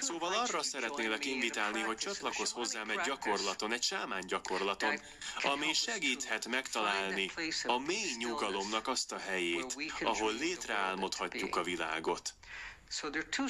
Szóval 0.00 0.32
arra 0.32 0.62
szeretnélek 0.62 1.24
invitálni, 1.24 1.80
hogy 1.80 1.96
csatlakozz 1.96 2.52
hozzám 2.52 2.90
egy 2.90 3.00
gyakorlaton, 3.04 3.72
egy 3.72 3.82
sámán 3.82 4.26
gyakorlaton, 4.26 5.00
ami 5.42 5.72
segíthet 5.72 6.46
megtalálni 6.46 7.30
a 7.64 7.78
mély 7.78 8.16
nyugalomnak 8.18 8.88
azt 8.88 9.12
a 9.12 9.18
helyét, 9.18 9.76
ahol 10.00 10.32
létreálmodhatjuk 10.32 11.56
a 11.56 11.62
világot. 11.62 12.34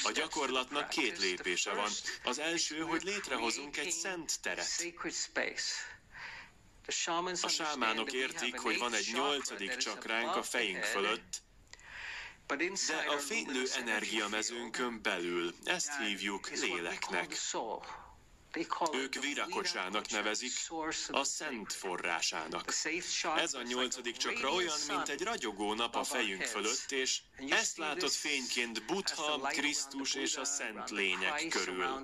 A 0.02 0.10
gyakorlatnak 0.14 0.88
két 0.88 1.18
lépése 1.18 1.74
van. 1.74 1.90
Az 2.24 2.38
első, 2.38 2.78
hogy 2.80 3.02
létrehozunk 3.02 3.76
egy 3.76 3.90
szent 3.90 4.40
teret. 4.40 4.66
A 7.42 7.48
sámánok 7.48 8.12
értik, 8.12 8.58
hogy 8.58 8.78
van 8.78 8.94
egy 8.94 9.10
nyolcadik 9.12 9.76
csakránk 9.76 10.36
a 10.36 10.42
fejünk 10.42 10.82
fölött, 10.84 11.42
de 12.46 13.04
a 13.08 13.18
fénylő 13.18 13.64
energiamezőnkön 13.76 15.02
belül 15.02 15.54
ezt 15.64 15.90
hívjuk 15.98 16.50
léleknek. 16.50 17.34
Ők 18.92 19.14
virakocsának 19.14 20.08
nevezik, 20.10 20.52
a 21.10 21.24
szent 21.24 21.72
forrásának. 21.72 22.72
Ez 23.36 23.54
a 23.54 23.62
nyolcadik 23.62 24.16
csakra 24.16 24.50
olyan, 24.52 24.76
mint 24.88 25.08
egy 25.08 25.22
ragyogó 25.22 25.74
nap 25.74 25.94
a 25.94 26.04
fejünk 26.04 26.42
fölött, 26.42 26.92
és 26.92 27.20
ezt 27.48 27.76
látod 27.76 28.10
fényként 28.10 28.86
Buddha, 28.86 29.38
Krisztus 29.38 30.14
és 30.14 30.36
a 30.36 30.44
szent 30.44 30.90
lények 30.90 31.48
körül. 31.48 32.02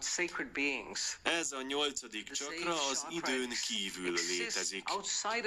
Ez 1.22 1.53
a 1.53 1.62
nyolcadik 1.62 2.30
csakra 2.30 2.88
az 2.88 3.07
időn 3.11 3.53
kívül 3.66 4.12
létezik, 4.12 4.88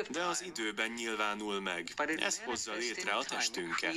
de 0.09 0.23
az 0.23 0.41
időben 0.41 0.91
nyilvánul 0.91 1.61
meg. 1.61 1.93
Ez 2.17 2.39
hozza 2.39 2.73
létre 2.73 3.11
a 3.11 3.23
testünket. 3.23 3.95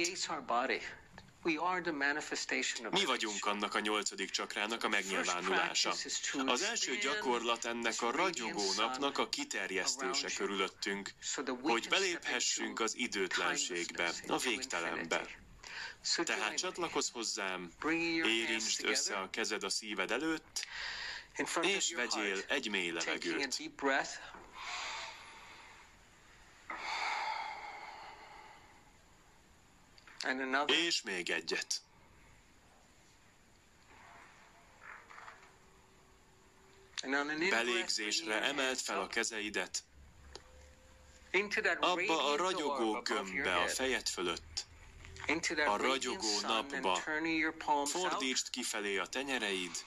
Mi 2.90 3.04
vagyunk 3.04 3.44
annak 3.44 3.74
a 3.74 3.80
nyolcadik 3.80 4.30
csakrának 4.30 4.84
a 4.84 4.88
megnyilvánulása. 4.88 5.94
Az 6.46 6.62
első 6.62 6.96
gyakorlat 6.96 7.64
ennek 7.64 8.02
a 8.02 8.10
ragyogó 8.10 8.72
napnak 8.76 9.18
a 9.18 9.28
kiterjesztése 9.28 10.28
körülöttünk, 10.36 11.10
hogy 11.62 11.88
beléphessünk 11.88 12.80
az 12.80 12.96
időtlenségbe, 12.96 14.12
a 14.26 14.38
végtelenbe. 14.38 15.28
Tehát 16.24 16.56
csatlakozz 16.56 17.10
hozzám, 17.10 17.70
érintsd 18.24 18.84
össze 18.84 19.16
a 19.16 19.30
kezed 19.30 19.62
a 19.64 19.68
szíved 19.68 20.10
előtt, 20.10 20.66
és 21.62 21.94
vegyél 21.94 22.42
egy 22.48 22.70
mély 22.70 22.90
levegőt. 22.90 23.60
És 30.66 31.02
még 31.02 31.30
egyet. 31.30 31.82
Belégzésre 37.50 38.42
emelt 38.42 38.80
fel 38.80 39.00
a 39.00 39.06
kezeidet, 39.06 39.84
abba 41.80 42.32
a 42.32 42.36
ragyogó 42.36 43.00
gömbbe 43.00 43.56
a 43.56 43.68
fejed 43.68 44.08
fölött, 44.08 44.66
a 45.66 45.76
ragyogó 45.76 46.40
napba, 46.40 47.02
fordítsd 47.84 48.50
kifelé 48.50 48.96
a 48.96 49.06
tenyereid, 49.06 49.84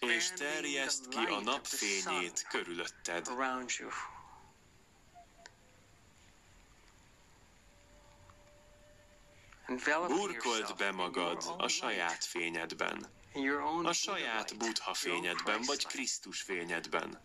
és 0.00 0.28
terjeszt 0.36 1.08
ki 1.08 1.16
a 1.16 1.40
napfényét 1.40 2.46
körülötted. 2.48 3.28
Burkold 9.66 10.76
be 10.76 10.90
magad 10.90 11.54
a 11.58 11.68
saját 11.68 12.24
fényedben, 12.24 13.06
a 13.82 13.92
saját 13.92 14.56
Buddha 14.56 14.94
fényedben, 14.94 15.62
vagy 15.62 15.86
Krisztus 15.86 16.42
fényedben. 16.42 17.20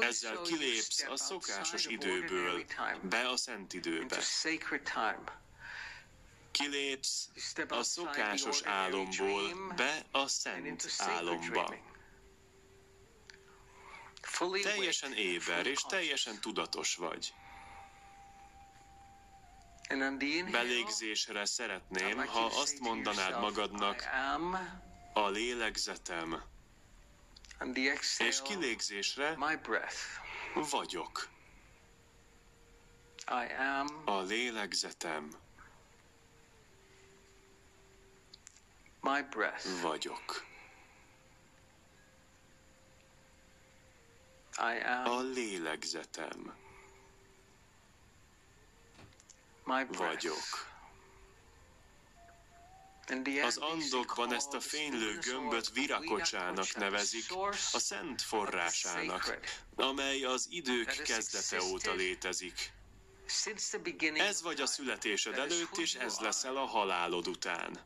Ezzel 0.00 0.40
kilépsz 0.42 1.02
a 1.08 1.16
szokásos 1.16 1.86
időből, 1.86 2.64
be 3.02 3.28
a 3.28 3.36
szent 3.36 3.72
időbe. 3.72 4.18
Kilépsz 6.50 7.28
a 7.68 7.82
szokásos 7.82 8.62
álomból, 8.62 9.74
be 9.76 10.06
a 10.10 10.26
szent 10.26 10.94
álomba. 10.98 11.74
Teljesen 14.62 15.12
éber 15.12 15.66
és 15.66 15.80
teljesen 15.88 16.40
tudatos 16.40 16.94
vagy. 16.96 17.34
Belégzésre 20.50 21.44
szeretném, 21.44 22.26
ha 22.26 22.44
azt 22.44 22.78
mondanád 22.78 23.40
magadnak, 23.40 24.02
a 25.14 25.28
lélegzetem, 25.28 26.42
és 28.18 28.42
kilégzésre 28.42 29.34
vagyok. 30.70 31.28
A 34.04 34.20
lélegzetem. 34.20 35.30
Vagyok. 39.82 40.44
A 45.04 45.20
lélegzetem. 45.20 46.54
Vagyok. 49.96 50.74
Az 53.42 53.56
andokban 53.56 54.32
ezt 54.34 54.54
a 54.54 54.60
fénylő 54.60 55.18
gömböt 55.18 55.72
virakocsának 55.72 56.76
nevezik, 56.76 57.24
a 57.72 57.78
szent 57.78 58.22
forrásának, 58.22 59.38
amely 59.74 60.24
az 60.24 60.46
idők 60.50 61.02
kezdete 61.02 61.62
óta 61.62 61.92
létezik. 61.92 62.72
Ez 64.14 64.42
vagy 64.42 64.60
a 64.60 64.66
születésed 64.66 65.38
előtt, 65.38 65.76
és 65.76 65.94
ez 65.94 66.18
leszel 66.18 66.56
a 66.56 66.64
halálod 66.64 67.28
után. 67.28 67.78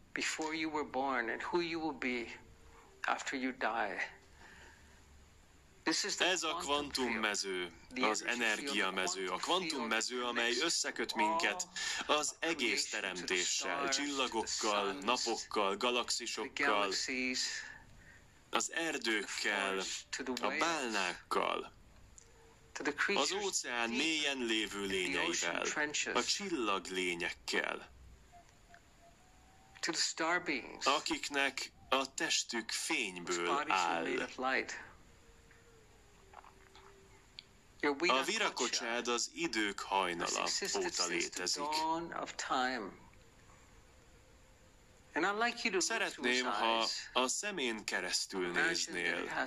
Ez 6.18 6.42
a 6.42 6.54
kvantummező, 6.54 7.72
az 8.00 8.24
energiamező, 8.24 9.28
a 9.28 9.36
kvantummező, 9.36 10.24
amely 10.24 10.52
összeköt 10.62 11.14
minket 11.14 11.68
az 12.06 12.34
egész 12.38 12.90
teremtéssel, 12.90 13.88
csillagokkal, 13.88 14.92
napokkal, 14.92 15.76
galaxisokkal, 15.76 16.92
az 18.50 18.72
erdőkkel, 18.72 19.82
a 20.40 20.48
bálnákkal, 20.58 21.72
az 23.14 23.32
óceán 23.32 23.90
mélyen 23.90 24.38
lévő 24.38 24.86
lényeivel, 24.86 25.62
a 26.14 26.24
csillaglényekkel, 26.24 27.90
akiknek 30.82 31.72
a 31.88 32.14
testük 32.14 32.70
fényből 32.70 33.64
áll. 33.68 34.28
A 38.06 38.22
virakocsád 38.24 39.08
az 39.08 39.30
idők 39.34 39.80
hajnala 39.80 40.46
óta 40.76 41.06
létezik. 41.06 41.64
Szeretném, 45.78 46.44
ha 46.44 46.86
a 47.12 47.28
szemén 47.28 47.84
keresztül 47.84 48.50
néznél. 48.50 49.46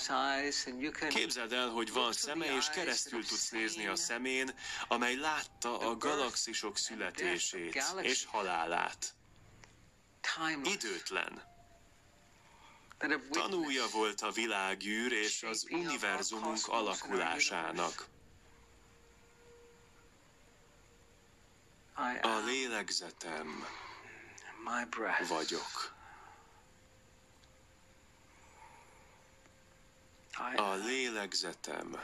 Képzeld 1.09 1.53
el, 1.53 1.69
hogy 1.69 1.91
van 1.91 2.13
szeme, 2.13 2.55
és 2.55 2.69
keresztül 2.69 3.25
tudsz 3.25 3.49
nézni 3.49 3.87
a 3.87 3.95
szemén, 3.95 4.59
amely 4.87 5.15
látta 5.15 5.79
a 5.79 5.97
galaxisok 5.97 6.77
születését 6.77 7.83
és 8.01 8.25
halálát. 8.25 9.15
Időtlen. 10.63 11.51
Tanúja 13.29 13.85
volt 13.91 14.21
a 14.21 14.31
világűr 14.31 15.11
és 15.11 15.43
az 15.43 15.65
univerzumunk 15.69 16.67
alakulásának. 16.67 18.05
A 22.21 22.39
lélegzetem 22.45 23.65
vagyok. 25.27 25.93
A 30.55 30.73
lélegzetem 30.73 32.01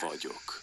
vagyok. 0.00 0.62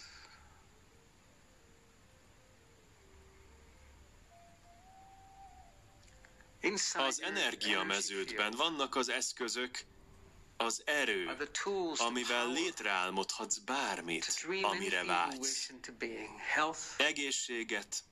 Az 6.94 7.22
energiameződben 7.22 8.50
vannak 8.56 8.96
az 8.96 9.08
eszközök, 9.08 9.84
az 10.64 10.82
erő, 10.84 11.36
amivel 11.96 12.48
létreálmodhatsz 12.48 13.56
bármit, 13.56 14.46
amire 14.62 15.04
vágysz. 15.04 15.72
Egészséget, 16.96 18.04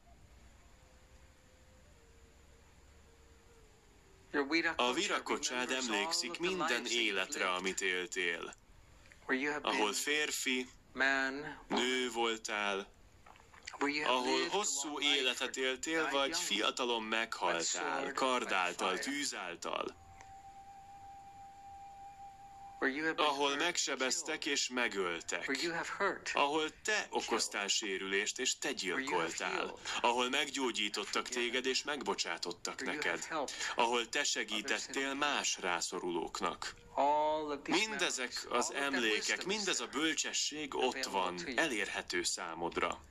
A 4.75 4.93
virakocsád 4.93 5.71
emlékszik 5.71 6.39
minden 6.39 6.85
életre, 6.85 7.49
amit 7.51 7.81
éltél. 7.81 8.53
Ahol 9.61 9.93
férfi, 9.93 10.69
nő 11.67 12.11
voltál, 12.11 12.87
ahol 14.05 14.47
hosszú 14.49 14.99
életet 14.99 15.57
éltél, 15.57 16.09
vagy 16.11 16.37
fiatalon 16.37 17.03
meghaltál, 17.03 18.13
kardáltal, 18.13 18.97
tűzáltal, 18.97 20.07
ahol 23.15 23.55
megsebeztek 23.55 24.45
és 24.45 24.69
megöltek, 24.69 25.51
ahol 26.33 26.69
te 26.83 27.07
okoztál 27.09 27.67
sérülést 27.67 28.39
és 28.39 28.57
te 28.57 28.71
gyilkoltál, 28.71 29.73
ahol 30.01 30.29
meggyógyítottak 30.29 31.27
téged 31.27 31.65
és 31.65 31.83
megbocsátottak 31.83 32.83
neked, 32.83 33.27
ahol 33.75 34.09
te 34.09 34.23
segítettél 34.23 35.13
más 35.13 35.57
rászorulóknak. 35.61 36.75
Mindezek 37.65 38.45
az 38.49 38.73
emlékek, 38.73 39.45
mindez 39.45 39.79
a 39.79 39.87
bölcsesség 39.87 40.75
ott 40.75 41.05
van, 41.05 41.39
elérhető 41.55 42.23
számodra. 42.23 43.01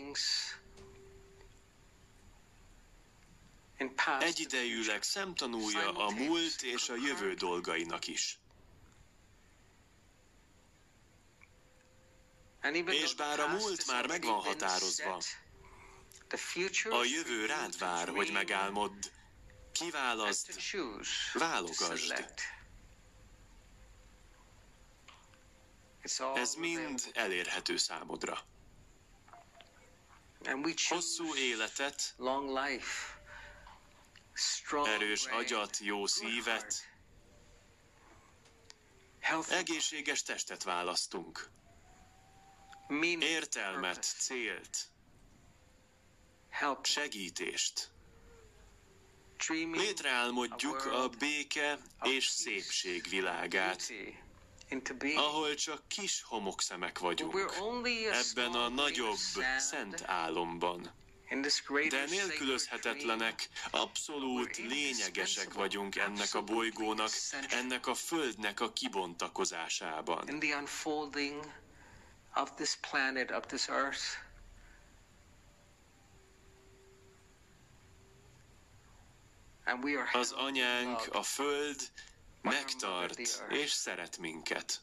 Egyidejűleg 4.19 4.84
future. 4.86 5.01
szemtanúja 5.01 5.91
a 5.91 6.09
múlt 6.09 6.61
és 6.61 6.89
a 6.89 6.95
jövő 6.95 7.34
dolgainak 7.34 8.07
is. 8.07 8.39
És 12.86 13.13
bár 13.13 13.39
a 13.39 13.47
múlt 13.47 13.88
már 13.88 14.07
meg 14.07 14.23
van 14.23 14.41
határozva, 14.41 15.21
A 16.91 17.03
jövő 17.03 17.45
rád 17.45 17.78
vár, 17.78 18.09
hogy 18.09 18.32
megálmodd. 18.32 19.11
to 19.73 21.39
válogasd. 21.39 22.45
ez 26.36 26.53
mind 26.55 27.11
elérhető 27.13 27.78
számodra. 27.78 28.39
Hosszú 30.88 31.36
életet, 31.36 32.15
erős 34.86 35.25
agyat, 35.25 35.78
jó 35.80 36.05
szívet, 36.05 36.73
egészséges 39.49 40.23
testet 40.23 40.63
választunk. 40.63 41.49
Értelmet, 43.19 44.03
célt, 44.03 44.78
help, 46.58 46.86
segítést. 46.86 47.89
Létreálmodjuk 49.72 50.86
a 50.86 51.10
béke 51.20 51.80
és 52.03 52.28
szépség 52.28 53.10
világát, 53.10 53.93
ahol 55.16 55.55
csak 55.55 55.88
kis 55.88 56.24
homokszemek 56.26 56.99
vagyunk. 56.99 57.51
Ebben 58.12 58.51
a 58.51 58.70
nagyobb, 58.70 59.18
szent 59.58 60.03
álomban. 60.05 60.91
De 61.89 62.05
nélkülözhetetlenek, 62.10 63.49
abszolút 63.72 64.58
lényegesek 64.58 65.53
vagyunk 65.53 65.95
ennek 65.95 66.34
a 66.34 66.41
bolygónak, 66.41 67.12
ennek 67.49 67.88
a 67.88 67.93
földnek 67.93 68.60
a 68.60 68.74
kibontakozásában. 68.74 70.39
Az 80.13 80.32
anyánk, 80.32 81.07
a 81.13 81.24
föld 81.24 81.91
megtart 82.41 83.20
és 83.49 83.72
szeret 83.72 84.18
minket. 84.18 84.82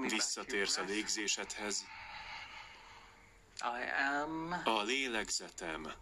Visszatérsz 0.00 0.76
a 0.76 0.82
légzésedhez, 0.82 1.84
a 4.64 4.82
lélegzetem. 4.82 5.92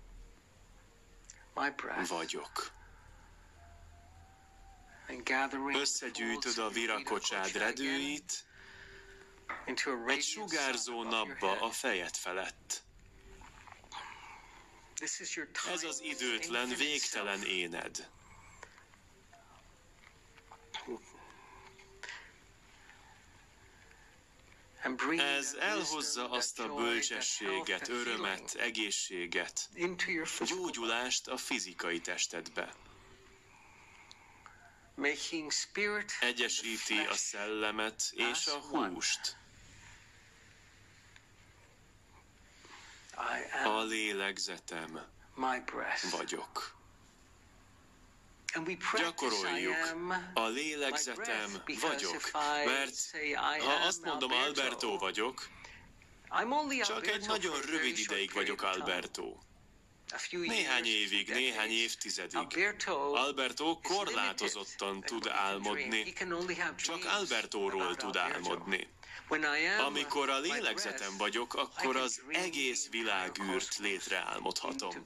Vagyok. 2.08 2.70
Összegyűjtöd 5.72 6.58
a 6.58 6.68
virakocsád 6.68 7.52
redőit 7.52 8.46
egy 10.06 10.22
sugárzó 10.22 11.02
napba 11.02 11.60
a 11.60 11.70
fejed 11.70 12.16
felett. 12.16 12.82
Ez 15.72 15.82
az 15.82 16.02
időtlen, 16.02 16.68
végtelen 16.68 17.42
éned. 17.42 18.08
Ez 25.16 25.54
elhozza 25.54 26.30
azt 26.30 26.60
a 26.60 26.74
bölcsességet, 26.74 27.88
örömet, 27.88 28.54
egészséget, 28.54 29.68
gyógyulást 30.46 31.28
a 31.28 31.36
fizikai 31.36 32.00
testedbe. 32.00 32.74
Egyesíti 36.20 36.98
a 36.98 37.14
szellemet 37.14 38.12
és 38.14 38.46
a 38.46 38.58
húst. 38.58 39.36
I 43.16 43.66
A 43.66 43.82
lélegzetem 43.82 45.00
my 45.34 45.60
breath. 45.64 46.10
vagyok. 46.10 46.74
And 48.54 48.68
we 48.68 48.76
practice 48.76 49.00
I 49.00 49.04
Gyakoroljuk. 49.04 49.90
am 49.92 50.30
A 50.34 50.48
lélegzetem 50.48 51.50
breath, 51.64 51.80
vagyok, 51.80 52.30
mert 52.64 52.94
ha 53.62 53.72
azt 53.86 54.04
mondom 54.04 54.32
Alberto 54.32 54.98
vagyok, 54.98 55.48
csak 56.82 57.06
egy 57.06 57.26
nagyon 57.26 57.60
rövid 57.60 57.98
ideig 57.98 58.32
vagyok. 58.32 58.62
Alberto. 58.62 59.36
Néhány 60.30 60.84
évig, 60.84 61.28
néhány 61.28 61.70
évtizedig. 61.70 62.38
Alberto 63.12 63.78
korlátozottan 63.82 65.00
tud 65.00 65.26
álmodni, 65.26 66.12
csak 66.76 67.04
Albertóról 67.04 67.96
tud 67.96 68.16
álmodni. 68.16 68.88
Amikor 69.86 70.28
a 70.30 70.38
lélegzetem 70.38 71.16
vagyok, 71.16 71.54
akkor 71.54 71.96
az 71.96 72.22
egész 72.28 72.88
világűrt 72.88 73.76
létreálmodhatom. 73.78 75.02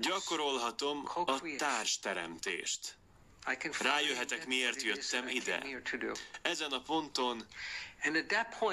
Gyakorolhatom 0.00 1.08
a 1.14 1.40
társteremtést. 1.56 2.96
Rájöhetek, 3.80 4.46
miért 4.46 4.82
jöttem 4.82 5.28
ide. 5.28 5.66
Ezen 6.42 6.72
a 6.72 6.80
ponton 6.80 7.46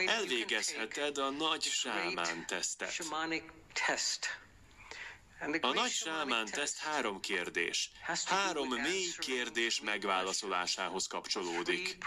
elvégezheted 0.05 1.17
a 1.17 1.30
nagy 1.30 1.61
sámán 1.63 2.45
tesztet. 2.47 2.91
shamanic 2.91 3.43
test. 3.73 4.28
And 4.28 4.43
the 4.43 5.24
A 5.39 5.73
nagy 5.73 5.91
sámán 5.91 6.45
teszt 6.45 6.77
három 6.77 7.19
kérdés. 7.19 7.91
Három 8.25 8.67
mély 8.67 9.11
kérdés 9.19 9.81
megválaszolásához 9.81 11.07
kapcsolódik. 11.07 11.97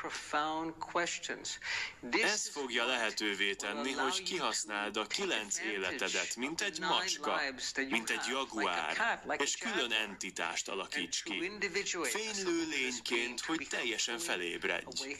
Ez 2.11 2.49
fogja 2.49 2.85
lehetővé 2.85 3.55
tenni, 3.55 3.93
hogy 3.93 4.23
kihasználd 4.23 4.97
a 4.97 5.07
kilenc 5.07 5.59
életedet, 5.59 6.37
mint 6.37 6.61
egy 6.61 6.81
macska, 6.81 7.41
mint 7.89 8.11
egy 8.11 8.27
jaguár, 8.29 9.21
és 9.39 9.57
külön 9.57 9.93
entitást 9.93 10.69
alakíts 10.69 11.23
ki. 11.23 11.59
Fénylő 12.03 12.69
lényként, 12.69 13.41
hogy 13.41 13.67
teljesen 13.71 14.19
felébredj. 14.19 15.15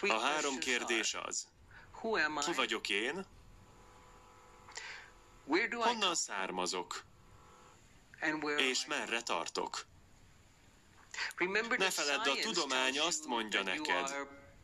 A 0.00 0.18
három 0.18 0.58
kérdés 0.58 1.14
az, 1.14 1.46
ki 2.44 2.52
vagyok 2.52 2.88
én, 2.88 3.26
honnan 5.82 6.14
származok, 6.14 7.04
és 8.56 8.86
merre 8.86 9.22
tartok. 9.22 9.86
Ne 11.78 11.90
feledd, 11.90 12.18
a 12.18 12.34
tudomány 12.42 12.98
azt 12.98 13.26
mondja 13.26 13.62
neked, 13.62 14.14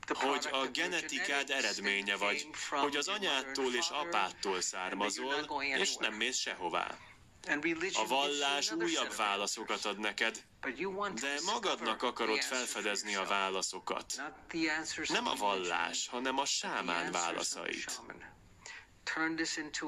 hogy 0.09 0.49
a 0.51 0.67
genetikád 0.67 1.51
eredménye 1.51 2.17
vagy, 2.17 2.49
hogy 2.71 2.97
az 2.97 3.09
anyádtól 3.09 3.75
és 3.75 3.89
apádtól 3.89 4.61
származol, 4.61 5.63
és 5.63 5.97
nem 5.97 6.15
mész 6.15 6.39
sehová. 6.39 6.99
A 7.93 8.07
vallás 8.07 8.73
újabb 8.73 9.17
válaszokat 9.17 9.85
ad 9.85 9.99
neked, 9.99 10.45
de 11.15 11.41
magadnak 11.45 12.03
akarod 12.03 12.43
felfedezni 12.43 13.15
a 13.15 13.25
válaszokat. 13.25 14.23
Nem 15.09 15.27
a 15.27 15.35
vallás, 15.35 16.09
hanem 16.09 16.39
a 16.39 16.45
sámán 16.45 17.13
válaszait. 17.13 18.01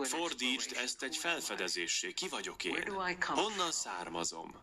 Fordítsd 0.04 0.76
ezt 0.76 1.02
egy 1.02 1.16
felfedezéssé. 1.16 2.12
Ki 2.12 2.28
vagyok 2.28 2.64
én? 2.64 2.72
Honnan 3.38 3.72
származom? 3.72 4.54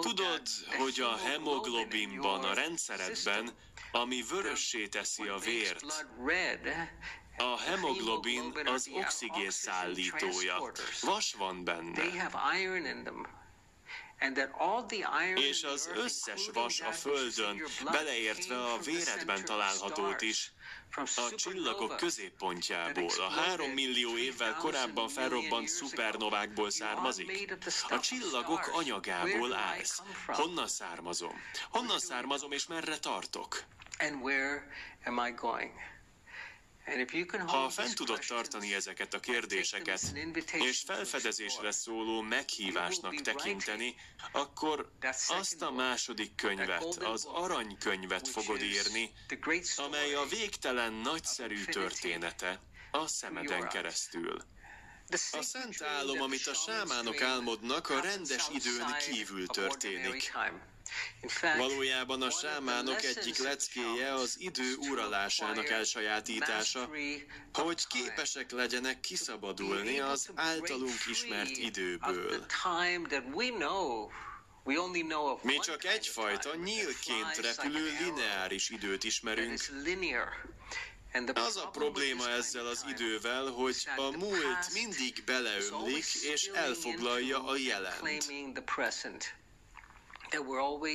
Tudod, 0.00 0.42
hogy 0.78 1.00
a 1.00 1.16
hemoglobinban, 1.16 2.44
a 2.44 2.54
rendszeredben, 2.54 3.50
ami 3.92 4.22
vörössé 4.28 4.86
teszi 4.88 5.26
a 5.28 5.38
vért, 5.38 5.84
a 7.36 7.58
hemoglobin 7.58 8.52
az 8.64 8.88
oxigén 8.92 9.50
szállítója. 9.50 10.72
Vas 11.00 11.32
van 11.34 11.64
benne. 11.64 12.02
És 15.36 15.62
az 15.62 15.90
összes 15.94 16.48
vas 16.52 16.80
a 16.80 16.92
Földön, 16.92 17.62
beleértve 17.84 18.64
a 18.64 18.78
véredben 18.78 19.44
találhatót 19.44 20.20
is, 20.22 20.52
a 20.96 21.34
csillagok 21.34 21.96
középpontjából, 21.96 23.10
a 23.18 23.30
három 23.30 23.70
millió 23.70 24.16
évvel 24.16 24.54
korábban 24.54 25.08
felrobbant 25.08 25.68
szupernovákból 25.68 26.70
származik. 26.70 27.56
A 27.88 28.00
csillagok 28.00 28.70
anyagából 28.72 29.52
állsz. 29.52 30.02
Honnan 30.26 30.68
származom? 30.68 31.32
Honnan 31.70 31.98
származom 31.98 32.52
és 32.52 32.66
merre 32.66 32.98
tartok? 32.98 33.62
And 33.98 34.22
where 34.22 34.66
am 35.04 35.26
I 35.26 35.30
going? 35.30 35.72
Ha 37.46 37.68
fent 37.68 37.94
tudod 37.94 38.24
tartani 38.26 38.74
ezeket 38.74 39.14
a 39.14 39.20
kérdéseket, 39.20 40.00
és 40.52 40.82
felfedezésre 40.86 41.70
szóló 41.70 42.20
meghívásnak 42.20 43.20
tekinteni, 43.20 43.94
akkor 44.32 44.90
azt 45.28 45.62
a 45.62 45.70
második 45.70 46.34
könyvet, 46.34 46.84
az 46.84 47.24
aranykönyvet 47.24 48.28
fogod 48.28 48.62
írni, 48.62 49.10
amely 49.76 50.14
a 50.14 50.26
végtelen 50.26 50.92
nagyszerű 50.92 51.64
története 51.64 52.60
a 52.90 53.06
szemeden 53.06 53.68
keresztül. 53.68 54.42
A 55.30 55.42
szent 55.42 55.82
álom, 55.82 56.20
amit 56.20 56.46
a 56.46 56.54
sámánok 56.54 57.20
álmodnak, 57.20 57.88
a 57.88 58.00
rendes 58.00 58.48
időn 58.54 58.96
kívül 59.10 59.46
történik. 59.46 60.32
Valójában 61.56 62.22
a 62.22 62.30
sámánok 62.30 63.02
egyik 63.02 63.38
leckéje 63.38 64.14
az 64.14 64.36
idő 64.38 64.74
uralásának 64.76 65.68
elsajátítása, 65.68 66.90
hogy 67.52 67.86
képesek 67.86 68.50
legyenek 68.50 69.00
kiszabadulni 69.00 70.00
az 70.00 70.28
általunk 70.34 71.06
ismert 71.10 71.56
időből. 71.56 72.46
Mi 75.42 75.58
csak 75.58 75.84
egyfajta 75.84 76.54
nyílként 76.54 77.36
repülő 77.36 77.96
lineáris 78.00 78.68
időt 78.68 79.04
ismerünk. 79.04 79.60
Az 81.34 81.56
a 81.56 81.68
probléma 81.68 82.28
ezzel 82.28 82.66
az 82.66 82.84
idővel, 82.88 83.46
hogy 83.46 83.88
a 83.96 84.10
múlt 84.16 84.72
mindig 84.72 85.22
beleömlik 85.26 86.04
és 86.22 86.46
elfoglalja 86.46 87.44
a 87.44 87.56
jelent. 87.56 88.26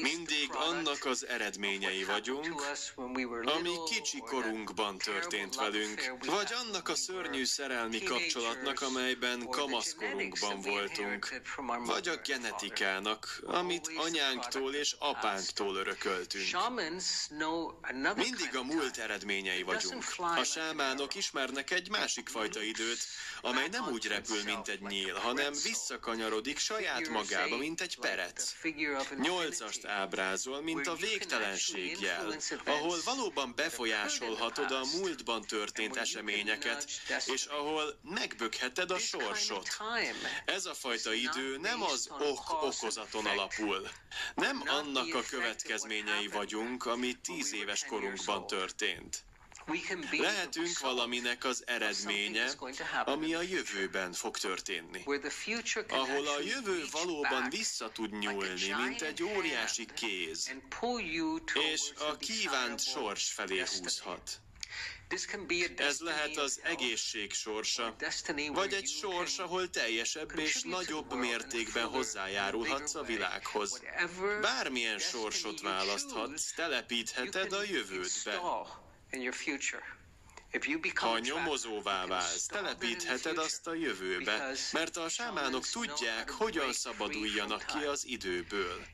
Mindig 0.02 0.50
annak 0.52 1.06
az 1.06 1.28
eredményei 1.28 2.04
vagyunk, 2.04 2.66
ami 3.44 3.70
kicsi 3.90 4.20
korunkban 4.20 4.98
történt 4.98 5.56
velünk, 5.56 6.14
vagy 6.26 6.54
annak 6.66 6.90
a 6.90 6.96
szörnyű 6.96 7.46
szerelmi 7.46 8.04
kapcsolatnak, 8.04 8.82
amelyben 8.82 9.48
kamaszkorunkban 9.50 10.62
voltunk, 10.62 11.42
vagy 11.86 12.08
a 12.08 12.16
genetikának, 12.16 13.40
amit 13.46 13.92
anyánktól 13.96 14.74
és 14.74 14.96
apánktól 15.00 15.76
örököltünk. 15.76 16.46
Mindig 18.16 18.56
a 18.56 18.64
múlt 18.64 18.98
eredményei 18.98 19.64
vagyunk. 19.64 20.04
A 20.18 20.44
sámánok 20.44 21.16
ismernek 21.16 21.72
egy 21.72 21.90
másik 21.90 22.30
fajta 22.30 22.62
időt, 22.62 23.00
amely 23.42 23.68
nem 23.68 23.88
úgy 23.92 24.06
repül, 24.08 24.44
mint 24.44 24.68
egy 24.68 24.82
nyíl, 24.82 25.14
hanem 25.16 25.54
visszakanyarodik 25.64 26.58
saját 26.58 27.08
magába, 27.10 27.58
mint 27.58 27.82
egy 27.82 27.98
perec 28.00 28.54
nyolcast 29.24 29.86
ábrázol, 29.86 30.62
mint 30.62 30.88
a 30.88 30.96
végtelenség 30.96 32.00
jel, 32.02 32.36
ahol 32.66 32.98
valóban 33.06 33.54
befolyásolhatod 33.56 34.72
a 34.72 34.82
múltban 34.98 35.42
történt 35.42 35.96
eseményeket, 35.96 36.86
és 37.26 37.46
ahol 37.46 38.00
megbökheted 38.02 38.92
a 38.92 38.98
sorsot. 38.98 39.68
Ez 40.46 40.66
a 40.66 40.74
fajta 40.74 41.14
idő 41.14 41.58
nem 41.58 41.84
az 41.84 42.10
ok-okozaton 42.20 43.26
alapul. 43.26 43.90
Nem 44.36 44.64
annak 44.66 45.16
a 45.16 45.24
következményei 45.30 46.28
vagyunk, 46.28 46.86
ami 46.86 47.14
tíz 47.14 47.54
éves 47.54 47.86
korunkban 47.86 48.48
történt. 48.48 49.26
Lehetünk 50.12 50.80
valaminek 50.80 51.44
az 51.44 51.64
eredménye, 51.66 52.52
ami 53.06 53.34
a 53.34 53.42
jövőben 53.42 54.14
fog 54.14 54.38
történni. 54.38 55.04
Ahol 55.88 56.28
a 56.28 56.40
jövő 56.40 56.86
valóban 56.92 57.50
vissza 57.50 57.92
tud 57.92 58.20
nyúlni, 58.20 58.74
mint 58.86 59.02
egy 59.02 59.24
óriási 59.24 59.86
kéz, 59.96 60.54
és 61.72 61.82
a 61.98 62.18
kívánt 62.18 62.84
sors 62.84 63.32
felé 63.32 63.60
húzhat. 63.60 64.42
Ez 65.76 66.00
lehet 66.00 66.38
az 66.38 66.60
egészség 66.64 67.34
sorsa, 67.34 67.96
vagy 68.54 68.74
egy 68.74 68.88
sors, 68.88 69.40
ahol 69.40 69.70
teljesebb 69.70 70.40
és 70.40 70.62
nagyobb 70.62 71.14
mértékben 71.14 71.86
hozzájárulhatsz 71.88 72.96
a 72.96 73.04
világhoz. 73.04 73.82
Bármilyen 74.42 75.00
sorsot 75.00 75.62
választhatsz, 75.62 76.54
telepítheted 76.54 77.54
a 77.54 77.64
jövődbe. 77.64 78.40
Ha 80.94 81.20
nyomozóvá 81.20 82.06
válsz, 82.06 82.46
telepítheted 82.46 83.38
azt 83.38 83.68
a 83.68 83.74
jövőbe, 83.74 84.54
mert 84.72 84.98
a 84.98 85.10
sámánok 85.10 85.68
tudják, 85.68 86.30
hogyan 86.30 86.74
szabaduljanak 86.74 87.66
ki 87.66 87.84
az 87.86 88.06
időből. 88.08 88.86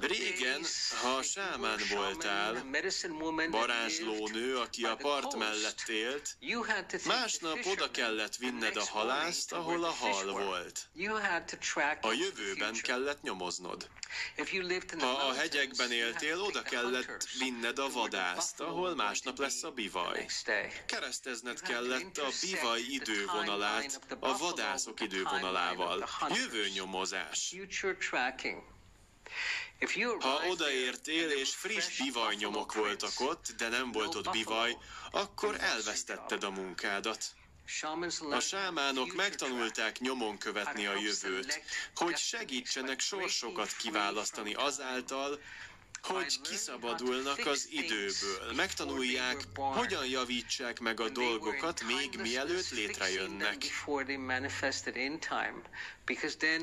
Régen, 0.00 0.60
ha 1.02 1.22
sámán 1.22 1.78
voltál, 1.94 2.64
varázslónő, 3.50 4.56
aki 4.58 4.84
a 4.84 4.96
part 4.96 5.36
mellett 5.36 5.82
élt, 5.88 6.36
másnap 7.06 7.58
oda 7.66 7.90
kellett 7.90 8.36
vinned 8.36 8.76
a 8.76 8.84
halászt, 8.84 9.52
ahol 9.52 9.84
a 9.84 9.90
hal 9.90 10.32
volt. 10.32 10.88
A 12.02 12.12
jövőben 12.12 12.74
kellett 12.82 13.22
nyomoznod. 13.22 13.88
Ha 15.00 15.06
a 15.10 15.32
hegyekben 15.34 15.92
éltél, 15.92 16.40
oda 16.40 16.62
kellett 16.62 17.28
vinned 17.38 17.78
a 17.78 17.88
vadászt, 17.90 18.60
ahol 18.60 18.94
másnap 18.94 19.38
lesz 19.38 19.62
a 19.62 19.70
bivaj. 19.70 20.26
Keresztezned 20.86 21.60
kellett 21.60 22.18
a 22.18 22.28
bivaj 22.40 22.80
idővonalát 22.80 24.00
a 24.20 24.38
vadászok 24.38 25.00
idővonalával. 25.00 26.08
Jövőnyomozás. 26.34 27.52
Ha 30.20 30.46
odaértél 30.48 31.30
és 31.30 31.54
friss 31.54 31.98
bivajnyomok 31.98 32.74
voltak 32.74 33.20
ott, 33.20 33.46
de 33.56 33.68
nem 33.68 33.92
volt 33.92 34.14
ott 34.14 34.30
bivaj, 34.30 34.76
akkor 35.10 35.56
elvesztetted 35.60 36.44
a 36.44 36.50
munkádat. 36.50 37.24
A 38.30 38.40
sámánok 38.40 39.14
megtanulták 39.14 39.98
nyomon 39.98 40.38
követni 40.38 40.86
a 40.86 40.94
jövőt, 40.94 41.62
hogy 41.94 42.16
segítsenek 42.16 43.00
sorsokat 43.00 43.76
kiválasztani 43.76 44.54
azáltal, 44.54 45.40
hogy 46.02 46.40
kiszabadulnak 46.40 47.46
az 47.46 47.68
időből, 47.70 48.52
megtanulják, 48.56 49.36
hogyan 49.54 50.06
javítsák 50.06 50.78
meg 50.78 51.00
a 51.00 51.08
dolgokat, 51.08 51.82
még 51.82 52.20
mielőtt 52.20 52.70
létrejönnek. 52.70 53.64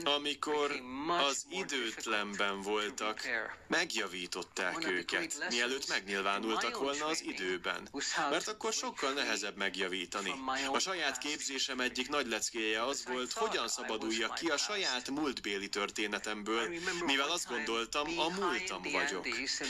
Amikor 0.03 0.81
az 1.27 1.45
időtlenben 1.49 2.61
voltak, 2.61 3.21
megjavították 3.67 4.87
őket, 4.87 5.45
mielőtt 5.49 5.87
megnyilvánultak 5.87 6.77
volna 6.77 7.05
az 7.05 7.23
időben. 7.23 7.89
Mert 8.29 8.47
akkor 8.47 8.73
sokkal 8.73 9.11
nehezebb 9.13 9.55
megjavítani. 9.55 10.33
A 10.71 10.79
saját 10.79 11.17
képzésem 11.17 11.79
egyik 11.79 12.09
nagy 12.09 12.27
leckéje 12.27 12.83
az 12.85 13.05
volt, 13.05 13.31
hogyan 13.33 13.67
szabaduljak 13.67 14.33
ki 14.33 14.47
a 14.47 14.57
saját 14.57 15.09
múltbéli 15.09 15.69
történetemből, 15.69 16.69
mivel 17.05 17.29
azt 17.29 17.47
gondoltam, 17.47 18.19
a 18.19 18.29
múltam 18.29 18.81
vagyok. 18.81 19.27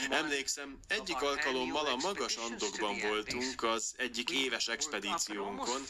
Emlékszem, 0.10 0.80
egyik 0.88 1.22
alkalommal 1.22 1.86
a 1.86 1.96
magas 1.96 2.36
Andokban 2.36 3.00
voltunk 3.00 3.64
az 3.64 3.94
egyik 3.98 4.30
éves 4.30 4.68
expedíciónkon. 4.68 5.82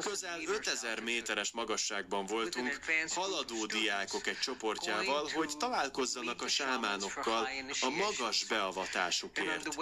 Közel 0.00 0.40
5000 0.46 1.00
méteres 1.00 1.52
magasságban 1.52 2.26
voltunk, 2.26 2.78
haladó 3.22 3.66
diákok 3.66 4.26
egy 4.26 4.38
csoportjával, 4.38 5.28
hogy 5.34 5.56
találkozzanak 5.56 6.42
a 6.42 6.48
sámánokkal 6.48 7.48
a 7.80 7.88
magas 7.88 8.44
beavatásukért. 8.44 9.74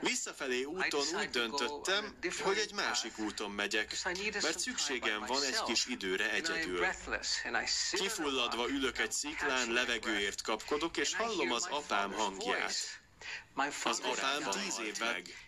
Visszafelé 0.00 0.62
úton 0.62 1.06
úgy 1.20 1.30
döntöttem, 1.30 2.16
hogy 2.42 2.58
egy 2.58 2.72
másik 2.72 3.18
úton 3.18 3.50
megyek, 3.50 3.96
mert 4.42 4.58
szükségem 4.58 5.24
van 5.26 5.42
egy 5.42 5.62
kis 5.62 5.86
időre 5.86 6.32
egyedül. 6.32 6.86
Kifulladva 7.90 8.68
ülök 8.68 8.98
egy 8.98 9.12
sziklán, 9.12 9.72
levegőért 9.72 10.42
kapkodok, 10.42 10.96
és 10.96 11.14
hallom 11.14 11.52
az 11.52 11.66
apám 11.70 12.12
hangját. 12.12 12.74
Az 13.84 14.00
apám 14.04 14.50
tíz 14.50 14.80
év 14.84 14.98
meg. 14.98 15.45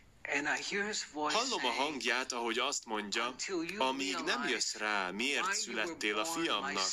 Hallom 1.12 1.64
a 1.64 1.70
hangját, 1.70 2.33
ahogy 2.33 2.59
azt 2.59 2.85
mondja, 2.87 3.35
amíg 3.79 4.16
nem 4.24 4.49
jössz 4.49 4.74
rá, 4.74 5.11
miért 5.11 5.55
születtél 5.55 6.18
a 6.18 6.24
fiamnak, 6.24 6.89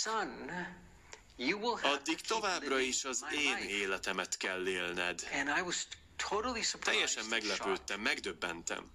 addig 1.81 2.21
továbbra 2.21 2.79
is 2.79 3.03
az 3.05 3.25
én 3.31 3.57
életemet 3.57 4.37
kell 4.37 4.67
élned. 4.67 5.21
Teljesen 6.79 7.25
meglepődtem, 7.29 7.99
megdöbbentem. 7.99 8.91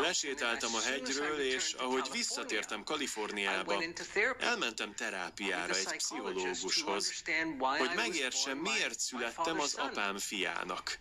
Lesétáltam 0.00 0.74
a 0.74 0.80
hegyről, 0.80 1.40
és 1.40 1.72
ahogy 1.72 2.08
visszatértem 2.12 2.84
Kaliforniába, 2.84 3.82
elmentem 4.38 4.94
terápiára 4.94 5.74
egy 5.74 5.96
pszichológushoz, 5.96 7.22
hogy 7.78 7.90
megértsem, 7.94 8.58
miért 8.58 9.00
születtem 9.00 9.60
az 9.60 9.74
apám 9.74 10.18
fiának. 10.18 10.98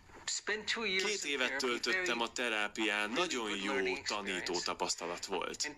Két 1.06 1.24
évet 1.24 1.56
töltöttem 1.56 2.22
a 2.22 2.32
terápián, 2.32 3.10
nagyon 3.10 3.56
jó 3.56 3.98
tanító 4.08 4.60
tapasztalat 4.60 5.26
volt. 5.26 5.72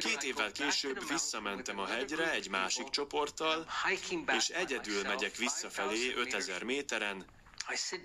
Két 0.00 0.22
évvel 0.22 0.52
később 0.52 1.08
visszamentem 1.08 1.78
a 1.78 1.86
hegyre 1.86 2.30
egy 2.30 2.48
másik 2.48 2.88
csoporttal, 2.88 3.66
és 4.36 4.48
egyedül 4.48 5.02
megyek 5.02 5.36
visszafelé 5.36 6.12
5000 6.14 6.62
méteren, 6.62 7.26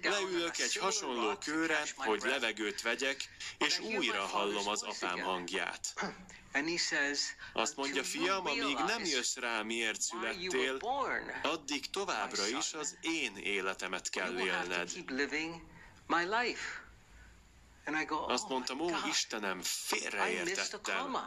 Leülök 0.02 0.58
egy 0.58 0.76
hasonló 0.76 1.38
kőre, 1.38 1.84
hogy 1.96 2.22
levegőt 2.22 2.82
vegyek, 2.82 3.30
és 3.58 3.80
újra 3.80 4.22
hallom 4.22 4.68
az 4.68 4.82
apám 4.84 5.20
hangját. 5.20 5.94
Azt 7.54 7.76
mondja, 7.76 8.04
fiam, 8.04 8.48
amíg 8.48 8.78
nem 8.88 9.06
jössz 9.06 9.36
rá, 9.36 9.62
miért 9.62 10.02
születtél, 10.02 10.78
addig 11.44 11.90
továbbra 11.90 12.48
is 12.48 12.74
az 12.74 12.98
én 13.02 13.38
életemet 13.38 14.10
kell 14.10 14.40
élned. 14.40 14.92
Azt 18.28 18.50
mondtam, 18.50 18.80
ó 18.80 18.90
Istenem, 19.08 19.62
félreértettem. 19.64 21.18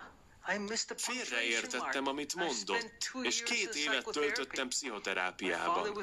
Félreértettem, 0.97 2.07
amit 2.07 2.35
mondott, 2.35 3.11
és 3.23 3.43
két 3.43 3.75
évet 3.75 4.05
töltöttem 4.05 4.69
pszichoterápiában. 4.69 5.97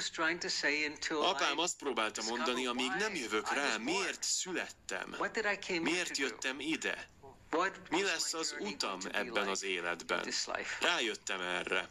Apám 1.10 1.58
azt 1.60 1.78
próbálta 1.78 2.22
mondani, 2.24 2.66
amíg 2.66 2.92
nem 3.00 3.16
jövök 3.16 3.54
rá, 3.54 3.78
miért 3.78 4.24
születtem, 4.24 5.16
miért 5.82 6.18
jöttem 6.18 6.60
ide, 6.60 7.10
mi 7.90 8.04
lesz 8.04 8.34
az 8.34 8.56
utam 8.60 9.00
ebben 9.12 9.48
az 9.48 9.64
életben. 9.64 10.32
Rájöttem 10.82 11.42
erre. 11.42 11.90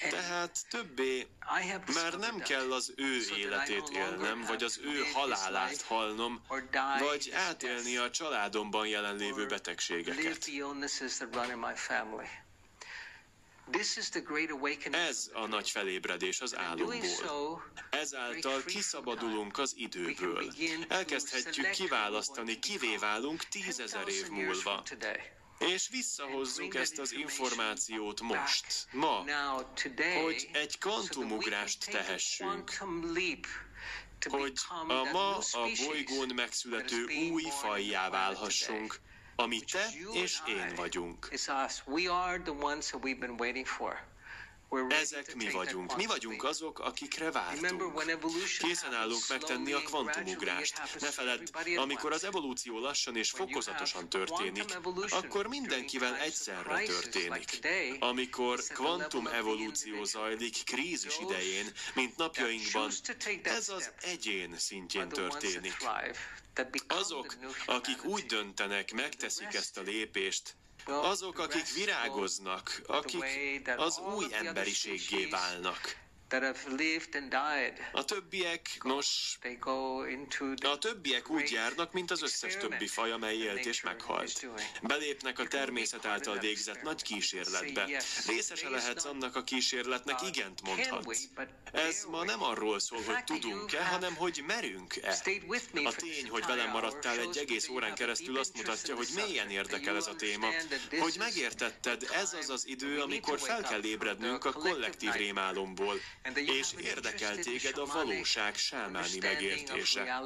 Tehát 0.00 0.66
többé 0.70 1.26
már 1.94 2.18
nem 2.18 2.38
kell 2.38 2.72
az 2.72 2.92
ő 2.96 3.20
életét 3.36 3.88
élnem, 3.88 4.40
vagy 4.40 4.62
az 4.62 4.80
ő 4.82 5.04
halálát 5.12 5.82
halnom, 5.82 6.42
vagy 6.98 7.30
átélni 7.34 7.96
a 7.96 8.10
családomban 8.10 8.86
jelenlévő 8.86 9.46
betegségeket. 9.46 10.48
Ez 14.90 15.30
a 15.32 15.46
nagy 15.46 15.70
felébredés 15.70 16.40
az 16.40 16.56
álomból. 16.56 17.64
Ezáltal 17.90 18.62
kiszabadulunk 18.64 19.58
az 19.58 19.74
időből. 19.76 20.52
Elkezdhetjük 20.88 21.70
kiválasztani, 21.70 22.58
kivé 22.58 22.96
válunk 22.96 23.44
tízezer 23.44 24.08
év 24.08 24.28
múlva. 24.28 24.82
És 25.58 25.88
visszahozzuk 25.88 26.74
ezt 26.74 26.98
az 26.98 27.12
információt 27.12 28.20
most, 28.20 28.86
ma, 28.92 29.24
hogy 30.22 30.48
egy 30.52 30.78
kvantumugrást 30.78 31.90
tehessünk, 31.90 32.76
hogy 34.28 34.52
a 34.88 35.04
ma 35.12 35.36
a 35.36 35.68
bolygón 35.86 36.34
megszülető 36.34 37.04
új 37.30 37.42
fajjá 37.42 38.10
válhassunk, 38.10 39.00
ami 39.36 39.60
te 39.60 39.88
és 40.12 40.38
én 40.46 40.74
vagyunk. 40.74 41.28
Ezek 44.88 45.34
mi 45.34 45.50
vagyunk. 45.50 45.96
Mi 45.96 46.06
vagyunk 46.06 46.44
azok, 46.44 46.78
akikre 46.78 47.30
vártunk. 47.30 48.02
Készen 48.58 48.94
állunk 48.94 49.22
megtenni 49.28 49.72
a 49.72 49.82
kvantumugrást. 49.82 51.00
Ne 51.00 51.10
feledd, 51.10 51.48
amikor 51.76 52.12
az 52.12 52.24
evolúció 52.24 52.78
lassan 52.78 53.16
és 53.16 53.30
fokozatosan 53.30 54.08
történik, 54.08 54.64
akkor 55.10 55.46
mindenkivel 55.46 56.16
egyszerre 56.16 56.82
történik. 56.82 57.58
Amikor 57.98 58.62
kvantum 58.62 59.26
evolúció 59.26 60.04
zajlik 60.04 60.64
krízis 60.64 61.18
idején, 61.18 61.72
mint 61.94 62.16
napjainkban, 62.16 62.90
ez 63.42 63.68
az 63.68 63.92
egyén 64.00 64.58
szintjén 64.58 65.08
történik. 65.08 65.76
Azok, 66.86 67.36
akik 67.66 68.04
úgy 68.04 68.26
döntenek, 68.26 68.92
megteszik 68.92 69.54
ezt 69.54 69.78
a 69.78 69.80
lépést, 69.82 70.56
azok, 70.88 71.38
akik 71.38 71.68
virágoznak, 71.74 72.82
akik 72.86 73.24
az 73.76 73.98
új 74.16 74.26
emberiséggé 74.30 75.26
válnak. 75.26 76.07
A 77.92 78.04
többiek, 78.04 78.78
nos, 78.82 79.38
a 80.62 80.78
többiek 80.78 81.30
úgy 81.30 81.50
járnak, 81.50 81.92
mint 81.92 82.10
az 82.10 82.22
összes 82.22 82.56
többi 82.56 82.86
faj, 82.86 83.10
amely 83.12 83.36
élt 83.36 83.66
és 83.66 83.80
meghalt. 83.82 84.46
Belépnek 84.82 85.38
a 85.38 85.46
természet 85.46 86.04
által 86.04 86.38
végzett 86.38 86.82
nagy 86.82 87.02
kísérletbe. 87.02 88.02
Részese 88.26 88.68
lehetsz 88.68 89.04
annak 89.04 89.36
a 89.36 89.44
kísérletnek, 89.44 90.22
igent 90.22 90.62
mondhatsz. 90.62 91.22
Ez 91.72 92.04
ma 92.10 92.24
nem 92.24 92.42
arról 92.42 92.78
szól, 92.80 93.02
hogy 93.02 93.24
tudunk-e, 93.24 93.84
hanem 93.84 94.14
hogy 94.14 94.42
merünk-e. 94.46 95.18
A 95.84 95.92
tény, 95.92 96.28
hogy 96.28 96.44
velem 96.46 96.70
maradtál 96.70 97.18
egy 97.18 97.36
egész 97.36 97.68
órán 97.68 97.94
keresztül 97.94 98.38
azt 98.38 98.56
mutatja, 98.56 98.94
hogy 98.96 99.08
mélyen 99.14 99.50
érdekel 99.50 99.96
ez 99.96 100.06
a 100.06 100.14
téma, 100.14 100.48
hogy 100.98 101.14
megértetted, 101.18 102.08
ez 102.12 102.32
az 102.32 102.50
az 102.50 102.66
idő, 102.66 103.00
amikor 103.00 103.38
fel 103.40 103.62
kell 103.62 103.84
ébrednünk 103.84 104.44
a 104.44 104.52
kollektív 104.52 105.12
rémálomból, 105.12 106.00
és 106.34 106.72
érdekel 106.80 107.36
téged 107.36 107.78
a 107.78 107.84
valóság 107.86 108.56
sámáni 108.56 109.18
megértése. 109.20 110.20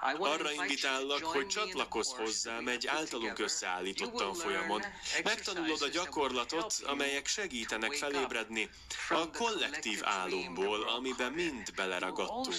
Arra 0.00 0.52
invitálok, 0.52 1.24
hogy 1.24 1.46
csatlakozz 1.46 2.10
hozzám 2.12 2.68
egy 2.68 2.86
általunk 2.86 3.38
összeállított 3.38 4.14
tanfolyamon. 4.14 4.82
Megtanulod 5.24 5.82
a 5.82 5.88
gyakorlatot, 5.88 6.74
amelyek 6.86 7.26
segítenek 7.26 7.92
felébredni 7.92 8.70
a 9.08 9.30
kollektív 9.30 10.00
álomból, 10.02 10.82
amiben 10.82 11.32
mind 11.32 11.74
beleragadtunk. 11.74 12.56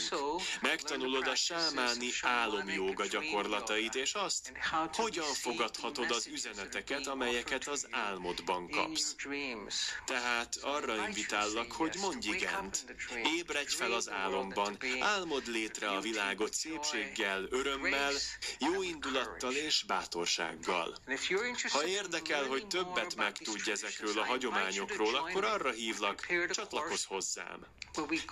Megtanulod 0.62 1.28
a 1.28 1.36
sámáni 1.36 2.10
álomjóga 2.22 3.06
gyakorlatait, 3.06 3.96
és 3.96 4.14
azt, 4.14 4.52
hogyan 4.94 5.34
fogadhatod 5.34 6.12
az 6.12 6.28
üzeneteket, 6.28 7.08
amelyeket 7.08 7.68
az 7.68 7.88
álmodban 7.92 8.70
kapsz. 8.70 9.16
Tehát 10.06 10.56
arra 10.62 11.08
invitállak, 11.08 11.72
hogy 11.72 11.96
mondj 12.02 12.30
igent. 12.30 12.86
Ébredj 13.38 13.76
fel 13.76 13.92
az 13.92 14.10
álomban, 14.10 14.78
álmod 15.00 15.48
létre 15.48 15.90
a 15.90 16.00
világot 16.00 16.54
szépséggel, 16.54 17.31
örömmel, 17.32 17.60
örömmel, 17.60 18.12
jó 18.60 18.82
indulattal 18.84 19.54
és 19.54 19.84
bátorsággal. 19.88 20.96
Ha 21.72 21.86
érdekel, 21.86 22.44
hogy 22.46 22.68
többet 22.68 23.16
megtudj 23.16 23.72
ezekről 23.72 24.20
a 24.20 24.26
hagyományokról, 24.26 25.16
akkor 25.16 25.44
arra 25.44 25.72
hívlak, 25.72 26.28
csatlakozz 26.52 27.04
hozzám. 27.04 27.66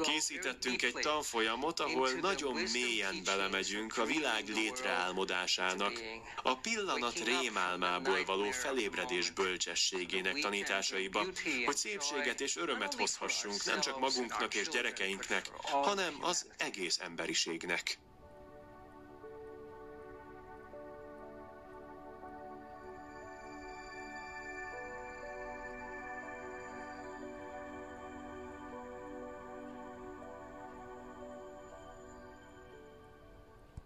Készítettünk 0.04 0.82
egy 0.82 0.94
tanfolyamot, 0.94 1.80
ahol 1.80 2.12
nagyon 2.12 2.56
mélyen 2.72 3.22
belemegyünk 3.24 3.98
a 3.98 4.06
világ 4.06 4.48
létreálmodásának, 4.48 6.02
a 6.44 6.56
pillanat 6.56 7.20
rémálmából 7.20 8.26
való 8.26 8.52
felébredés 8.52 9.30
bölcsességének 9.30 10.40
tanításaiba, 10.40 11.26
hogy 11.66 11.76
szépséget 11.78 12.42
és 12.42 12.56
örömet 12.56 12.94
hozhassunk 12.94 13.66
nem 13.66 13.80
csak 13.80 14.00
magunknak 14.00 14.54
és 14.54 14.68
gyerekeinknek, 14.68 15.50
hanem 15.62 16.18
az 16.22 16.46
egész 16.58 17.00
emberiségnek. 17.00 18.00